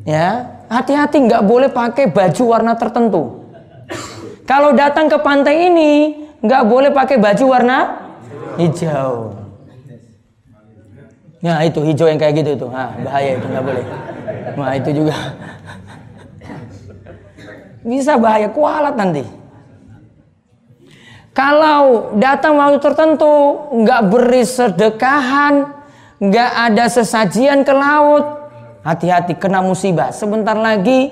ya, 0.08 0.55
hati-hati 0.66 1.26
nggak 1.26 1.42
boleh 1.46 1.70
pakai 1.70 2.10
baju 2.10 2.42
warna 2.46 2.72
tertentu. 2.74 3.46
Kalau 4.46 4.70
datang 4.74 5.10
ke 5.10 5.18
pantai 5.18 5.70
ini 5.70 5.92
nggak 6.42 6.62
boleh 6.66 6.90
pakai 6.94 7.18
baju 7.18 7.44
warna 7.50 7.78
hijau. 8.58 9.34
Nah 11.42 11.62
itu 11.62 11.78
hijau 11.82 12.06
yang 12.10 12.18
kayak 12.18 12.42
gitu 12.42 12.50
itu, 12.58 12.66
nah, 12.66 12.90
bahaya 13.02 13.38
itu 13.38 13.46
nggak 13.46 13.64
boleh. 13.64 13.84
Nah 14.56 14.72
itu 14.74 14.90
juga 14.90 15.16
bisa 17.86 18.18
bahaya 18.18 18.50
kualat 18.50 18.94
nanti. 18.98 19.22
Kalau 21.36 22.16
datang 22.16 22.56
waktu 22.56 22.80
tertentu 22.80 23.68
nggak 23.76 24.02
beri 24.08 24.42
sedekahan, 24.42 25.68
nggak 26.16 26.52
ada 26.72 26.84
sesajian 26.88 27.60
ke 27.60 27.76
laut, 27.76 28.45
hati-hati 28.86 29.34
kena 29.34 29.58
musibah. 29.66 30.14
Sebentar 30.14 30.54
lagi 30.54 31.10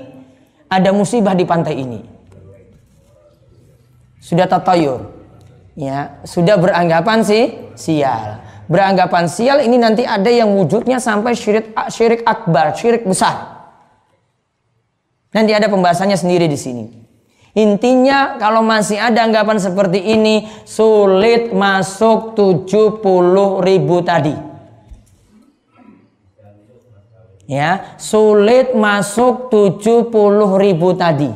ada 0.70 0.94
musibah 0.94 1.34
di 1.34 1.42
pantai 1.42 1.82
ini. 1.82 2.00
Sudah 4.22 4.46
tatayur, 4.46 5.10
ya 5.74 6.22
sudah 6.22 6.56
beranggapan 6.56 7.26
sih 7.26 7.44
sial. 7.74 8.40
Beranggapan 8.64 9.28
sial 9.28 9.60
ini 9.60 9.76
nanti 9.76 10.08
ada 10.08 10.30
yang 10.30 10.48
wujudnya 10.56 10.96
sampai 10.96 11.36
syirik 11.36 11.76
syirik 11.92 12.24
akbar, 12.24 12.72
syirik 12.72 13.04
besar. 13.04 13.52
Nanti 15.34 15.52
ada 15.52 15.68
pembahasannya 15.68 16.16
sendiri 16.16 16.48
di 16.48 16.56
sini. 16.56 16.86
Intinya 17.54 18.40
kalau 18.40 18.64
masih 18.64 18.96
ada 18.96 19.28
anggapan 19.28 19.60
seperti 19.60 20.00
ini 20.00 20.48
sulit 20.64 21.52
masuk 21.52 22.32
70 22.32 23.02
ribu 23.60 24.00
tadi. 24.00 24.53
Ya, 27.45 27.97
sulit 28.01 28.72
masuk 28.72 29.53
70 29.53 30.11
ribu 30.57 30.97
tadi. 30.97 31.28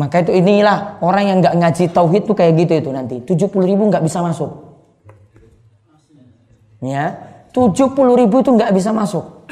Maka 0.00 0.24
itu 0.24 0.32
inilah 0.32 0.96
orang 1.04 1.24
yang 1.28 1.36
nggak 1.44 1.56
ngaji 1.60 1.84
tauhid 1.92 2.24
tuh 2.24 2.32
kayak 2.32 2.56
gitu 2.56 2.72
itu 2.80 2.88
nanti 2.88 3.20
70 3.20 3.52
ribu 3.68 3.92
nggak 3.92 4.00
bisa 4.00 4.24
masuk. 4.24 4.48
Ya, 6.80 7.20
70 7.52 7.92
ribu 8.16 8.40
itu 8.40 8.50
nggak 8.56 8.72
bisa 8.72 8.96
masuk. 8.96 9.44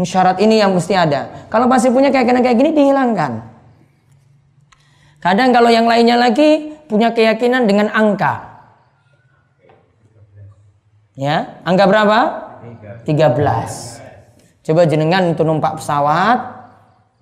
Syarat 0.00 0.40
ini 0.40 0.58
yang 0.58 0.72
mesti 0.72 0.96
ada. 0.96 1.46
Kalau 1.52 1.68
masih 1.70 1.92
punya 1.94 2.10
keyakinan 2.10 2.42
kayak 2.42 2.58
gini 2.58 2.70
dihilangkan. 2.74 3.46
Kadang 5.22 5.54
kalau 5.54 5.70
yang 5.70 5.86
lainnya 5.86 6.18
lagi 6.18 6.74
punya 6.88 7.12
keyakinan 7.14 7.68
dengan 7.68 7.92
angka. 7.92 8.53
Ya, 11.14 11.62
angka 11.62 11.86
berapa? 11.86 12.18
13. 13.06 14.02
Coba 14.64 14.82
jenengan 14.88 15.30
untuk 15.30 15.46
numpak 15.46 15.78
pesawat, 15.78 16.38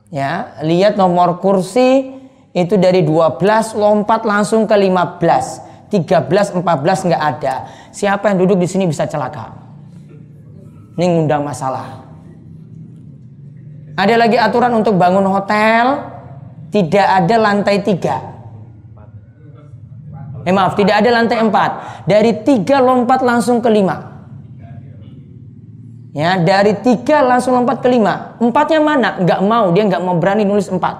ya, 0.08 0.56
lihat 0.64 0.96
nomor 0.96 1.42
kursi 1.42 2.14
itu 2.56 2.76
dari 2.80 3.04
12 3.04 3.76
lompat 3.76 4.24
langsung 4.24 4.64
ke 4.64 4.72
15. 4.72 5.92
13, 5.92 6.56
14 6.56 7.08
nggak 7.08 7.22
ada. 7.36 7.68
Siapa 7.92 8.32
yang 8.32 8.40
duduk 8.40 8.56
di 8.56 8.68
sini 8.68 8.88
bisa 8.88 9.04
celaka. 9.04 9.52
Ini 10.96 11.04
ngundang 11.04 11.44
masalah. 11.44 12.00
Ada 13.92 14.16
lagi 14.16 14.40
aturan 14.40 14.72
untuk 14.72 14.96
bangun 14.96 15.28
hotel 15.28 16.00
tidak 16.72 17.04
ada 17.04 17.36
lantai 17.36 17.84
tiga. 17.84 18.31
Eh 20.42 20.54
maaf, 20.54 20.74
tidak 20.74 21.02
ada 21.02 21.10
lantai 21.10 21.38
empat. 21.38 21.70
Dari 22.06 22.42
tiga 22.42 22.82
lompat 22.82 23.22
langsung 23.22 23.62
ke 23.62 23.70
lima. 23.70 24.10
Ya, 26.12 26.36
dari 26.36 26.76
tiga 26.82 27.24
langsung 27.24 27.56
lompat 27.56 27.80
ke 27.80 27.88
lima. 27.88 28.36
Empatnya 28.36 28.80
mana? 28.84 29.08
Gak 29.22 29.40
mau, 29.40 29.72
dia 29.72 29.88
gak 29.88 30.02
mau 30.02 30.18
berani 30.20 30.44
nulis 30.44 30.68
empat. 30.68 30.98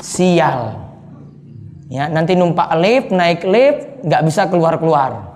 Sial. 0.00 0.80
Ya, 1.90 2.06
nanti 2.08 2.38
numpak 2.38 2.72
lift, 2.78 3.12
naik 3.12 3.44
lift, 3.44 4.06
gak 4.06 4.22
bisa 4.24 4.48
keluar-keluar. 4.48 5.30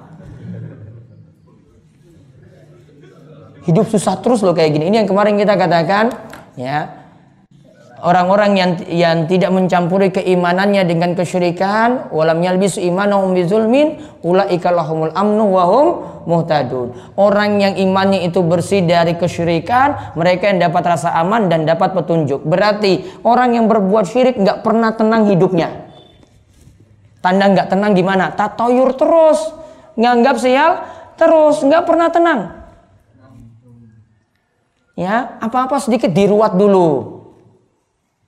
hidup 3.64 3.88
susah 3.88 4.20
terus 4.20 4.44
loh 4.44 4.52
kayak 4.52 4.76
gini. 4.76 4.92
Ini 4.92 5.04
yang 5.04 5.08
kemarin 5.08 5.40
kita 5.40 5.56
katakan, 5.56 6.12
ya. 6.54 7.03
Orang-orang 8.04 8.52
yang 8.52 8.70
yang 8.92 9.16
tidak 9.24 9.48
mencampuri 9.48 10.12
keimanannya 10.12 10.84
dengan 10.84 11.16
kesyirikan, 11.16 12.12
walam 12.12 12.44
yalbisu 12.44 12.84
imanahum 12.84 13.32
bizulmin, 13.32 13.96
ulaika 14.20 14.68
lahumul 14.68 15.08
amnu 15.16 15.48
wa 15.48 15.64
hum 15.64 15.86
muhtadun. 16.28 16.92
Orang 17.16 17.64
yang 17.64 17.80
imannya 17.80 18.28
itu 18.28 18.44
bersih 18.44 18.84
dari 18.84 19.16
kesyirikan, 19.16 20.12
mereka 20.20 20.52
yang 20.52 20.68
dapat 20.68 20.84
rasa 20.84 21.16
aman 21.16 21.48
dan 21.48 21.64
dapat 21.64 21.96
petunjuk. 21.96 22.44
Berarti 22.44 23.24
orang 23.24 23.56
yang 23.56 23.72
berbuat 23.72 24.04
syirik 24.04 24.36
nggak 24.36 24.60
pernah 24.60 24.92
tenang 24.92 25.24
hidupnya. 25.24 25.88
Tanda 27.24 27.56
nggak 27.56 27.72
tenang 27.72 27.96
gimana? 27.96 28.36
Tatoyur 28.36 28.92
terus, 29.00 29.48
nganggap 29.96 30.36
sial 30.36 30.84
terus, 31.16 31.64
nggak 31.64 31.88
pernah 31.88 32.12
tenang. 32.12 32.40
Ya, 34.92 35.40
apa-apa 35.40 35.80
sedikit 35.80 36.12
diruat 36.12 36.52
dulu. 36.60 37.13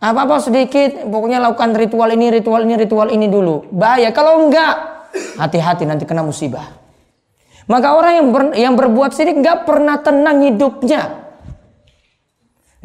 Apa-apa 0.06 0.38
sedikit, 0.38 1.02
pokoknya 1.10 1.42
lakukan 1.42 1.74
ritual 1.74 2.14
ini, 2.14 2.30
ritual 2.30 2.62
ini, 2.62 2.78
ritual 2.78 3.10
ini 3.10 3.26
dulu. 3.26 3.66
Bahaya. 3.74 4.14
Kalau 4.14 4.46
enggak, 4.46 4.74
hati-hati 5.34 5.82
nanti 5.82 6.06
kena 6.06 6.22
musibah. 6.22 6.78
Maka 7.66 7.98
orang 7.98 8.12
yang 8.14 8.28
ber, 8.30 8.42
yang 8.54 8.74
berbuat 8.78 9.10
syirik 9.10 9.42
enggak 9.42 9.66
pernah 9.66 9.98
tenang 9.98 10.46
hidupnya. 10.46 11.26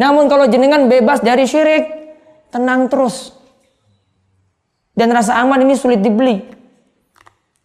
Namun 0.02 0.26
kalau 0.26 0.50
jenengan 0.50 0.90
bebas 0.90 1.22
dari 1.22 1.46
syirik, 1.46 1.86
tenang 2.50 2.90
terus. 2.90 3.38
Dan 4.98 5.14
rasa 5.14 5.38
aman 5.38 5.62
ini 5.62 5.78
sulit 5.78 6.02
dibeli. 6.02 6.42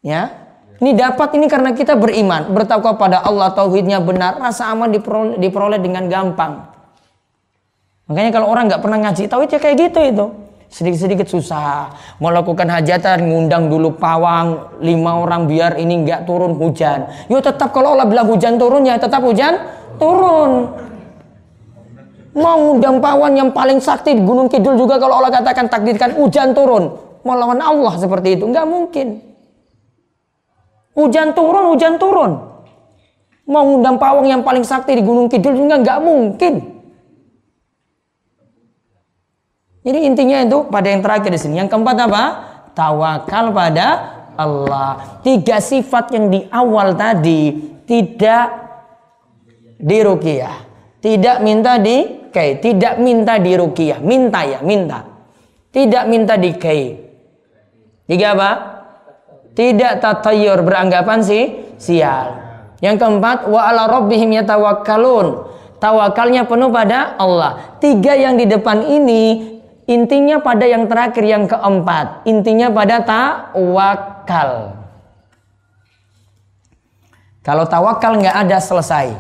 Ya, 0.05 0.47
ini 0.77 0.93
dapat 0.93 1.33
ini 1.41 1.49
karena 1.49 1.73
kita 1.73 1.97
beriman, 1.97 2.53
bertakwa 2.53 3.01
pada 3.01 3.25
Allah, 3.25 3.57
tauhidnya 3.57 4.05
benar, 4.05 4.37
rasa 4.37 4.69
aman 4.69 4.93
diperoleh, 4.93 5.41
diperoleh 5.41 5.81
dengan 5.81 6.05
gampang. 6.13 6.76
Makanya 8.07 8.31
kalau 8.39 8.47
orang 8.47 8.71
nggak 8.71 8.83
pernah 8.83 8.99
ngaji 9.03 9.23
tauhid 9.27 9.51
ya 9.51 9.59
kayak 9.59 9.77
gitu 9.91 10.01
itu. 10.03 10.27
Sedikit-sedikit 10.67 11.27
susah. 11.31 11.95
Mau 12.19 12.31
lakukan 12.31 12.67
hajatan, 12.67 13.27
ngundang 13.27 13.71
dulu 13.71 13.95
pawang 13.99 14.79
lima 14.83 15.19
orang 15.23 15.47
biar 15.47 15.79
ini 15.79 16.07
nggak 16.07 16.27
turun 16.27 16.55
hujan. 16.59 17.07
Yo 17.27 17.43
tetap 17.43 17.75
kalau 17.75 17.95
Allah 17.95 18.07
bilang 18.07 18.27
hujan 18.31 18.59
turun 18.59 18.87
ya 18.87 18.99
tetap 18.99 19.23
hujan 19.23 19.59
turun. 19.99 20.71
Mau 22.37 22.57
ngundang 22.61 23.01
pawang 23.03 23.35
yang 23.35 23.51
paling 23.51 23.81
sakti 23.81 24.13
di 24.13 24.23
Gunung 24.23 24.47
Kidul 24.53 24.77
juga 24.77 25.01
kalau 25.01 25.19
Allah 25.19 25.33
katakan 25.33 25.67
takdirkan 25.67 26.15
hujan 26.15 26.55
turun. 26.55 26.95
Melawan 27.27 27.59
Allah 27.59 27.95
seperti 27.99 28.39
itu 28.39 28.47
nggak 28.47 28.67
mungkin. 28.69 29.19
Hujan 30.95 31.35
turun, 31.35 31.75
hujan 31.75 31.99
turun. 31.99 32.39
Mau 33.47 33.63
ngundang 33.67 33.99
pawang 33.99 34.31
yang 34.31 34.43
paling 34.47 34.63
sakti 34.63 34.95
di 34.95 35.03
Gunung 35.03 35.27
Kidul 35.27 35.59
juga 35.59 35.75
nggak 35.81 35.99
mungkin. 36.03 36.76
Jadi 39.87 39.99
intinya 40.03 40.43
itu 40.43 40.67
pada 40.67 40.91
yang 40.91 40.99
terakhir 40.99 41.31
di 41.31 41.39
sini. 41.39 41.63
Yang 41.63 41.71
keempat 41.71 41.97
apa? 42.11 42.23
Tawakal 42.75 43.55
pada 43.55 43.87
Allah. 44.35 45.23
Tiga 45.23 45.63
sifat 45.63 46.11
yang 46.11 46.27
di 46.27 46.43
awal 46.51 46.99
tadi 46.99 47.55
tidak 47.87 48.51
dirukiah. 49.79 50.67
Tidak 50.99 51.39
minta 51.39 51.79
di 51.79 52.27
kai, 52.35 52.59
tidak 52.59 52.99
minta 52.99 53.39
di 53.39 53.55
rukiah, 53.55 54.03
minta 54.03 54.43
ya, 54.43 54.59
minta. 54.67 55.07
Tidak 55.71 56.05
minta 56.11 56.35
di 56.35 56.51
kai. 56.59 56.85
Tiga 58.11 58.35
apa? 58.35 58.51
Tidak 59.55 60.03
tatayur 60.03 60.67
beranggapan 60.67 61.23
sih 61.23 61.45
sial. 61.79 62.43
Yang 62.83 63.07
keempat, 63.07 63.47
wa 63.47 63.71
ala 63.71 63.87
rabbihim 63.87 64.35
yatawakkalun. 64.35 65.47
Tawakalnya 65.79 66.49
penuh 66.49 66.75
pada 66.75 67.15
Allah. 67.21 67.79
Tiga 67.79 68.19
yang 68.19 68.35
di 68.35 68.49
depan 68.49 68.83
ini 68.83 69.56
intinya 69.87 70.43
pada 70.43 70.67
yang 70.67 70.91
terakhir 70.91 71.25
yang 71.25 71.45
keempat. 71.47 72.27
Intinya 72.27 72.71
pada 72.71 73.03
tawakal. 73.03 74.79
Kalau 77.43 77.65
tawakal 77.67 78.19
nggak 78.19 78.37
ada 78.47 78.59
selesai. 78.59 79.15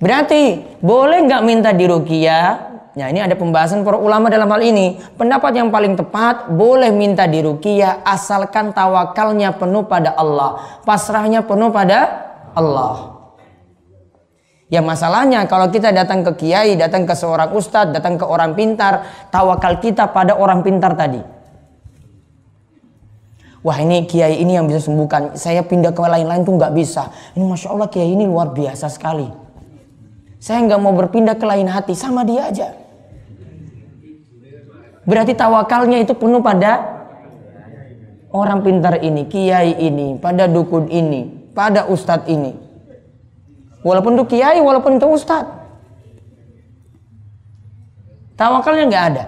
Berarti 0.00 0.64
boleh 0.80 1.28
nggak 1.28 1.44
minta 1.44 1.70
dirukia 1.76 2.70
Nah 2.90 3.06
ini 3.06 3.22
ada 3.22 3.38
pembahasan 3.38 3.86
para 3.86 3.94
ulama 3.94 4.26
dalam 4.26 4.50
hal 4.50 4.62
ini. 4.66 4.98
Pendapat 5.14 5.54
yang 5.54 5.70
paling 5.70 5.94
tepat 5.94 6.50
boleh 6.50 6.90
minta 6.90 7.22
diruqyah 7.30 8.02
asalkan 8.02 8.74
tawakalnya 8.74 9.54
penuh 9.54 9.86
pada 9.86 10.10
Allah, 10.18 10.82
pasrahnya 10.82 11.46
penuh 11.46 11.70
pada 11.70 12.28
Allah. 12.50 13.19
Ya 14.70 14.78
masalahnya 14.78 15.50
kalau 15.50 15.66
kita 15.66 15.90
datang 15.90 16.22
ke 16.22 16.46
kiai, 16.46 16.78
datang 16.78 17.02
ke 17.02 17.10
seorang 17.18 17.50
ustadz, 17.58 17.90
datang 17.90 18.14
ke 18.14 18.22
orang 18.22 18.54
pintar, 18.54 19.02
tawakal 19.34 19.82
kita 19.82 20.14
pada 20.14 20.38
orang 20.38 20.62
pintar 20.62 20.94
tadi. 20.94 21.18
Wah 23.66 23.76
ini 23.82 24.06
kiai 24.06 24.38
ini 24.38 24.54
yang 24.54 24.70
bisa 24.70 24.86
sembuhkan. 24.86 25.34
Saya 25.34 25.66
pindah 25.66 25.90
ke 25.90 26.00
lain-lain 26.00 26.46
tuh 26.46 26.54
nggak 26.54 26.72
bisa. 26.72 27.10
Ini 27.34 27.44
masya 27.44 27.74
Allah 27.74 27.90
kiai 27.90 28.14
ini 28.14 28.24
luar 28.30 28.54
biasa 28.54 28.86
sekali. 28.86 29.26
Saya 30.38 30.62
nggak 30.64 30.80
mau 30.80 30.94
berpindah 30.94 31.34
ke 31.34 31.44
lain 31.44 31.66
hati 31.66 31.92
sama 31.98 32.22
dia 32.22 32.46
aja. 32.46 32.72
Berarti 35.02 35.34
tawakalnya 35.34 35.98
itu 35.98 36.14
penuh 36.14 36.38
pada 36.38 37.02
orang 38.30 38.62
pintar 38.62 39.02
ini, 39.02 39.26
kiai 39.26 39.82
ini, 39.82 40.14
pada 40.16 40.46
dukun 40.46 40.86
ini, 40.86 41.50
pada 41.50 41.90
ustadz 41.90 42.30
ini. 42.30 42.69
Walaupun 43.80 44.20
itu 44.20 44.36
kiai, 44.36 44.60
walaupun 44.60 45.00
itu 45.00 45.06
ustadz. 45.08 45.58
Tawakalnya 48.36 48.84
nggak 48.88 49.04
ada. 49.14 49.24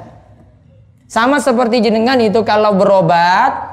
Sama 1.09 1.37
seperti 1.41 1.85
jenengan 1.85 2.17
itu 2.21 2.41
kalau 2.45 2.73
berobat, 2.77 3.73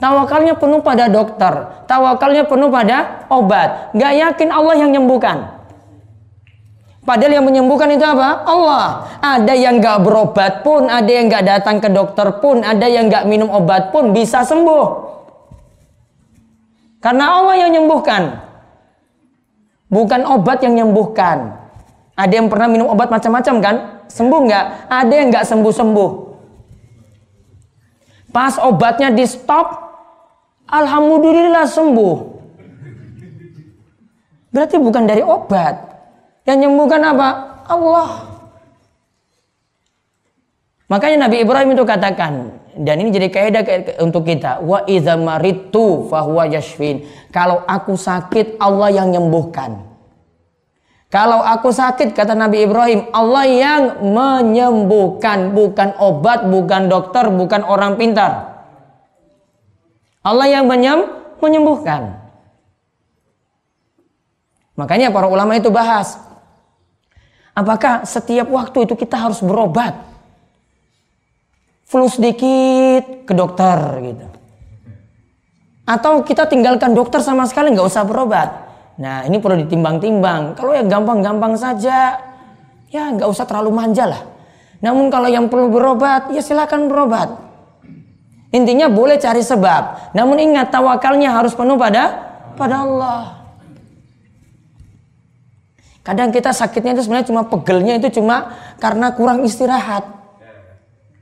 Tawakalnya 0.00 0.56
penuh 0.56 0.80
pada 0.80 1.12
dokter, 1.12 1.84
tawakalnya 1.84 2.48
penuh 2.48 2.72
pada 2.72 3.28
obat. 3.28 3.92
Gak 3.92 4.12
yakin 4.16 4.48
Allah 4.48 4.74
yang 4.80 4.96
menyembuhkan. 4.96 5.60
Padahal 7.04 7.36
yang 7.36 7.44
menyembuhkan 7.44 7.92
itu 7.92 8.00
apa? 8.00 8.48
Allah. 8.48 9.04
Ada 9.20 9.52
yang 9.52 9.76
gak 9.76 10.00
berobat 10.00 10.64
pun, 10.64 10.88
ada 10.88 11.04
yang 11.04 11.28
gak 11.28 11.44
datang 11.44 11.84
ke 11.84 11.92
dokter 11.92 12.40
pun, 12.40 12.64
ada 12.64 12.88
yang 12.88 13.12
gak 13.12 13.28
minum 13.28 13.52
obat 13.52 13.92
pun 13.92 14.16
bisa 14.16 14.40
sembuh. 14.40 15.12
Karena 17.04 17.36
Allah 17.36 17.54
yang 17.60 17.68
menyembuhkan. 17.76 18.49
Bukan 19.90 20.22
obat 20.22 20.62
yang 20.62 20.78
menyembuhkan. 20.78 21.58
Ada 22.14 22.32
yang 22.38 22.46
pernah 22.46 22.70
minum 22.70 22.86
obat 22.86 23.10
macam-macam 23.10 23.54
kan? 23.58 23.76
Sembuh 24.06 24.40
nggak? 24.46 24.64
Ada 24.86 25.12
yang 25.12 25.28
nggak 25.34 25.44
sembuh-sembuh. 25.50 26.10
Pas 28.30 28.54
obatnya 28.62 29.10
di 29.10 29.26
stop, 29.26 29.66
Alhamdulillah 30.70 31.66
sembuh. 31.66 32.16
Berarti 34.54 34.78
bukan 34.78 35.04
dari 35.10 35.26
obat. 35.26 35.74
Yang 36.46 36.56
menyembuhkan 36.62 37.02
apa? 37.10 37.28
Allah. 37.66 38.10
Makanya 40.86 41.26
Nabi 41.26 41.42
Ibrahim 41.42 41.74
itu 41.74 41.82
katakan 41.86 42.59
dan 42.78 43.02
ini 43.02 43.10
jadi 43.10 43.28
kaidah 43.30 43.62
untuk 44.02 44.26
kita 44.26 44.62
wa 44.62 44.86
idza 44.86 45.18
maritu 45.18 46.06
fahuwa 46.06 46.46
yashfin. 46.46 47.06
Kalau 47.34 47.62
aku 47.66 47.94
sakit 47.98 48.58
Allah 48.62 48.94
yang 48.94 49.10
menyembuhkan. 49.10 49.90
Kalau 51.10 51.42
aku 51.42 51.74
sakit 51.74 52.14
kata 52.14 52.38
Nabi 52.38 52.62
Ibrahim 52.62 53.10
Allah 53.10 53.44
yang 53.50 53.82
menyembuhkan 54.14 55.50
bukan 55.50 55.98
obat, 55.98 56.46
bukan 56.46 56.86
dokter, 56.86 57.26
bukan 57.26 57.66
orang 57.66 57.98
pintar. 57.98 58.62
Allah 60.22 60.46
yang 60.46 60.70
menyem, 60.70 61.10
menyembuhkan. 61.42 62.20
Makanya 64.78 65.10
para 65.10 65.26
ulama 65.26 65.58
itu 65.58 65.72
bahas. 65.72 66.20
Apakah 67.58 68.06
setiap 68.06 68.46
waktu 68.48 68.86
itu 68.86 68.94
kita 68.94 69.18
harus 69.18 69.42
berobat? 69.42 70.09
Flu 71.90 72.06
sedikit 72.06 73.26
ke 73.26 73.34
dokter 73.34 73.74
gitu. 73.98 74.26
Atau 75.82 76.22
kita 76.22 76.46
tinggalkan 76.46 76.94
dokter 76.94 77.18
sama 77.18 77.50
sekali 77.50 77.74
nggak 77.74 77.82
usah 77.82 78.06
berobat. 78.06 78.46
Nah 79.02 79.26
ini 79.26 79.42
perlu 79.42 79.58
ditimbang-timbang. 79.66 80.54
Kalau 80.54 80.70
ya 80.70 80.86
gampang-gampang 80.86 81.58
saja, 81.58 82.14
ya 82.94 83.02
nggak 83.10 83.26
usah 83.26 83.42
terlalu 83.42 83.74
manja 83.74 84.06
lah. 84.06 84.22
Namun 84.78 85.10
kalau 85.10 85.26
yang 85.26 85.50
perlu 85.50 85.66
berobat, 85.66 86.30
ya 86.30 86.38
silakan 86.38 86.86
berobat. 86.86 87.34
Intinya 88.54 88.86
boleh 88.86 89.18
cari 89.18 89.42
sebab. 89.42 90.14
Namun 90.14 90.38
ingat 90.38 90.70
tawakalnya 90.70 91.34
harus 91.34 91.58
penuh 91.58 91.74
pada 91.74 92.22
pada 92.54 92.86
Allah. 92.86 93.22
Kadang 96.06 96.30
kita 96.30 96.54
sakitnya 96.54 96.94
itu 96.94 97.02
sebenarnya 97.02 97.34
cuma 97.34 97.42
pegelnya 97.50 97.98
itu 97.98 98.22
cuma 98.22 98.54
karena 98.78 99.10
kurang 99.10 99.42
istirahat. 99.42 100.19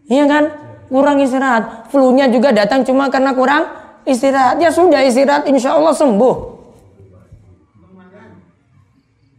Iya 0.09 0.24
kan? 0.24 0.44
Kurang 0.88 1.20
istirahat. 1.20 1.92
Flu-nya 1.92 2.32
juga 2.32 2.50
datang 2.50 2.82
cuma 2.82 3.12
karena 3.12 3.36
kurang 3.36 3.68
istirahat. 4.09 4.56
Ya 4.56 4.72
sudah 4.72 5.04
istirahat 5.04 5.44
insya 5.44 5.76
Allah 5.76 5.92
sembuh. 5.92 6.59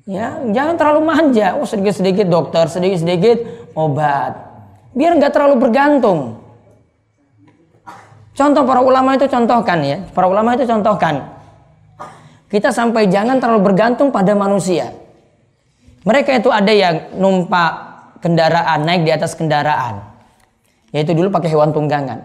Ya, 0.10 0.42
jangan 0.42 0.74
terlalu 0.74 1.02
manja. 1.06 1.54
Oh 1.62 1.70
sedikit-sedikit 1.70 2.26
dokter, 2.26 2.66
sedikit-sedikit 2.66 3.70
obat. 3.78 4.34
Biar 4.98 5.14
nggak 5.14 5.30
terlalu 5.30 5.70
bergantung. 5.70 6.42
Contoh 8.34 8.66
para 8.66 8.82
ulama 8.82 9.14
itu 9.14 9.30
contohkan 9.30 9.78
ya. 9.86 10.02
Para 10.10 10.26
ulama 10.26 10.58
itu 10.58 10.66
contohkan. 10.66 11.30
Kita 12.50 12.74
sampai 12.74 13.06
jangan 13.06 13.38
terlalu 13.38 13.70
bergantung 13.70 14.10
pada 14.10 14.34
manusia. 14.34 14.90
Mereka 16.02 16.42
itu 16.42 16.50
ada 16.50 16.74
yang 16.74 17.14
numpak 17.14 17.70
kendaraan, 18.26 18.90
naik 18.90 19.06
di 19.06 19.14
atas 19.14 19.38
kendaraan. 19.38 20.09
Yaitu 20.90 21.14
dulu 21.14 21.30
pakai 21.30 21.54
hewan 21.54 21.70
tunggangan. 21.72 22.22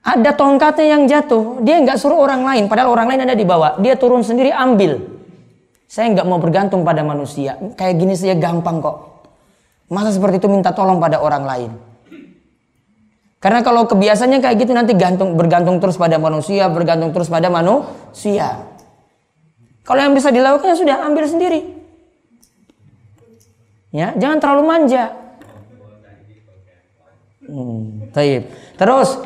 Ada 0.00 0.32
tongkatnya 0.32 0.96
yang 0.96 1.02
jatuh, 1.04 1.60
dia 1.60 1.76
nggak 1.76 2.00
suruh 2.00 2.16
orang 2.16 2.40
lain, 2.40 2.64
padahal 2.72 2.96
orang 2.96 3.06
lain 3.12 3.20
ada 3.28 3.36
di 3.36 3.44
bawah. 3.44 3.76
Dia 3.84 4.00
turun 4.00 4.24
sendiri 4.24 4.48
ambil. 4.48 4.96
Saya 5.84 6.08
nggak 6.14 6.26
mau 6.26 6.40
bergantung 6.40 6.86
pada 6.86 7.04
manusia. 7.04 7.58
Kayak 7.76 7.94
gini 8.00 8.14
saya 8.16 8.38
gampang 8.38 8.80
kok. 8.80 8.96
Masa 9.90 10.14
seperti 10.14 10.38
itu 10.38 10.46
minta 10.46 10.70
tolong 10.70 11.02
pada 11.02 11.18
orang 11.18 11.44
lain. 11.44 11.70
Karena 13.40 13.64
kalau 13.64 13.88
kebiasaannya 13.88 14.38
kayak 14.44 14.56
gitu 14.60 14.72
nanti 14.76 14.92
gantung 14.94 15.34
bergantung 15.34 15.80
terus 15.80 15.96
pada 15.96 16.20
manusia, 16.20 16.68
bergantung 16.68 17.10
terus 17.10 17.26
pada 17.26 17.48
manusia. 17.48 18.68
Kalau 19.82 20.00
yang 20.00 20.14
bisa 20.14 20.30
dilakukan 20.30 20.70
ya 20.70 20.76
sudah 20.76 20.96
ambil 21.08 21.24
sendiri. 21.26 21.60
Ya, 23.90 24.14
jangan 24.14 24.38
terlalu 24.38 24.62
manja. 24.62 25.10
Hmm, 27.50 28.14
taib. 28.14 28.46
Terus 28.78 29.18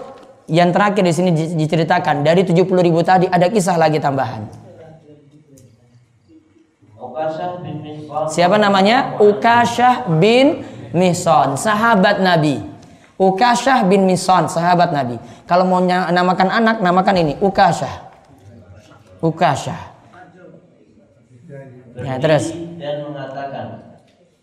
yang 0.49 0.73
terakhir 0.73 1.05
di 1.05 1.13
sini 1.13 1.31
diceritakan 1.33 2.25
dari 2.25 2.45
70 2.45 2.65
ribu 2.81 3.05
tadi 3.05 3.29
ada 3.29 3.53
kisah 3.53 3.77
lagi 3.77 4.01
tambahan. 4.01 4.49
Siapa 8.33 8.57
namanya? 8.57 9.21
Ukasyah 9.21 10.09
bin 10.17 10.65
Mihson, 10.97 11.61
sahabat 11.61 12.25
Nabi. 12.25 12.75
Ukasyah 13.15 13.87
bin 13.87 14.11
Mison, 14.11 14.51
sahabat 14.51 14.91
Nabi. 14.91 15.23
Kalau 15.47 15.63
mau 15.63 15.79
namakan 15.79 16.51
anak, 16.51 16.77
namakan 16.83 17.17
ini 17.23 17.33
Ukasyah. 17.39 18.11
Ukasyah. 19.23 19.81
Ya, 21.95 22.19
terus. 22.19 22.51
Dan 22.83 23.07
mengatakan, 23.07 23.95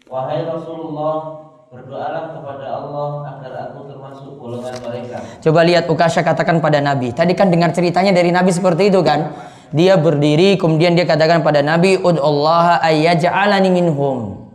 Wahai 0.08 0.48
Rasulullah, 0.48 1.51
berdoalah 1.72 2.36
kepada 2.36 2.66
Allah 2.68 3.10
agar 3.32 3.52
aku 3.72 3.88
termasuk 3.88 4.36
golongan 4.36 4.76
mereka. 4.84 5.24
Coba 5.40 5.64
lihat 5.64 5.88
Ukasyah 5.88 6.20
katakan 6.20 6.60
pada 6.60 6.84
Nabi. 6.84 7.16
Tadi 7.16 7.32
kan 7.32 7.48
dengar 7.48 7.72
ceritanya 7.72 8.12
dari 8.12 8.28
Nabi 8.28 8.52
seperti 8.52 8.92
itu 8.92 9.00
kan? 9.00 9.32
Dia 9.72 9.96
berdiri, 9.96 10.60
kemudian 10.60 11.00
dia 11.00 11.08
katakan 11.08 11.48
pada 11.48 11.64
Nabi, 11.64 11.96
Ud'ullaha 11.96 12.84
ayyaj'alani 12.84 13.72
minhum. 13.72 14.52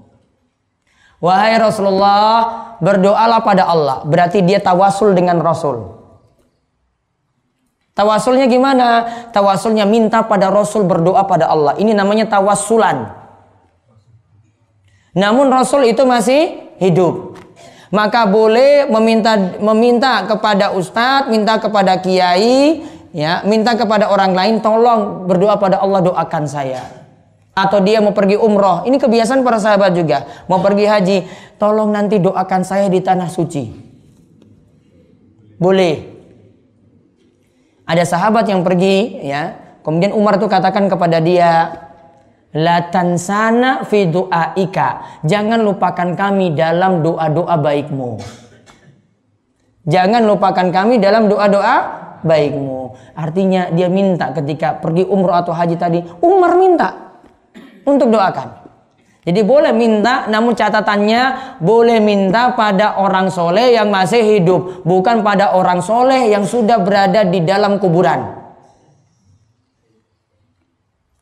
Wahai 1.25 1.57
Rasulullah, 1.57 2.77
berdoalah 2.85 3.41
pada 3.41 3.65
Allah. 3.65 4.05
Berarti 4.05 4.45
dia 4.45 4.61
tawasul 4.61 5.17
dengan 5.17 5.41
Rasul. 5.41 5.97
Tawasulnya 7.97 8.45
gimana? 8.45 9.09
Tawasulnya 9.33 9.89
minta 9.89 10.21
pada 10.29 10.53
Rasul 10.53 10.85
berdoa 10.85 11.25
pada 11.25 11.49
Allah. 11.49 11.81
Ini 11.81 11.97
namanya 11.97 12.29
tawasulan. 12.29 13.09
Namun 15.17 15.49
Rasul 15.49 15.89
itu 15.89 16.05
masih 16.05 16.66
hidup. 16.83 17.39
Maka 17.95 18.27
boleh 18.27 18.91
meminta 18.91 19.39
meminta 19.63 20.27
kepada 20.27 20.75
ustadz, 20.75 21.31
minta 21.31 21.57
kepada 21.63 21.97
kiai, 22.03 22.83
ya, 23.15 23.47
minta 23.47 23.79
kepada 23.79 24.11
orang 24.11 24.35
lain 24.35 24.55
tolong 24.59 25.25
berdoa 25.25 25.57
pada 25.57 25.79
Allah 25.81 26.03
doakan 26.03 26.45
saya 26.51 27.07
atau 27.57 27.81
dia 27.81 28.05
mau 28.05 28.13
pergi 28.13 28.37
umroh. 28.37 28.85
Ini 28.85 29.01
kebiasaan 29.01 29.41
para 29.41 29.57
sahabat 29.57 29.97
juga. 29.97 30.29
Mau 30.45 30.61
pergi 30.61 30.85
haji, 30.85 31.19
tolong 31.57 31.89
nanti 31.89 32.21
doakan 32.21 32.63
saya 32.69 32.93
di 32.93 33.01
tanah 33.01 33.33
suci. 33.33 33.65
Boleh. 35.57 36.13
Ada 37.89 38.05
sahabat 38.05 38.45
yang 38.53 38.61
pergi, 38.61 39.25
ya. 39.25 39.57
Kemudian 39.81 40.13
Umar 40.13 40.37
tuh 40.37 40.53
katakan 40.53 40.85
kepada 40.93 41.17
dia, 41.17 41.73
La 42.57 42.89
tansana 42.89 43.85
fi 43.85 44.09
du'aika. 44.09 45.21
Jangan 45.29 45.61
lupakan 45.61 46.17
kami 46.17 46.57
dalam 46.57 47.05
doa-doa 47.05 47.55
baikmu. 47.61 48.17
Jangan 49.85 50.25
lupakan 50.25 50.73
kami 50.73 50.97
dalam 50.97 51.29
doa-doa 51.29 51.77
baikmu. 52.25 52.97
Artinya 53.13 53.69
dia 53.71 53.93
minta 53.93 54.33
ketika 54.33 54.81
pergi 54.81 55.05
umroh 55.05 55.37
atau 55.37 55.53
haji 55.53 55.77
tadi, 55.77 56.01
Umar 56.25 56.57
minta 56.57 56.89
untuk 57.85 58.09
doakan. 58.09 58.67
Jadi 59.27 59.43
boleh 59.43 59.75
minta, 59.75 60.31
namun 60.31 60.55
catatannya 60.55 61.59
boleh 61.59 61.99
minta 61.99 62.55
pada 62.55 62.95
orang 63.03 63.27
soleh 63.27 63.75
yang 63.75 63.91
masih 63.91 64.23
hidup, 64.23 64.87
bukan 64.87 65.27
pada 65.27 65.51
orang 65.59 65.83
soleh 65.83 66.31
yang 66.31 66.47
sudah 66.47 66.79
berada 66.79 67.27
di 67.27 67.43
dalam 67.43 67.83
kuburan. 67.83 68.46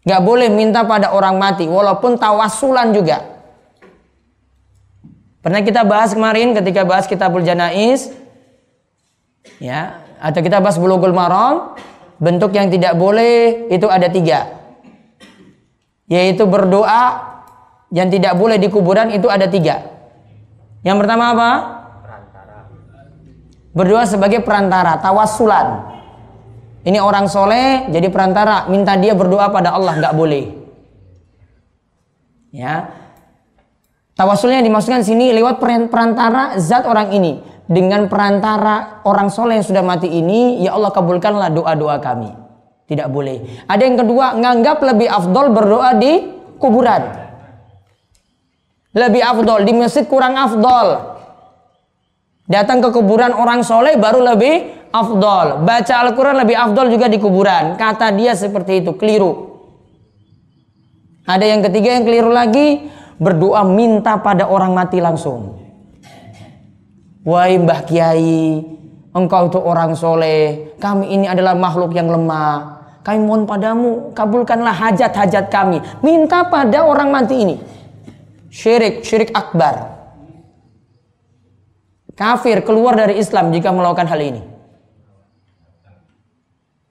Gak 0.04 0.20
boleh 0.20 0.52
minta 0.52 0.84
pada 0.84 1.16
orang 1.16 1.40
mati, 1.40 1.64
walaupun 1.64 2.20
tawasulan 2.20 2.92
juga. 2.92 3.24
Pernah 5.40 5.64
kita 5.64 5.84
bahas 5.84 6.12
kemarin 6.12 6.52
ketika 6.52 6.84
bahas 6.84 7.08
kitabul 7.08 7.40
janais, 7.40 8.12
ya, 9.60 10.04
atau 10.20 10.40
kita 10.44 10.60
bahas 10.60 10.76
bulughul 10.76 11.16
maram, 11.16 11.76
bentuk 12.20 12.52
yang 12.52 12.68
tidak 12.68 12.96
boleh 12.96 13.68
itu 13.72 13.88
ada 13.88 14.08
tiga, 14.12 14.60
yaitu 16.08 16.44
berdoa 16.48 17.32
yang 17.92 18.08
tidak 18.12 18.36
boleh 18.36 18.60
di 18.60 18.68
kuburan 18.68 19.08
itu 19.12 19.28
ada 19.28 19.48
tiga. 19.48 19.84
Yang 20.84 20.96
pertama 21.04 21.24
apa? 21.32 21.50
Berdoa 23.72 24.04
sebagai 24.04 24.44
perantara, 24.44 25.00
tawasulan. 25.00 25.93
Ini 26.84 27.00
orang 27.00 27.26
soleh 27.32 27.88
jadi 27.88 28.12
perantara, 28.12 28.68
minta 28.68 28.94
dia 29.00 29.16
berdoa 29.16 29.48
pada 29.48 29.72
Allah 29.72 29.96
nggak 29.96 30.14
boleh. 30.14 30.44
Ya, 32.54 32.92
tawasulnya 34.14 34.62
dimaksudkan 34.62 35.02
sini 35.02 35.34
lewat 35.34 35.58
perantara 35.90 36.60
zat 36.62 36.86
orang 36.86 37.10
ini 37.10 37.42
dengan 37.66 38.06
perantara 38.06 39.02
orang 39.08 39.32
soleh 39.32 39.58
yang 39.58 39.66
sudah 39.66 39.82
mati 39.82 40.06
ini, 40.06 40.62
ya 40.62 40.76
Allah 40.76 40.92
kabulkanlah 40.92 41.50
doa 41.50 41.72
doa 41.74 41.96
kami. 41.98 42.30
Tidak 42.84 43.08
boleh. 43.08 43.64
Ada 43.64 43.82
yang 43.82 43.96
kedua, 43.96 44.36
nganggap 44.36 44.78
lebih 44.84 45.08
afdol 45.08 45.50
berdoa 45.50 45.96
di 45.96 46.12
kuburan 46.60 47.24
lebih 48.94 49.22
afdol 49.26 49.66
di 49.66 49.72
masjid 49.74 50.06
kurang 50.06 50.38
afdol 50.38 51.18
datang 52.46 52.78
ke 52.78 52.88
kuburan 52.94 53.34
orang 53.34 53.66
soleh 53.66 53.98
baru 53.98 54.22
lebih 54.22 54.73
afdol 54.94 55.66
baca 55.66 55.94
Al-Quran 56.06 56.46
lebih 56.46 56.54
afdol 56.54 56.86
juga 56.94 57.10
di 57.10 57.18
kuburan 57.18 57.74
kata 57.74 58.14
dia 58.14 58.38
seperti 58.38 58.86
itu 58.86 58.94
keliru 58.94 59.58
ada 61.26 61.42
yang 61.42 61.66
ketiga 61.66 61.98
yang 61.98 62.06
keliru 62.06 62.30
lagi 62.30 62.86
berdoa 63.18 63.66
minta 63.66 64.14
pada 64.22 64.46
orang 64.46 64.70
mati 64.70 65.02
langsung 65.02 65.64
Wahai 67.24 67.56
Mbah 67.56 67.88
Kiai, 67.88 68.60
engkau 69.16 69.48
itu 69.48 69.56
orang 69.56 69.96
soleh, 69.96 70.76
kami 70.76 71.08
ini 71.08 71.24
adalah 71.24 71.56
makhluk 71.56 71.96
yang 71.96 72.12
lemah. 72.12 72.84
Kami 73.00 73.16
mohon 73.24 73.48
padamu, 73.48 74.12
kabulkanlah 74.12 74.76
hajat-hajat 74.76 75.48
kami. 75.48 75.80
Minta 76.04 76.44
pada 76.52 76.84
orang 76.84 77.08
mati 77.08 77.36
ini 77.40 77.56
syirik, 78.52 79.00
syirik 79.00 79.32
akbar. 79.32 79.96
Kafir 82.12 82.60
keluar 82.60 82.92
dari 82.92 83.16
Islam 83.16 83.50
jika 83.56 83.72
melakukan 83.72 84.04
hal 84.04 84.20
ini. 84.20 84.53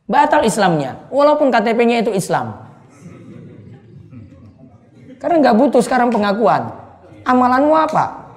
Batal 0.04 0.44
Islamnya, 0.44 1.08
walaupun 1.08 1.48
KTP-nya 1.48 2.04
itu 2.04 2.12
Islam. 2.12 2.60
Karena 5.18 5.40
nggak 5.40 5.56
butuh 5.56 5.80
sekarang 5.80 6.12
pengakuan. 6.12 6.76
Amalanmu 7.24 7.72
apa? 7.72 8.36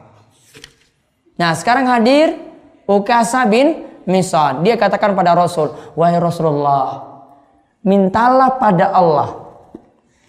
Nah 1.35 1.51
sekarang 1.59 1.91
hadir 1.91 2.39
Ukasa 2.87 3.43
bin 3.51 3.83
Mison. 4.07 4.63
Dia 4.63 4.79
katakan 4.79 5.19
pada 5.19 5.35
Rasul, 5.35 5.75
Wahai 5.99 6.23
Rasulullah, 6.23 7.03
mintalah 7.83 8.55
pada 8.63 8.95
Allah 8.95 9.47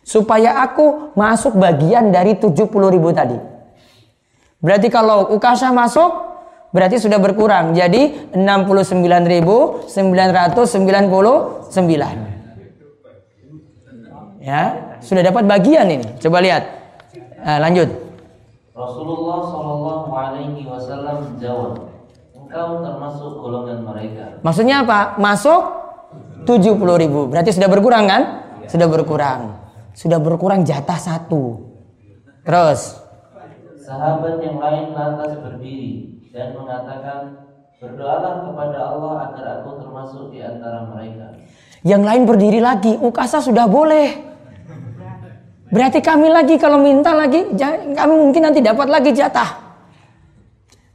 supaya 0.02 0.66
aku 0.66 1.14
masuk 1.14 1.60
bagian 1.62 2.10
dari 2.10 2.34
70 2.40 2.66
ribu 2.90 3.14
tadi. 3.14 3.38
Berarti 4.58 4.90
kalau 4.90 5.30
Ukasha 5.30 5.70
masuk 5.70 6.27
berarti 6.78 7.02
sudah 7.02 7.18
berkurang 7.18 7.74
jadi 7.74 8.30
69.999. 8.38 9.90
Ya, 14.46 14.94
sudah 15.02 15.26
dapat 15.26 15.50
bagian 15.50 15.90
ini. 15.90 16.06
Coba 16.22 16.46
lihat. 16.46 16.70
Nah, 17.42 17.58
lanjut. 17.66 17.90
Rasulullah 18.78 19.42
Shallallahu 19.50 20.14
Alaihi 20.14 20.62
Wasallam 20.70 21.42
jawab, 21.42 21.90
engkau 22.38 22.86
termasuk 22.86 23.42
golongan 23.42 23.82
mereka. 23.82 24.38
Maksudnya 24.46 24.86
apa? 24.86 25.18
Masuk 25.18 25.74
70 26.46 26.78
ribu. 27.02 27.26
Berarti 27.26 27.58
sudah 27.58 27.66
berkurang 27.66 28.06
kan? 28.06 28.46
Sudah 28.70 28.86
berkurang 28.86 29.68
sudah 29.98 30.22
berkurang 30.22 30.62
jatah 30.62 31.02
satu. 31.02 31.74
Terus. 32.46 33.02
Sahabat 33.82 34.38
yang 34.46 34.62
lain 34.62 34.94
lantas 34.94 35.42
berdiri 35.42 36.17
dan 36.38 36.54
mengatakan, 36.54 37.50
berdoalah 37.82 38.46
kepada 38.46 38.80
Allah 38.94 39.14
agar 39.26 39.46
aku 39.62 39.82
termasuk 39.82 40.30
di 40.30 40.46
antara 40.46 40.86
mereka. 40.86 41.34
Yang 41.82 42.04
lain 42.06 42.24
berdiri 42.30 42.62
lagi, 42.62 42.94
ukasa 42.94 43.42
sudah 43.42 43.66
boleh. 43.66 44.22
Berarti 45.74 46.00
kami 46.00 46.30
lagi 46.30 46.62
kalau 46.62 46.78
minta 46.78 47.18
lagi, 47.18 47.42
kami 47.98 48.14
mungkin 48.14 48.42
nanti 48.46 48.62
dapat 48.62 48.86
lagi 48.86 49.18
jatah. 49.18 49.66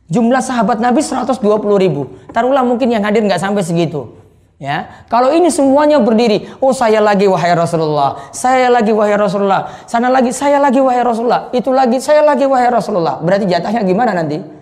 Jumlah 0.07 0.38
sahabat 0.38 0.78
Nabi 0.78 1.03
120 1.03 1.43
ribu. 1.82 2.22
Taruhlah 2.30 2.62
mungkin 2.62 2.86
yang 2.95 3.03
hadir 3.03 3.26
nggak 3.26 3.43
sampai 3.43 3.66
segitu. 3.66 4.22
Ya, 4.62 5.03
kalau 5.11 5.34
ini 5.34 5.51
semuanya 5.51 5.99
berdiri, 5.99 6.47
oh 6.62 6.70
saya 6.70 7.03
lagi 7.03 7.26
wahai 7.26 7.51
Rasulullah, 7.51 8.30
saya 8.30 8.70
lagi 8.70 8.95
wahai 8.95 9.18
Rasulullah, 9.18 9.74
sana 9.90 10.07
lagi 10.07 10.30
saya 10.30 10.62
lagi 10.62 10.78
wahai 10.78 11.03
Rasulullah, 11.03 11.51
itu 11.51 11.66
lagi 11.74 11.99
saya 11.99 12.22
lagi 12.22 12.47
wahai 12.47 12.70
Rasulullah. 12.70 13.18
Berarti 13.18 13.51
jatahnya 13.51 13.82
gimana 13.82 14.14
nanti? 14.14 14.61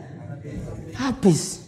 Habis. 1.01 1.65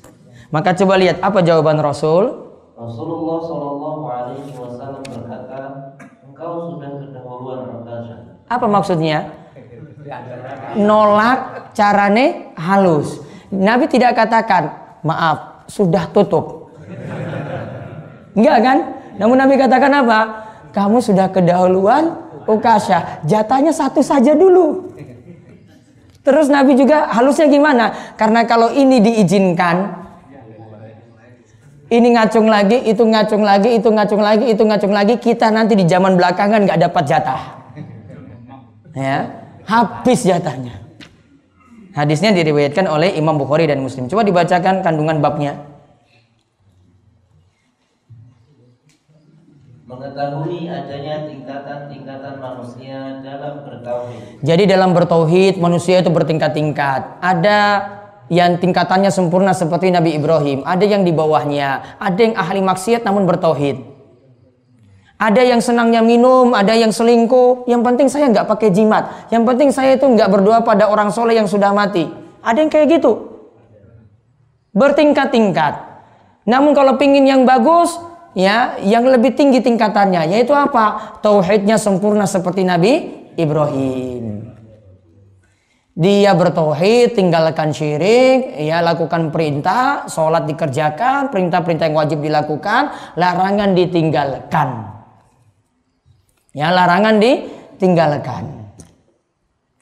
Maka 0.52 0.76
coba 0.76 1.00
lihat 1.00 1.24
apa 1.24 1.40
jawaban 1.40 1.80
Rasul. 1.80 2.52
Rasulullah 2.76 3.38
Shallallahu 3.40 4.04
Alaihi 4.04 4.52
Wasallam 4.52 5.00
berkata, 5.08 5.60
engkau 6.28 6.76
sudah 6.76 6.90
kedahuluan 7.00 7.60
Apa 8.52 8.66
maksudnya? 8.68 9.32
Nolak 10.76 11.72
carane 11.72 12.52
halus. 12.60 13.24
Nabi 13.48 13.88
tidak 13.88 14.18
katakan, 14.18 14.72
maaf, 15.06 15.64
sudah 15.70 16.10
tutup 16.12 16.62
Enggak 18.32 18.58
kan? 18.64 18.78
Namun 19.20 19.36
Nabi 19.36 19.60
katakan 19.60 19.92
apa? 19.92 20.20
Kamu 20.72 21.04
sudah 21.04 21.28
kedahuluan 21.28 22.16
Ukasha. 22.48 23.22
Jatahnya 23.28 23.70
satu 23.70 24.02
saja 24.02 24.34
dulu. 24.34 24.91
Terus 26.22 26.46
Nabi 26.46 26.78
juga 26.78 27.10
halusnya 27.10 27.50
gimana? 27.50 28.14
Karena 28.14 28.46
kalau 28.46 28.70
ini 28.70 29.02
diizinkan, 29.02 29.90
ini 31.90 32.08
ngacung 32.14 32.46
lagi, 32.46 32.78
itu 32.86 33.02
ngacung 33.02 33.42
lagi, 33.42 33.74
itu 33.74 33.88
ngacung 33.90 34.22
lagi, 34.22 34.44
itu 34.54 34.62
ngacung 34.62 34.94
lagi, 34.94 35.14
kita 35.18 35.50
nanti 35.50 35.74
di 35.74 35.82
zaman 35.84 36.14
belakangan 36.14 36.62
nggak 36.62 36.80
dapat 36.88 37.04
jatah. 37.10 37.42
Ya, 38.94 39.28
habis 39.66 40.22
jatahnya. 40.22 40.78
Hadisnya 41.92 42.32
diriwayatkan 42.32 42.88
oleh 42.88 43.12
Imam 43.18 43.36
Bukhari 43.36 43.68
dan 43.68 43.82
Muslim. 43.84 44.08
Coba 44.08 44.24
dibacakan 44.24 44.80
kandungan 44.80 45.20
babnya. 45.20 45.71
Mengetahui 49.92 50.72
adanya 50.72 51.28
tingkatan-tingkatan 51.28 52.40
manusia 52.40 53.20
dalam 53.20 53.60
bertauhid. 53.60 54.40
Jadi 54.40 54.64
dalam 54.64 54.96
bertauhid 54.96 55.60
manusia 55.60 56.00
itu 56.00 56.08
bertingkat-tingkat. 56.08 57.20
Ada 57.20 57.60
yang 58.32 58.56
tingkatannya 58.56 59.12
sempurna 59.12 59.52
seperti 59.52 59.92
Nabi 59.92 60.16
Ibrahim, 60.16 60.64
ada 60.64 60.80
yang 60.80 61.04
di 61.04 61.12
bawahnya, 61.12 62.00
ada 62.00 62.16
yang 62.16 62.32
ahli 62.40 62.64
maksiat 62.64 63.04
namun 63.04 63.28
bertauhid. 63.28 63.92
Ada 65.20 65.44
yang 65.46 65.62
senangnya 65.62 66.02
minum, 66.02 66.50
ada 66.50 66.74
yang 66.74 66.90
selingkuh. 66.90 67.70
Yang 67.70 67.82
penting 67.86 68.08
saya 68.10 68.26
nggak 68.34 68.42
pakai 68.42 68.74
jimat. 68.74 69.30
Yang 69.30 69.42
penting 69.54 69.68
saya 69.70 69.94
itu 69.94 70.02
nggak 70.02 70.26
berdoa 70.26 70.66
pada 70.66 70.90
orang 70.90 71.14
soleh 71.14 71.38
yang 71.38 71.46
sudah 71.46 71.70
mati. 71.70 72.10
Ada 72.42 72.58
yang 72.58 72.66
kayak 72.66 72.98
gitu. 72.98 73.30
Bertingkat-tingkat. 74.74 75.78
Namun 76.42 76.74
kalau 76.74 76.98
pingin 76.98 77.22
yang 77.22 77.46
bagus, 77.46 77.94
ya 78.32 78.80
yang 78.80 79.04
lebih 79.08 79.36
tinggi 79.36 79.60
tingkatannya 79.60 80.32
yaitu 80.32 80.52
apa? 80.52 81.18
Tauhidnya 81.24 81.76
sempurna 81.76 82.28
seperti 82.28 82.64
Nabi 82.64 82.92
Ibrahim. 83.36 84.52
Dia 85.92 86.32
bertauhid, 86.32 87.12
tinggalkan 87.12 87.68
syirik, 87.68 88.56
ya 88.56 88.80
lakukan 88.80 89.28
perintah, 89.28 90.08
sholat 90.08 90.48
dikerjakan, 90.48 91.28
perintah-perintah 91.28 91.84
yang 91.84 92.00
wajib 92.00 92.24
dilakukan, 92.24 93.12
larangan 93.20 93.76
ditinggalkan. 93.76 94.88
Ya 96.56 96.72
larangan 96.72 97.20
ditinggalkan. 97.20 98.72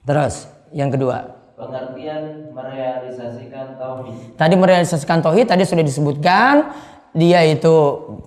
Terus 0.03 0.51
yang 0.75 0.91
kedua. 0.91 1.39
Pengertian 1.55 2.51
merealisasikan 2.59 3.79
tauhid. 3.79 4.35
Tadi 4.35 4.55
merealisasikan 4.59 5.19
tauhid 5.23 5.47
tadi 5.47 5.63
sudah 5.63 5.85
disebutkan 5.87 6.75
dia 7.11 7.43
itu 7.43 7.75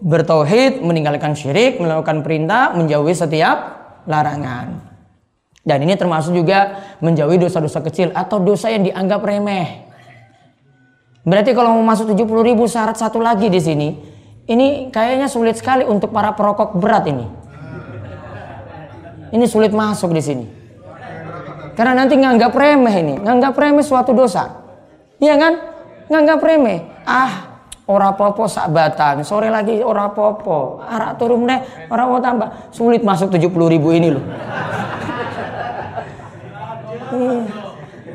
bertauhid, 0.03 0.83
meninggalkan 0.83 1.35
syirik, 1.39 1.79
melakukan 1.79 2.19
perintah, 2.19 2.75
menjauhi 2.75 3.15
setiap 3.15 3.57
larangan. 4.03 4.91
Dan 5.63 5.87
ini 5.87 5.95
termasuk 5.95 6.35
juga 6.35 6.83
menjauhi 6.99 7.39
dosa-dosa 7.39 7.79
kecil 7.79 8.11
atau 8.11 8.43
dosa 8.43 8.67
yang 8.67 8.83
dianggap 8.83 9.23
remeh. 9.23 9.87
Berarti 11.23 11.55
kalau 11.55 11.79
mau 11.79 11.87
masuk 11.87 12.11
70 12.11 12.27
ribu 12.43 12.67
syarat 12.67 12.99
satu 12.99 13.23
lagi 13.23 13.47
di 13.47 13.63
sini, 13.63 13.95
ini 14.51 14.91
kayaknya 14.91 15.31
sulit 15.31 15.55
sekali 15.55 15.87
untuk 15.87 16.11
para 16.11 16.35
perokok 16.35 16.75
berat 16.75 17.07
ini. 17.07 17.23
Ini 19.31 19.45
sulit 19.47 19.71
masuk 19.71 20.11
di 20.11 20.19
sini. 20.19 20.45
Karena 21.79 22.03
nanti 22.03 22.19
nganggap 22.19 22.51
remeh 22.51 22.95
ini, 22.99 23.15
nganggap 23.23 23.55
remeh 23.55 23.81
suatu 23.81 24.11
dosa. 24.11 24.61
Iya 25.23 25.39
kan? 25.39 25.53
Nganggap 26.11 26.43
remeh. 26.43 26.83
Ah, 27.07 27.52
ora 27.83 28.15
popo 28.15 28.47
sak 28.47 28.71
batang, 28.71 29.27
sore 29.27 29.51
lagi 29.51 29.83
ora 29.83 30.07
popo, 30.11 30.79
arak 30.79 31.19
turun 31.19 31.43
deh, 31.43 31.59
ora 31.91 32.03
mau 32.07 32.19
tambah. 32.23 32.71
Sulit 32.71 33.03
masuk 33.03 33.31
70 33.35 33.51
ribu 33.73 33.91
ini 33.91 34.07
loh. 34.13 34.25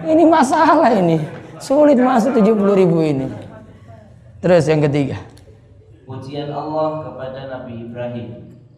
Ini 0.08 0.24
masalah 0.24 0.90
ini. 0.96 1.20
Sulit 1.60 2.00
masuk 2.00 2.38
70 2.40 2.80
ribu 2.80 2.98
ini. 3.04 3.28
Terus 4.38 4.64
yang 4.70 4.80
ketiga. 4.80 5.18
Pujian 6.08 6.48
Allah 6.48 7.04
kepada 7.04 7.40
Nabi 7.52 7.84
Ibrahim 7.84 8.28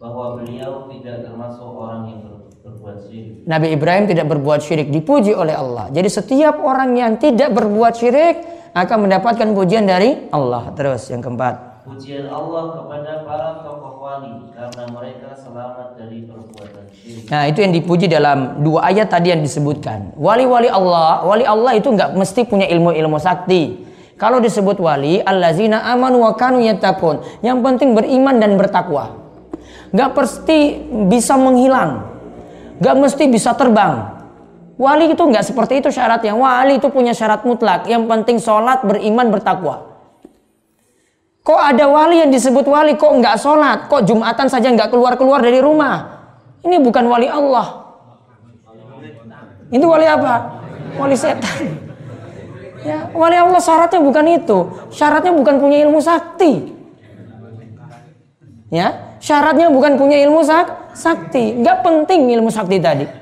bahwa 0.01 0.41
beliau 0.41 0.89
tidak 0.91 1.23
termasuk 1.23 1.63
orang 1.63 2.01
yang 2.09 2.19
berbuat 2.65 2.97
syirik. 3.07 3.47
Nabi 3.47 3.67
Ibrahim 3.71 4.05
tidak 4.09 4.27
berbuat 4.27 4.59
syirik 4.65 4.89
dipuji 4.89 5.31
oleh 5.31 5.55
Allah. 5.55 5.87
Jadi 5.93 6.09
setiap 6.09 6.59
orang 6.59 6.97
yang 6.97 7.15
tidak 7.21 7.53
berbuat 7.53 7.93
syirik 7.95 8.60
akan 8.71 8.97
mendapatkan 9.07 9.47
pujian 9.51 9.83
dari 9.83 10.31
Allah. 10.31 10.71
Terus 10.75 11.07
yang 11.11 11.19
keempat. 11.19 11.71
Pujian 11.81 12.29
Allah 12.29 12.77
kepada 12.77 13.11
para 13.25 13.47
tokoh 13.65 13.97
wali 14.05 14.53
karena 14.53 14.83
mereka 14.93 15.33
selamat 15.33 15.97
dari 15.97 16.29
perbuatan 16.29 16.85
syirik. 16.93 17.25
Nah 17.25 17.49
itu 17.49 17.59
yang 17.65 17.73
dipuji 17.73 18.05
dalam 18.05 18.61
dua 18.61 18.93
ayat 18.93 19.09
tadi 19.09 19.33
yang 19.33 19.41
disebutkan. 19.41 20.13
Wali-wali 20.13 20.69
Allah, 20.69 21.25
wali 21.25 21.41
Allah 21.41 21.73
itu 21.73 21.89
nggak 21.89 22.13
mesti 22.13 22.45
punya 22.45 22.69
ilmu-ilmu 22.69 23.17
sakti. 23.17 23.81
Kalau 24.21 24.37
disebut 24.37 24.77
wali, 24.77 25.17
allazina 25.25 25.81
amanu 25.89 26.21
wa 26.21 26.37
kanu 26.37 26.61
yattaqun. 26.61 27.41
Yang 27.41 27.57
penting 27.65 27.97
beriman 27.97 28.37
dan 28.37 28.53
bertakwa. 28.53 29.17
Gak 29.89 30.13
pasti 30.13 30.77
bisa 31.09 31.33
menghilang. 31.41 32.05
Gak 32.77 33.01
mesti 33.01 33.25
bisa 33.25 33.57
terbang. 33.57 34.20
Wali 34.81 35.13
itu 35.13 35.21
nggak 35.21 35.45
seperti 35.45 35.77
itu 35.77 35.93
syaratnya. 35.93 36.33
Wali 36.33 36.81
itu 36.81 36.89
punya 36.89 37.13
syarat 37.13 37.45
mutlak. 37.45 37.85
Yang 37.85 38.09
penting 38.09 38.37
sholat, 38.41 38.81
beriman, 38.81 39.29
bertakwa. 39.29 39.93
Kok 41.41 41.57
ada 41.57 41.85
wali 41.89 42.21
yang 42.21 42.29
disebut 42.33 42.65
wali 42.65 42.97
kok 42.97 43.13
nggak 43.13 43.37
sholat? 43.37 43.85
Kok 43.89 44.05
jumatan 44.05 44.49
saja 44.49 44.73
nggak 44.73 44.89
keluar-keluar 44.89 45.41
dari 45.41 45.61
rumah? 45.61 46.21
Ini 46.65 46.81
bukan 46.81 47.05
wali 47.05 47.29
Allah. 47.29 47.93
Itu 49.69 49.85
wali 49.85 50.05
apa? 50.09 50.61
Wali 50.97 51.13
setan. 51.17 51.77
Ya, 52.81 53.05
wali 53.13 53.37
Allah 53.37 53.61
syaratnya 53.61 54.01
bukan 54.01 54.25
itu. 54.33 54.57
Syaratnya 54.89 55.33
bukan 55.37 55.61
punya 55.61 55.77
ilmu 55.85 56.01
sakti. 56.01 56.73
Ya, 58.73 59.17
syaratnya 59.21 59.69
bukan 59.69 59.97
punya 60.01 60.17
ilmu 60.25 60.41
sak 60.41 60.93
sakti. 60.97 61.61
Nggak 61.61 61.85
penting 61.85 62.33
ilmu 62.33 62.49
sakti 62.49 62.77
tadi. 62.81 63.20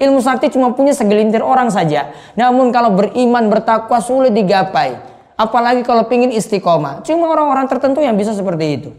Ilmu 0.00 0.24
sakti 0.24 0.48
cuma 0.48 0.72
punya 0.72 0.96
segelintir 0.96 1.44
orang 1.44 1.68
saja. 1.68 2.16
Namun 2.32 2.72
kalau 2.72 2.96
beriman 2.96 3.52
bertakwa 3.52 4.00
sulit 4.00 4.32
digapai. 4.32 4.96
Apalagi 5.36 5.84
kalau 5.84 6.08
pingin 6.08 6.32
istiqomah. 6.32 7.04
Cuma 7.04 7.28
orang-orang 7.28 7.68
tertentu 7.68 8.00
yang 8.00 8.16
bisa 8.16 8.32
seperti 8.32 8.80
itu. 8.80 8.90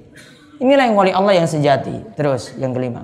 Inilah 0.61 0.85
yang 0.85 0.93
wali 0.93 1.09
Allah 1.09 1.41
yang 1.41 1.49
sejati. 1.49 2.13
Terus 2.13 2.53
yang 2.61 2.69
kelima. 2.69 3.01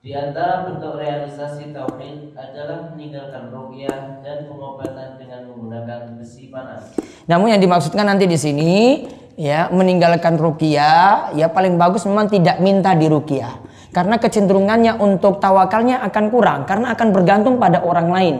Di 0.00 0.10
antara 0.16 0.64
bentuk 0.64 0.96
realisasi 0.96 1.76
tauhid 1.76 2.32
adalah 2.32 2.88
meninggalkan 2.90 3.52
ruqyah 3.52 4.24
dan 4.24 4.48
pengobatan 4.48 5.20
dengan 5.20 5.44
menggunakan 5.52 6.16
besi 6.16 6.48
panas. 6.50 6.96
Namun 7.28 7.52
yang 7.52 7.60
dimaksudkan 7.60 8.08
nanti 8.08 8.24
di 8.24 8.40
sini 8.40 9.04
ya 9.36 9.68
meninggalkan 9.68 10.40
ruqyah 10.40 11.36
ya 11.36 11.52
paling 11.52 11.76
bagus 11.76 12.08
memang 12.08 12.32
tidak 12.32 12.58
minta 12.64 12.96
di 12.96 13.06
ruqyah. 13.06 13.69
Karena 13.90 14.22
kecenderungannya 14.22 15.02
untuk 15.02 15.42
tawakalnya 15.42 16.02
akan 16.06 16.24
kurang 16.30 16.60
karena 16.62 16.94
akan 16.94 17.08
bergantung 17.10 17.58
pada 17.58 17.82
orang 17.82 18.08
lain 18.10 18.36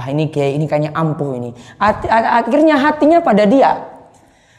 ah 0.00 0.06
ini 0.08 0.32
kayak 0.32 0.50
ini 0.56 0.64
kayaknya 0.64 0.90
ampuh 0.96 1.36
ini. 1.36 1.52
Akhirnya 1.76 2.80
hatinya 2.80 3.20
pada 3.20 3.44
dia. 3.44 3.84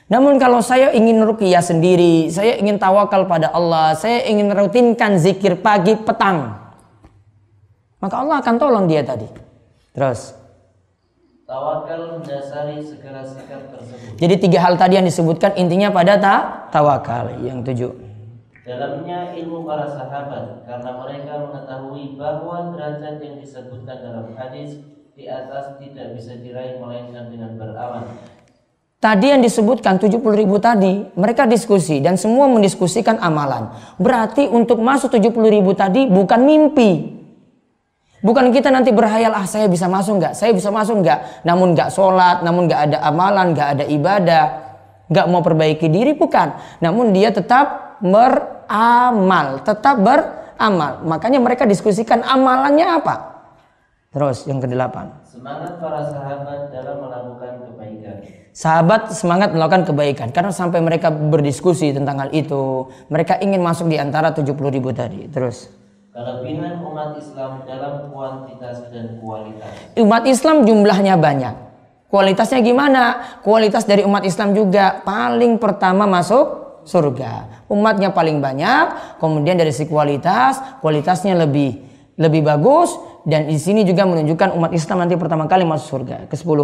Namun 0.06 0.38
kalau 0.38 0.62
saya 0.62 0.94
ingin 0.94 1.24
ruqyah 1.24 1.64
sendiri, 1.64 2.30
saya 2.30 2.60
ingin 2.62 2.78
tawakal 2.78 3.26
pada 3.26 3.50
Allah, 3.50 3.98
saya 3.98 4.28
ingin 4.30 4.54
rutinkan 4.54 5.18
zikir 5.18 5.58
pagi 5.58 5.98
petang. 5.98 6.62
Maka 7.98 8.16
Allah 8.22 8.44
akan 8.44 8.56
tolong 8.60 8.86
dia 8.86 9.02
tadi. 9.02 9.26
Terus. 9.96 10.36
Tawakal 11.48 12.20
mendasari 12.20 12.84
segala 12.84 13.24
sikap 13.24 13.72
tersebut. 13.72 14.20
Jadi 14.20 14.36
tiga 14.40 14.60
hal 14.64 14.76
tadi 14.76 15.00
yang 15.00 15.08
disebutkan 15.08 15.56
intinya 15.56 15.92
pada 15.92 16.20
ta 16.20 16.36
tawakal. 16.76 17.32
Yang 17.40 17.60
tujuh. 17.72 18.11
Dalamnya 18.62 19.34
ilmu 19.42 19.66
para 19.66 19.90
sahabat 19.90 20.70
karena 20.70 20.92
mereka 21.02 21.34
mengetahui 21.50 22.14
bahwa 22.14 22.70
derajat 22.78 23.18
yang 23.18 23.42
disebutkan 23.42 23.98
dalam 24.06 24.38
hadis 24.38 24.78
di 25.18 25.26
atas 25.26 25.82
tidak 25.82 26.14
bisa 26.14 26.38
diraih 26.38 26.78
melainkan 26.78 27.34
dengan 27.34 27.58
beramal. 27.58 28.06
Tadi 29.02 29.34
yang 29.34 29.42
disebutkan 29.42 29.98
70 29.98 30.22
ribu 30.38 30.62
tadi, 30.62 31.10
mereka 31.18 31.50
diskusi 31.50 32.06
dan 32.06 32.22
semua 32.22 32.46
mendiskusikan 32.46 33.18
amalan. 33.18 33.74
Berarti 33.98 34.46
untuk 34.46 34.78
masuk 34.78 35.10
70 35.10 35.34
ribu 35.50 35.74
tadi 35.74 36.06
bukan 36.06 36.46
mimpi. 36.46 37.18
Bukan 38.22 38.54
kita 38.54 38.70
nanti 38.70 38.94
berhayal, 38.94 39.34
ah 39.34 39.50
saya 39.50 39.66
bisa 39.66 39.90
masuk 39.90 40.22
nggak, 40.22 40.38
saya 40.38 40.54
bisa 40.54 40.70
masuk 40.70 41.02
nggak. 41.02 41.42
Namun 41.42 41.74
nggak 41.74 41.90
sholat, 41.90 42.46
namun 42.46 42.70
nggak 42.70 42.94
ada 42.94 42.98
amalan, 43.02 43.58
nggak 43.58 43.70
ada 43.74 43.86
ibadah, 43.90 44.46
nggak 45.10 45.26
mau 45.34 45.42
perbaiki 45.42 45.90
diri, 45.90 46.14
bukan. 46.14 46.54
Namun 46.86 47.10
dia 47.10 47.34
tetap 47.34 47.91
beramal, 48.02 49.62
tetap 49.62 50.02
beramal. 50.02 51.06
Makanya 51.06 51.40
mereka 51.40 51.70
diskusikan 51.70 52.26
amalannya 52.26 53.00
apa. 53.00 53.16
Terus 54.12 54.44
yang 54.44 54.60
kedelapan. 54.60 55.08
Semangat 55.24 55.80
para 55.80 56.04
sahabat 56.04 56.68
dalam 56.76 57.00
melakukan 57.00 57.64
kebaikan. 57.64 58.16
Sahabat 58.52 59.02
semangat 59.16 59.56
melakukan 59.56 59.88
kebaikan 59.88 60.28
karena 60.36 60.52
sampai 60.52 60.84
mereka 60.84 61.08
berdiskusi 61.08 61.96
tentang 61.96 62.20
hal 62.20 62.30
itu, 62.36 62.92
mereka 63.08 63.40
ingin 63.40 63.64
masuk 63.64 63.88
di 63.88 63.96
antara 63.96 64.36
70 64.36 64.52
ribu 64.68 64.92
tadi. 64.92 65.32
Terus. 65.32 65.72
Kelebihan 66.12 66.84
umat 66.84 67.16
Islam 67.16 67.64
dalam 67.64 68.12
kuantitas 68.12 68.92
dan 68.92 69.16
kualitas. 69.24 69.72
Umat 69.96 70.28
Islam 70.28 70.68
jumlahnya 70.68 71.16
banyak. 71.16 71.56
Kualitasnya 72.12 72.60
gimana? 72.60 73.40
Kualitas 73.40 73.88
dari 73.88 74.04
umat 74.04 74.28
Islam 74.28 74.52
juga 74.52 75.00
paling 75.08 75.56
pertama 75.56 76.04
masuk 76.04 76.71
surga. 76.84 77.66
Umatnya 77.72 78.14
paling 78.14 78.42
banyak, 78.42 79.18
kemudian 79.22 79.58
dari 79.58 79.72
si 79.72 79.86
kualitas, 79.86 80.60
kualitasnya 80.82 81.38
lebih 81.38 81.92
lebih 82.20 82.46
bagus 82.46 82.94
dan 83.26 83.46
di 83.46 83.58
sini 83.58 83.86
juga 83.86 84.06
menunjukkan 84.06 84.58
umat 84.58 84.72
Islam 84.74 85.06
nanti 85.06 85.18
pertama 85.18 85.46
kali 85.46 85.66
masuk 85.66 86.02
surga. 86.02 86.26
Ke-10. 86.30 86.60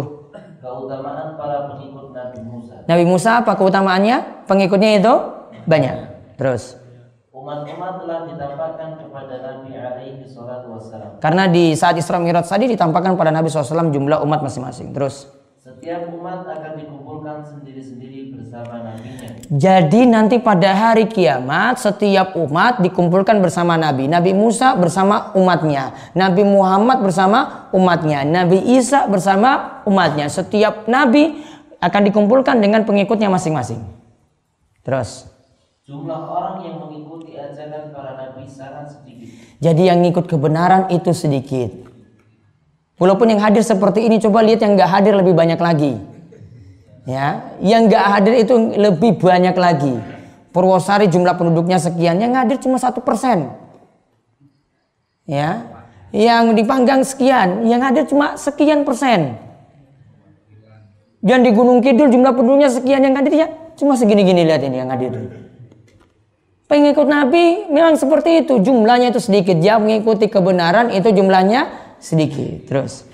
Keutamaan 0.58 1.38
para 1.38 1.70
pengikut 1.70 2.10
Nabi 2.10 2.40
Musa. 2.42 2.74
Nabi 2.86 3.04
Musa 3.06 3.30
apa 3.42 3.54
keutamaannya? 3.54 4.46
Pengikutnya 4.50 4.98
itu 4.98 5.14
banyak. 5.70 5.96
Terus. 6.34 6.74
Umat-umat 7.30 8.02
telah 8.02 8.26
ditampakkan 8.26 8.98
kepada 8.98 9.34
Nabi 9.38 9.70
alaihi 9.78 10.26
salatu 10.26 10.74
wassalam. 10.74 11.22
Karena 11.22 11.46
di 11.46 11.78
saat 11.78 11.94
Isra 11.94 12.18
Mi'raj 12.18 12.50
tadi 12.50 12.66
ditampakkan 12.66 13.14
pada 13.14 13.30
Nabi 13.30 13.46
SAW 13.46 13.94
jumlah 13.94 14.18
umat 14.26 14.42
masing-masing. 14.42 14.90
Terus. 14.90 15.30
Setiap 15.62 16.10
umat 16.10 16.42
akan 16.42 16.72
dikumpulkan 16.74 17.07
sendiri-sendiri 17.44 18.32
bersama 18.32 18.80
nabinya. 18.80 19.28
Jadi 19.52 20.00
nanti 20.08 20.36
pada 20.40 20.72
hari 20.72 21.04
kiamat 21.04 21.76
setiap 21.76 22.32
umat 22.36 22.80
dikumpulkan 22.80 23.38
bersama 23.44 23.76
Nabi. 23.76 24.08
Nabi 24.08 24.32
Musa 24.32 24.72
bersama 24.74 25.30
umatnya. 25.36 25.92
Nabi 26.16 26.42
Muhammad 26.48 27.04
bersama 27.04 27.68
umatnya. 27.76 28.24
Nabi 28.24 28.60
Isa 28.76 29.04
bersama 29.06 29.80
umatnya. 29.84 30.32
Setiap 30.32 30.88
nabi 30.88 31.44
akan 31.78 32.02
dikumpulkan 32.08 32.58
dengan 32.58 32.88
pengikutnya 32.88 33.28
masing-masing. 33.28 33.84
Terus. 34.82 35.28
Jumlah 35.84 36.20
orang 36.28 36.56
yang 36.64 36.76
mengikuti 36.84 37.36
ajaran 37.36 37.92
para 37.92 38.16
nabi 38.16 38.44
sangat 38.44 38.96
sedikit. 38.96 39.28
Jadi 39.60 39.82
yang 39.88 40.04
ngikut 40.04 40.28
kebenaran 40.28 40.92
itu 40.92 41.12
sedikit. 41.12 41.70
Walaupun 42.98 43.30
yang 43.30 43.40
hadir 43.40 43.62
seperti 43.62 44.10
ini, 44.10 44.18
coba 44.18 44.42
lihat 44.42 44.58
yang 44.58 44.74
nggak 44.74 44.90
hadir 44.90 45.14
lebih 45.14 45.32
banyak 45.32 45.60
lagi. 45.62 46.17
Ya, 47.08 47.56
yang 47.64 47.88
nggak 47.88 48.04
hadir 48.04 48.34
itu 48.36 48.52
lebih 48.76 49.16
banyak 49.16 49.56
lagi. 49.56 49.96
Purwosari 50.52 51.08
jumlah 51.08 51.40
penduduknya 51.40 51.80
sekian, 51.80 52.20
yang 52.20 52.36
hadir 52.36 52.60
cuma 52.60 52.76
satu 52.76 53.00
persen. 53.00 53.48
Ya, 55.24 55.64
yang 56.12 56.52
dipanggang 56.52 57.00
sekian, 57.08 57.64
yang 57.64 57.80
hadir 57.80 58.04
cuma 58.04 58.36
sekian 58.36 58.84
persen. 58.84 59.40
Dan 61.24 61.48
di 61.48 61.50
Gunung 61.56 61.80
Kidul 61.80 62.12
jumlah 62.12 62.36
penduduknya 62.36 62.68
sekian 62.68 63.00
yang 63.00 63.16
hadir 63.16 63.32
ya 63.34 63.48
cuma 63.80 63.96
segini-gini 63.96 64.44
lihat 64.44 64.60
ini 64.68 64.76
yang 64.76 64.92
hadir. 64.92 65.16
Pengikut 66.68 67.08
Nabi 67.08 67.72
memang 67.72 67.96
seperti 67.96 68.44
itu, 68.44 68.60
jumlahnya 68.60 69.16
itu 69.16 69.24
sedikit. 69.24 69.56
Dia 69.56 69.80
mengikuti 69.80 70.28
kebenaran 70.28 70.92
itu 70.92 71.08
jumlahnya 71.08 71.72
sedikit. 71.96 72.68
Terus. 72.68 73.07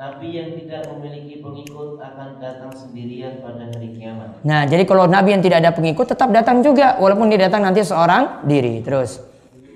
Nabi 0.00 0.32
yang 0.32 0.56
tidak 0.56 0.88
memiliki 0.96 1.44
pengikut 1.44 2.00
akan 2.00 2.40
datang 2.40 2.72
sendirian 2.72 3.44
pada 3.44 3.68
hari 3.68 3.92
kiamat. 3.92 4.40
Nah, 4.48 4.64
jadi 4.64 4.88
kalau 4.88 5.04
Nabi 5.04 5.36
yang 5.36 5.44
tidak 5.44 5.60
ada 5.60 5.76
pengikut 5.76 6.08
tetap 6.08 6.32
datang 6.32 6.64
juga, 6.64 6.96
walaupun 6.96 7.28
dia 7.28 7.44
datang 7.44 7.68
nanti 7.68 7.84
seorang 7.84 8.48
diri. 8.48 8.80
Terus. 8.80 9.20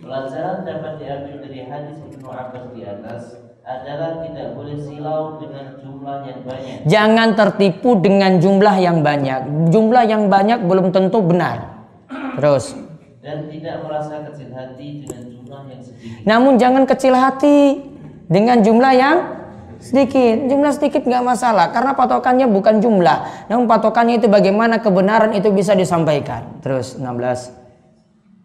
Pelajaran 0.00 0.64
dapat 0.64 0.96
diambil 0.96 1.44
dari 1.44 1.68
hadis 1.68 2.00
Ibnu 2.08 2.24
Abbas 2.24 2.64
di 2.72 2.82
atas 2.88 3.36
adalah 3.68 4.24
tidak 4.24 4.56
boleh 4.56 4.76
silau 4.80 5.36
dengan 5.44 5.76
jumlah 5.84 6.18
yang 6.24 6.40
banyak. 6.40 6.78
Jangan 6.88 7.28
tertipu 7.36 7.90
dengan 8.00 8.32
jumlah 8.40 8.76
yang 8.80 9.04
banyak. 9.04 9.40
Jumlah 9.68 10.04
yang 10.08 10.32
banyak 10.32 10.64
belum 10.64 10.88
tentu 10.88 11.20
benar. 11.20 11.84
Terus. 12.40 12.72
Dan 13.20 13.52
tidak 13.52 13.84
merasa 13.84 14.24
kecil 14.32 14.56
hati 14.56 15.04
dengan 15.04 15.20
jumlah 15.28 15.62
yang 15.68 15.80
sedikit. 15.84 16.24
Namun 16.24 16.56
jangan 16.56 16.88
kecil 16.88 17.12
hati 17.12 17.84
dengan 18.24 18.64
jumlah 18.64 18.94
yang 18.96 19.43
sedikit. 19.84 20.48
Jumlah 20.48 20.72
sedikit 20.72 21.04
nggak 21.04 21.24
masalah 21.24 21.68
karena 21.68 21.92
patokannya 21.92 22.48
bukan 22.48 22.80
jumlah. 22.80 23.48
Namun 23.52 23.68
patokannya 23.68 24.16
itu 24.16 24.32
bagaimana 24.32 24.80
kebenaran 24.80 25.36
itu 25.36 25.52
bisa 25.52 25.76
disampaikan. 25.76 26.64
Terus 26.64 26.96
16. 26.96 27.64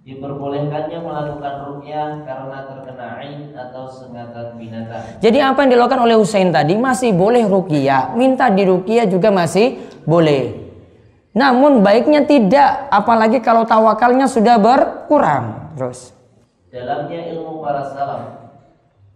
Diperbolehkannya 0.09 1.05
melakukan 1.05 1.53
rukyah 1.69 2.25
karena 2.25 2.57
terkena 2.65 3.05
ain 3.21 3.53
atau 3.53 3.85
sengatan 3.85 4.57
binatang. 4.57 5.05
Jadi 5.21 5.37
apa 5.37 5.63
yang 5.63 5.77
dilakukan 5.77 6.01
oleh 6.01 6.17
Hussein 6.17 6.49
tadi 6.49 6.73
masih 6.73 7.13
boleh 7.13 7.45
rukyah. 7.45 8.17
Minta 8.17 8.49
di 8.49 8.65
rukyah 8.65 9.05
juga 9.05 9.29
masih 9.29 9.77
boleh. 10.09 10.69
Namun 11.37 11.85
baiknya 11.85 12.25
tidak, 12.25 12.89
apalagi 12.89 13.37
kalau 13.37 13.69
tawakalnya 13.69 14.25
sudah 14.25 14.57
berkurang. 14.57 15.77
Terus. 15.77 16.09
Dalamnya 16.73 17.29
ilmu 17.29 17.61
para 17.61 17.85
salaf. 17.85 18.48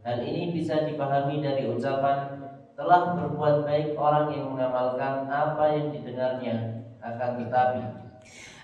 Hal 0.03 0.19
ini 0.23 0.51
bisa 0.51 0.83
dipahami 0.83 1.39
dari 1.39 1.67
ucapan 1.71 2.43
telah 2.75 3.15
berbuat 3.15 3.63
baik 3.63 3.95
orang 3.95 4.35
yang 4.35 4.51
mengamalkan 4.51 5.27
apa 5.31 5.63
yang 5.71 5.95
didengarnya 5.95 6.55
akan 6.99 7.29
tetapi. 7.39 7.81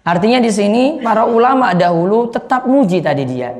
Artinya 0.03 0.39
di 0.43 0.51
sini 0.51 0.83
para 0.99 1.23
ulama 1.23 1.71
dahulu 1.71 2.27
tetap 2.27 2.67
muji 2.67 2.99
tadi 2.99 3.23
dia. 3.23 3.55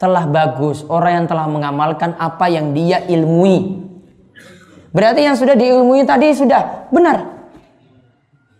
Telah 0.00 0.24
bagus 0.28 0.84
orang 0.88 1.24
yang 1.24 1.26
telah 1.28 1.46
mengamalkan 1.48 2.16
apa 2.16 2.48
yang 2.48 2.72
dia 2.72 3.04
ilmui. 3.04 3.84
Berarti 4.92 5.24
yang 5.24 5.36
sudah 5.36 5.56
diilmui 5.56 6.04
tadi 6.04 6.32
sudah 6.32 6.88
benar 6.88 7.40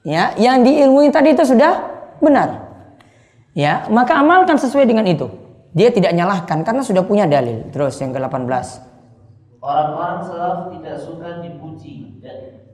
ya 0.07 0.33
yang 0.41 0.65
diilmui 0.65 1.13
tadi 1.13 1.37
itu 1.37 1.45
sudah 1.45 1.73
benar 2.21 2.73
ya 3.53 3.89
maka 3.93 4.17
amalkan 4.17 4.57
sesuai 4.57 4.89
dengan 4.89 5.05
itu 5.05 5.29
dia 5.71 5.89
tidak 5.95 6.13
nyalahkan 6.15 6.67
karena 6.67 6.83
sudah 6.83 7.03
punya 7.07 7.25
dalil 7.31 7.67
terus 7.71 7.99
yang 8.03 8.11
ke-18 8.11 8.49
orang-orang 9.63 10.19
salaf 10.27 10.57
tidak 10.75 10.97
suka 10.99 11.29
dipuji 11.43 12.19
dan 12.19 12.67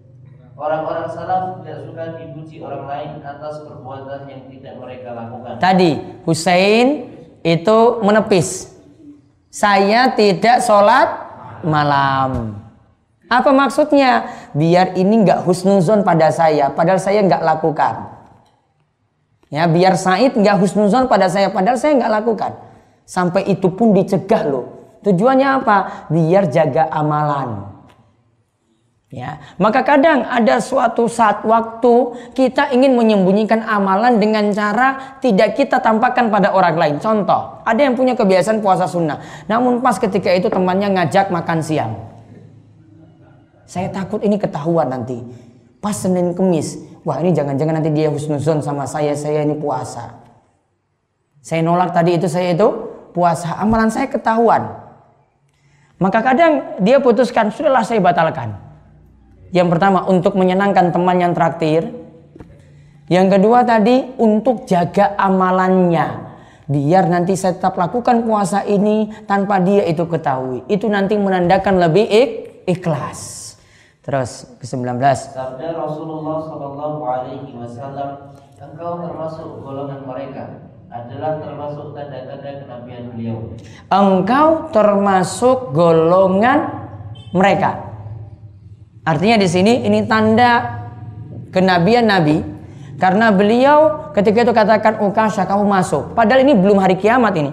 orang-orang 0.57 1.07
salaf 1.13 1.61
tidak 1.61 1.79
suka 1.85 2.05
dipuji 2.21 2.57
orang 2.65 2.85
lain 2.89 3.11
atas 3.21 3.61
perbuatan 3.65 4.21
yang 4.29 4.43
tidak 4.49 4.75
mereka 4.81 5.09
lakukan 5.13 5.55
tadi 5.61 5.93
Hussein 6.25 7.11
itu 7.45 7.79
menepis 8.01 8.73
saya 9.53 10.13
tidak 10.17 10.65
sholat 10.65 11.09
malam 11.65 12.67
apa 13.27 13.51
maksudnya? 13.51 14.31
Biar 14.55 14.95
ini 14.95 15.27
nggak 15.27 15.43
husnuzon 15.43 16.07
pada 16.07 16.31
saya, 16.31 16.71
padahal 16.71 17.03
saya 17.03 17.27
nggak 17.27 17.43
lakukan. 17.43 17.95
Ya, 19.51 19.67
biar 19.67 19.95
Said 19.99 20.35
nggak 20.35 20.59
husnuzon 20.59 21.07
pada 21.11 21.27
saya, 21.31 21.51
padahal 21.51 21.79
saya 21.79 21.99
nggak 21.99 22.13
lakukan. 22.23 22.53
Sampai 23.07 23.47
itu 23.47 23.71
pun 23.71 23.95
dicegah 23.95 24.43
loh. 24.51 24.67
Tujuannya 25.07 25.63
apa? 25.63 25.77
Biar 26.11 26.51
jaga 26.51 26.91
amalan. 26.91 27.79
Ya, 29.07 29.39
maka 29.55 29.87
kadang 29.87 30.27
ada 30.27 30.59
suatu 30.59 31.07
saat 31.07 31.47
waktu 31.47 32.19
kita 32.35 32.75
ingin 32.75 32.99
menyembunyikan 32.99 33.63
amalan 33.63 34.19
dengan 34.19 34.51
cara 34.51 35.17
tidak 35.23 35.55
kita 35.55 35.79
tampakkan 35.79 36.27
pada 36.27 36.51
orang 36.51 36.75
lain. 36.75 36.95
Contoh, 36.99 37.63
ada 37.63 37.81
yang 37.87 37.95
punya 37.95 38.19
kebiasaan 38.19 38.59
puasa 38.59 38.91
sunnah, 38.91 39.23
namun 39.47 39.79
pas 39.79 39.95
ketika 39.95 40.35
itu 40.35 40.51
temannya 40.51 40.91
ngajak 40.91 41.31
makan 41.31 41.63
siang. 41.63 41.95
Saya 43.67 43.95
takut 43.95 44.23
ini 44.27 44.43
ketahuan 44.43 44.91
nanti. 44.91 45.23
Pas 45.79 45.95
Senin 45.95 46.35
Kemis. 46.35 46.79
Wah 47.07 47.23
ini 47.23 47.31
jangan-jangan 47.31 47.79
nanti 47.79 47.95
dia 47.95 48.11
husnuzon 48.11 48.59
sama 48.59 48.87
saya. 48.91 49.15
Saya 49.15 49.47
ini 49.47 49.55
puasa. 49.55 50.19
Saya 51.43 51.63
nolak 51.63 51.95
tadi 51.95 52.19
itu 52.19 52.27
saya 52.27 52.55
itu 52.55 52.69
puasa. 53.17 53.57
Amalan 53.57 53.89
saya 53.89 54.13
ketahuan. 54.13 54.77
Maka 55.97 56.21
kadang 56.21 56.77
dia 56.85 57.01
putuskan. 57.01 57.49
Sudahlah 57.49 57.81
saya 57.81 58.05
batalkan. 58.05 58.53
Yang 59.57 59.73
pertama 59.73 60.05
untuk 60.05 60.37
menyenangkan 60.37 60.93
teman 60.93 61.17
yang 61.17 61.33
traktir. 61.33 61.89
Yang 63.09 63.41
kedua 63.41 63.65
tadi 63.65 64.05
untuk 64.21 64.69
jaga 64.69 65.17
amalannya. 65.17 66.29
Biar 66.67 67.07
nanti 67.07 67.39
saya 67.39 67.57
tetap 67.57 67.79
lakukan 67.79 68.27
puasa 68.27 68.67
ini 68.67 69.09
tanpa 69.25 69.63
dia 69.63 69.87
itu 69.89 70.05
ketahui. 70.05 70.67
Itu 70.69 70.91
nanti 70.91 71.17
menandakan 71.17 71.79
lebih 71.79 72.05
ik 72.05 72.31
ikhlas. 72.69 73.55
Terus 74.03 74.51
ke-19. 74.59 74.99
Sabda 75.35 75.69
Rasulullah 75.75 76.39
sallallahu 76.47 77.01
alaihi 77.07 77.55
wasallam, 77.55 78.35
engkau 78.59 79.03
termasuk 79.03 79.49
golongan 79.63 80.03
mereka 80.07 80.67
adalah 81.05 81.39
termasuk 81.43 81.93
tanda-tanda 81.93 82.51
kenabian 82.65 83.03
beliau. 83.13 83.37
Engkau 83.93 84.73
termasuk 84.73 85.77
golongan 85.77 86.89
mereka. 87.37 87.85
Artinya 89.07 89.37
di 89.39 89.49
sini 89.49 89.87
ini 89.87 90.03
tanda 90.09 90.83
kenabian 91.55 92.09
Nabi 92.09 92.43
karena 92.97 93.31
beliau 93.31 94.11
ketika 94.17 94.43
itu 94.43 94.53
katakan 94.57 94.99
Ukasha 95.05 95.45
kamu 95.45 95.69
masuk. 95.69 96.17
Padahal 96.17 96.43
ini 96.43 96.57
belum 96.57 96.81
hari 96.81 96.97
kiamat 96.97 97.37
ini. 97.37 97.53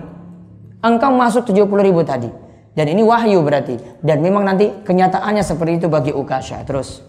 Engkau 0.83 1.11
masuk 1.15 1.47
70 1.47 1.67
ribu 1.83 2.01
tadi. 2.03 2.31
Dan 2.73 2.89
ini 2.89 3.05
wahyu 3.05 3.43
berarti. 3.45 3.77
Dan 4.01 4.25
memang 4.25 4.47
nanti 4.47 4.71
kenyataannya 4.81 5.43
seperti 5.45 5.83
itu 5.83 5.87
bagi 5.91 6.09
Ukasha. 6.09 6.63
Terus. 6.65 7.05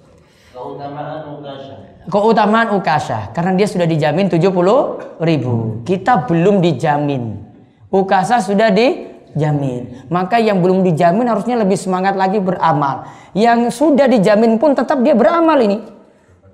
Keutamaan 0.52 1.40
Ukasha. 1.40 1.94
Keutamaan 2.09 2.76
Ukasha. 2.76 3.32
Karena 3.32 3.56
dia 3.56 3.64
sudah 3.64 3.89
dijamin 3.89 4.28
70 4.28 5.20
ribu. 5.24 5.81
Kita 5.85 6.28
belum 6.28 6.60
dijamin. 6.60 7.40
Ukasha 7.89 8.44
sudah 8.44 8.68
dijamin. 8.68 10.09
Maka 10.12 10.36
yang 10.43 10.60
belum 10.60 10.85
dijamin 10.85 11.24
harusnya 11.31 11.60
lebih 11.60 11.81
semangat 11.81 12.18
lagi 12.18 12.43
beramal. 12.43 13.09
Yang 13.32 13.72
sudah 13.72 14.05
dijamin 14.05 14.60
pun 14.60 14.76
tetap 14.76 15.01
dia 15.01 15.16
beramal 15.16 15.56
ini. 15.62 15.81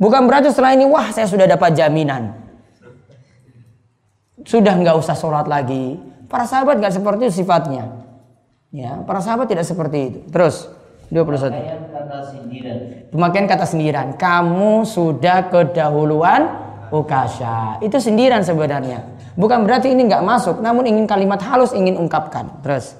Bukan 0.00 0.24
berarti 0.24 0.48
setelah 0.48 0.72
ini, 0.72 0.88
wah 0.88 1.12
saya 1.12 1.28
sudah 1.28 1.44
dapat 1.44 1.76
jaminan. 1.76 2.32
Sudah 4.48 4.72
nggak 4.72 4.96
usah 4.96 5.12
sholat 5.12 5.44
lagi. 5.44 6.00
Para 6.24 6.48
sahabat 6.48 6.80
nggak 6.80 6.94
seperti 6.94 7.28
itu 7.28 7.44
sifatnya. 7.44 8.00
Ya, 8.70 9.02
para 9.02 9.18
sahabat 9.18 9.50
tidak 9.50 9.66
seperti 9.66 9.98
itu. 10.08 10.18
Terus 10.30 10.70
21. 11.10 11.89
Kata 12.10 12.26
sindiran. 12.26 12.78
Pemakaian 13.14 13.46
kata 13.46 13.64
sindiran. 13.70 14.06
Kamu 14.18 14.82
sudah 14.82 15.46
kedahuluan 15.46 16.42
ukasha. 16.90 17.78
Itu 17.78 18.02
sindiran 18.02 18.42
sebenarnya. 18.42 19.06
Bukan 19.38 19.62
berarti 19.62 19.94
ini 19.94 20.10
nggak 20.10 20.26
masuk, 20.26 20.58
namun 20.58 20.90
ingin 20.90 21.06
kalimat 21.06 21.38
halus 21.38 21.70
ingin 21.70 21.94
ungkapkan. 21.94 22.50
Terus. 22.66 22.98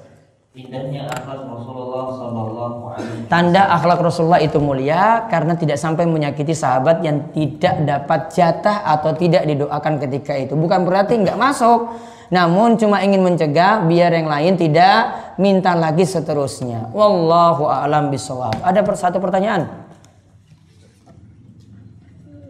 Indahnya 0.55 1.11
akhlak 1.11 1.43
Rasulullah 1.43 2.05
sallallahu 2.11 2.79
alaihi 2.87 3.27
Tanda 3.27 3.67
akhlak 3.71 3.99
Rasulullah 3.99 4.39
itu 4.39 4.63
mulia 4.63 5.27
karena 5.27 5.59
tidak 5.59 5.75
sampai 5.75 6.07
menyakiti 6.07 6.55
sahabat 6.55 7.03
yang 7.03 7.35
tidak 7.35 7.83
dapat 7.83 8.31
jatah 8.31 8.87
atau 8.95 9.11
tidak 9.11 9.43
didoakan 9.43 9.99
ketika 10.07 10.39
itu. 10.39 10.55
Bukan 10.55 10.87
berarti 10.87 11.19
nggak 11.19 11.35
masuk, 11.35 11.99
namun 12.31 12.79
cuma 12.79 13.03
ingin 13.03 13.19
mencegah 13.19 13.83
biar 13.83 14.15
yang 14.15 14.31
lain 14.31 14.55
tidak 14.55 15.35
minta 15.35 15.75
lagi 15.75 16.07
seterusnya. 16.07 16.87
Wallahu 16.95 17.67
a'lam 17.67 18.07
bishawab. 18.07 18.55
Ada 18.63 18.87
satu 18.95 19.19
pertanyaan? 19.19 19.67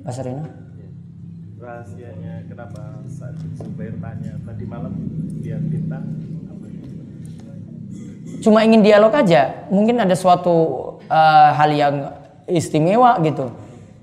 Pak 0.05 0.13
Sarina? 0.13 0.45
Rahasianya 1.57 2.45
kenapa 2.45 3.01
saat 3.09 3.37
Zubair 3.57 3.97
tanya 3.97 4.37
tadi 4.45 4.63
malam 4.69 4.93
dia 5.41 5.57
bintang 5.57 6.05
Cuma 8.41 8.65
ingin 8.65 8.81
dialog 8.81 9.13
aja. 9.13 9.69
Mungkin 9.69 10.01
ada 10.01 10.17
suatu 10.17 10.53
uh, 11.05 11.49
hal 11.53 11.69
yang 11.77 11.95
istimewa 12.49 13.21
gitu. 13.21 13.53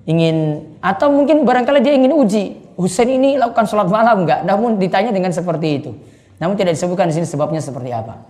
Ingin 0.06 0.62
atau 0.78 1.10
mungkin 1.10 1.42
barangkali 1.42 1.82
dia 1.82 1.98
ingin 1.98 2.14
uji 2.14 2.67
Husain 2.78 3.10
ini 3.10 3.34
lakukan 3.34 3.66
sholat 3.66 3.90
malam 3.90 4.22
enggak? 4.22 4.46
Namun 4.46 4.78
ditanya 4.78 5.10
dengan 5.10 5.34
seperti 5.34 5.82
itu. 5.82 5.90
Namun 6.38 6.54
tidak 6.54 6.78
disebutkan 6.78 7.10
di 7.10 7.18
sini 7.18 7.26
sebabnya 7.26 7.58
seperti 7.58 7.90
apa. 7.90 8.22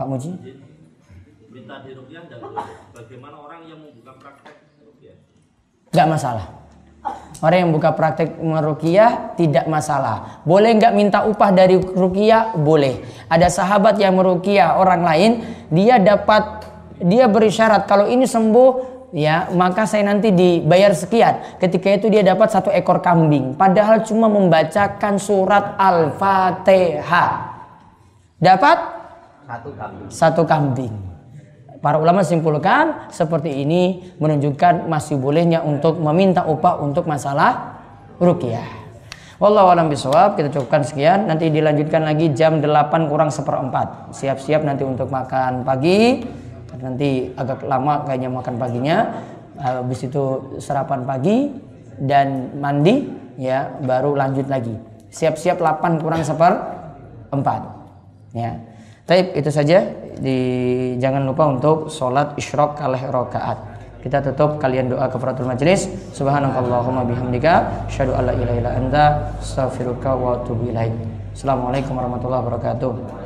Pak 0.00 0.06
Muji? 0.08 0.32
Minta 1.52 1.84
di 1.84 1.92
rupiah 1.92 2.24
bagaimana 2.96 3.36
orang 3.44 3.68
yang 3.68 3.84
membuka 3.84 4.16
praktek 4.16 4.64
rupiah? 4.80 5.20
Enggak 5.92 6.08
masalah. 6.08 6.46
Orang 7.44 7.58
yang 7.68 7.70
buka 7.76 7.92
praktek 7.92 8.40
merukiah 8.40 9.36
tidak 9.36 9.68
masalah. 9.68 10.40
Boleh 10.48 10.72
nggak 10.80 10.96
minta 10.96 11.28
upah 11.28 11.52
dari 11.52 11.76
rukiah? 11.76 12.56
Boleh. 12.56 13.04
Ada 13.28 13.52
sahabat 13.52 14.00
yang 14.00 14.16
merukiah 14.16 14.80
orang 14.80 15.04
lain, 15.04 15.44
dia 15.68 16.00
dapat 16.00 16.64
dia 16.96 17.28
beri 17.28 17.52
syarat 17.52 17.84
kalau 17.84 18.08
ini 18.08 18.24
sembuh 18.24 18.93
ya 19.14 19.46
maka 19.54 19.86
saya 19.86 20.02
nanti 20.10 20.34
dibayar 20.34 20.90
sekian. 20.90 21.62
Ketika 21.62 21.94
itu 21.94 22.10
dia 22.10 22.26
dapat 22.26 22.50
satu 22.50 22.74
ekor 22.74 22.98
kambing, 22.98 23.54
padahal 23.54 24.02
cuma 24.02 24.26
membacakan 24.26 25.14
surat 25.22 25.78
al-fatihah. 25.78 27.54
Dapat 28.42 28.78
Satu 29.46 29.70
kambing. 29.72 30.08
satu 30.10 30.42
kambing. 30.42 30.94
Para 31.78 32.00
ulama 32.00 32.24
simpulkan 32.24 33.12
seperti 33.12 33.60
ini 33.62 34.12
menunjukkan 34.16 34.88
masih 34.88 35.20
bolehnya 35.20 35.60
untuk 35.60 36.00
meminta 36.00 36.42
upah 36.48 36.80
untuk 36.80 37.04
masalah 37.04 37.76
rukiah. 38.16 38.64
Wallahu 39.36 39.68
alam 39.68 39.92
bisawab, 39.92 40.40
kita 40.40 40.48
cukupkan 40.48 40.80
sekian. 40.80 41.28
Nanti 41.28 41.52
dilanjutkan 41.52 42.06
lagi 42.06 42.32
jam 42.32 42.64
8 42.64 43.10
kurang 43.10 43.28
seperempat. 43.28 44.16
Siap-siap 44.16 44.64
nanti 44.64 44.80
untuk 44.86 45.12
makan 45.12 45.60
pagi. 45.60 46.24
Nanti 46.80 47.30
agak 47.34 47.62
lama 47.66 48.02
kayaknya 48.06 48.30
makan 48.30 48.54
paginya. 48.58 48.96
Habis 49.54 50.10
itu 50.10 50.56
sarapan 50.58 51.06
pagi 51.06 51.50
dan 52.02 52.58
mandi 52.58 53.06
ya 53.38 53.70
baru 53.82 54.18
lanjut 54.18 54.50
lagi. 54.50 54.74
Siap-siap 55.14 55.62
8 55.62 56.02
kurang 56.02 56.26
seperempat. 56.26 57.60
Ya. 58.34 58.58
Taib 59.06 59.36
itu 59.38 59.50
saja. 59.54 59.84
Di 60.14 60.38
jangan 61.02 61.26
lupa 61.26 61.50
untuk 61.50 61.90
sholat 61.90 62.38
isyrok 62.38 62.78
kalih 62.78 63.02
rokaat. 63.10 63.58
Kita 64.04 64.20
tutup 64.20 64.60
kalian 64.60 64.92
doa 64.92 65.08
kafaratul 65.08 65.48
majelis. 65.48 65.88
Subhanakallahumma 66.12 67.08
bihamdika 67.08 67.88
asyhadu 67.88 68.12
alla 68.12 68.36
ilaha 68.36 68.56
illa 68.60 68.70
anta 68.76 69.04
astaghfiruka 69.40 70.12
wa 70.12 70.38
atubu 70.38 70.68
ilaik. 70.68 70.92
Assalamualaikum 71.32 71.96
warahmatullahi 71.96 72.42
wabarakatuh. 72.44 73.23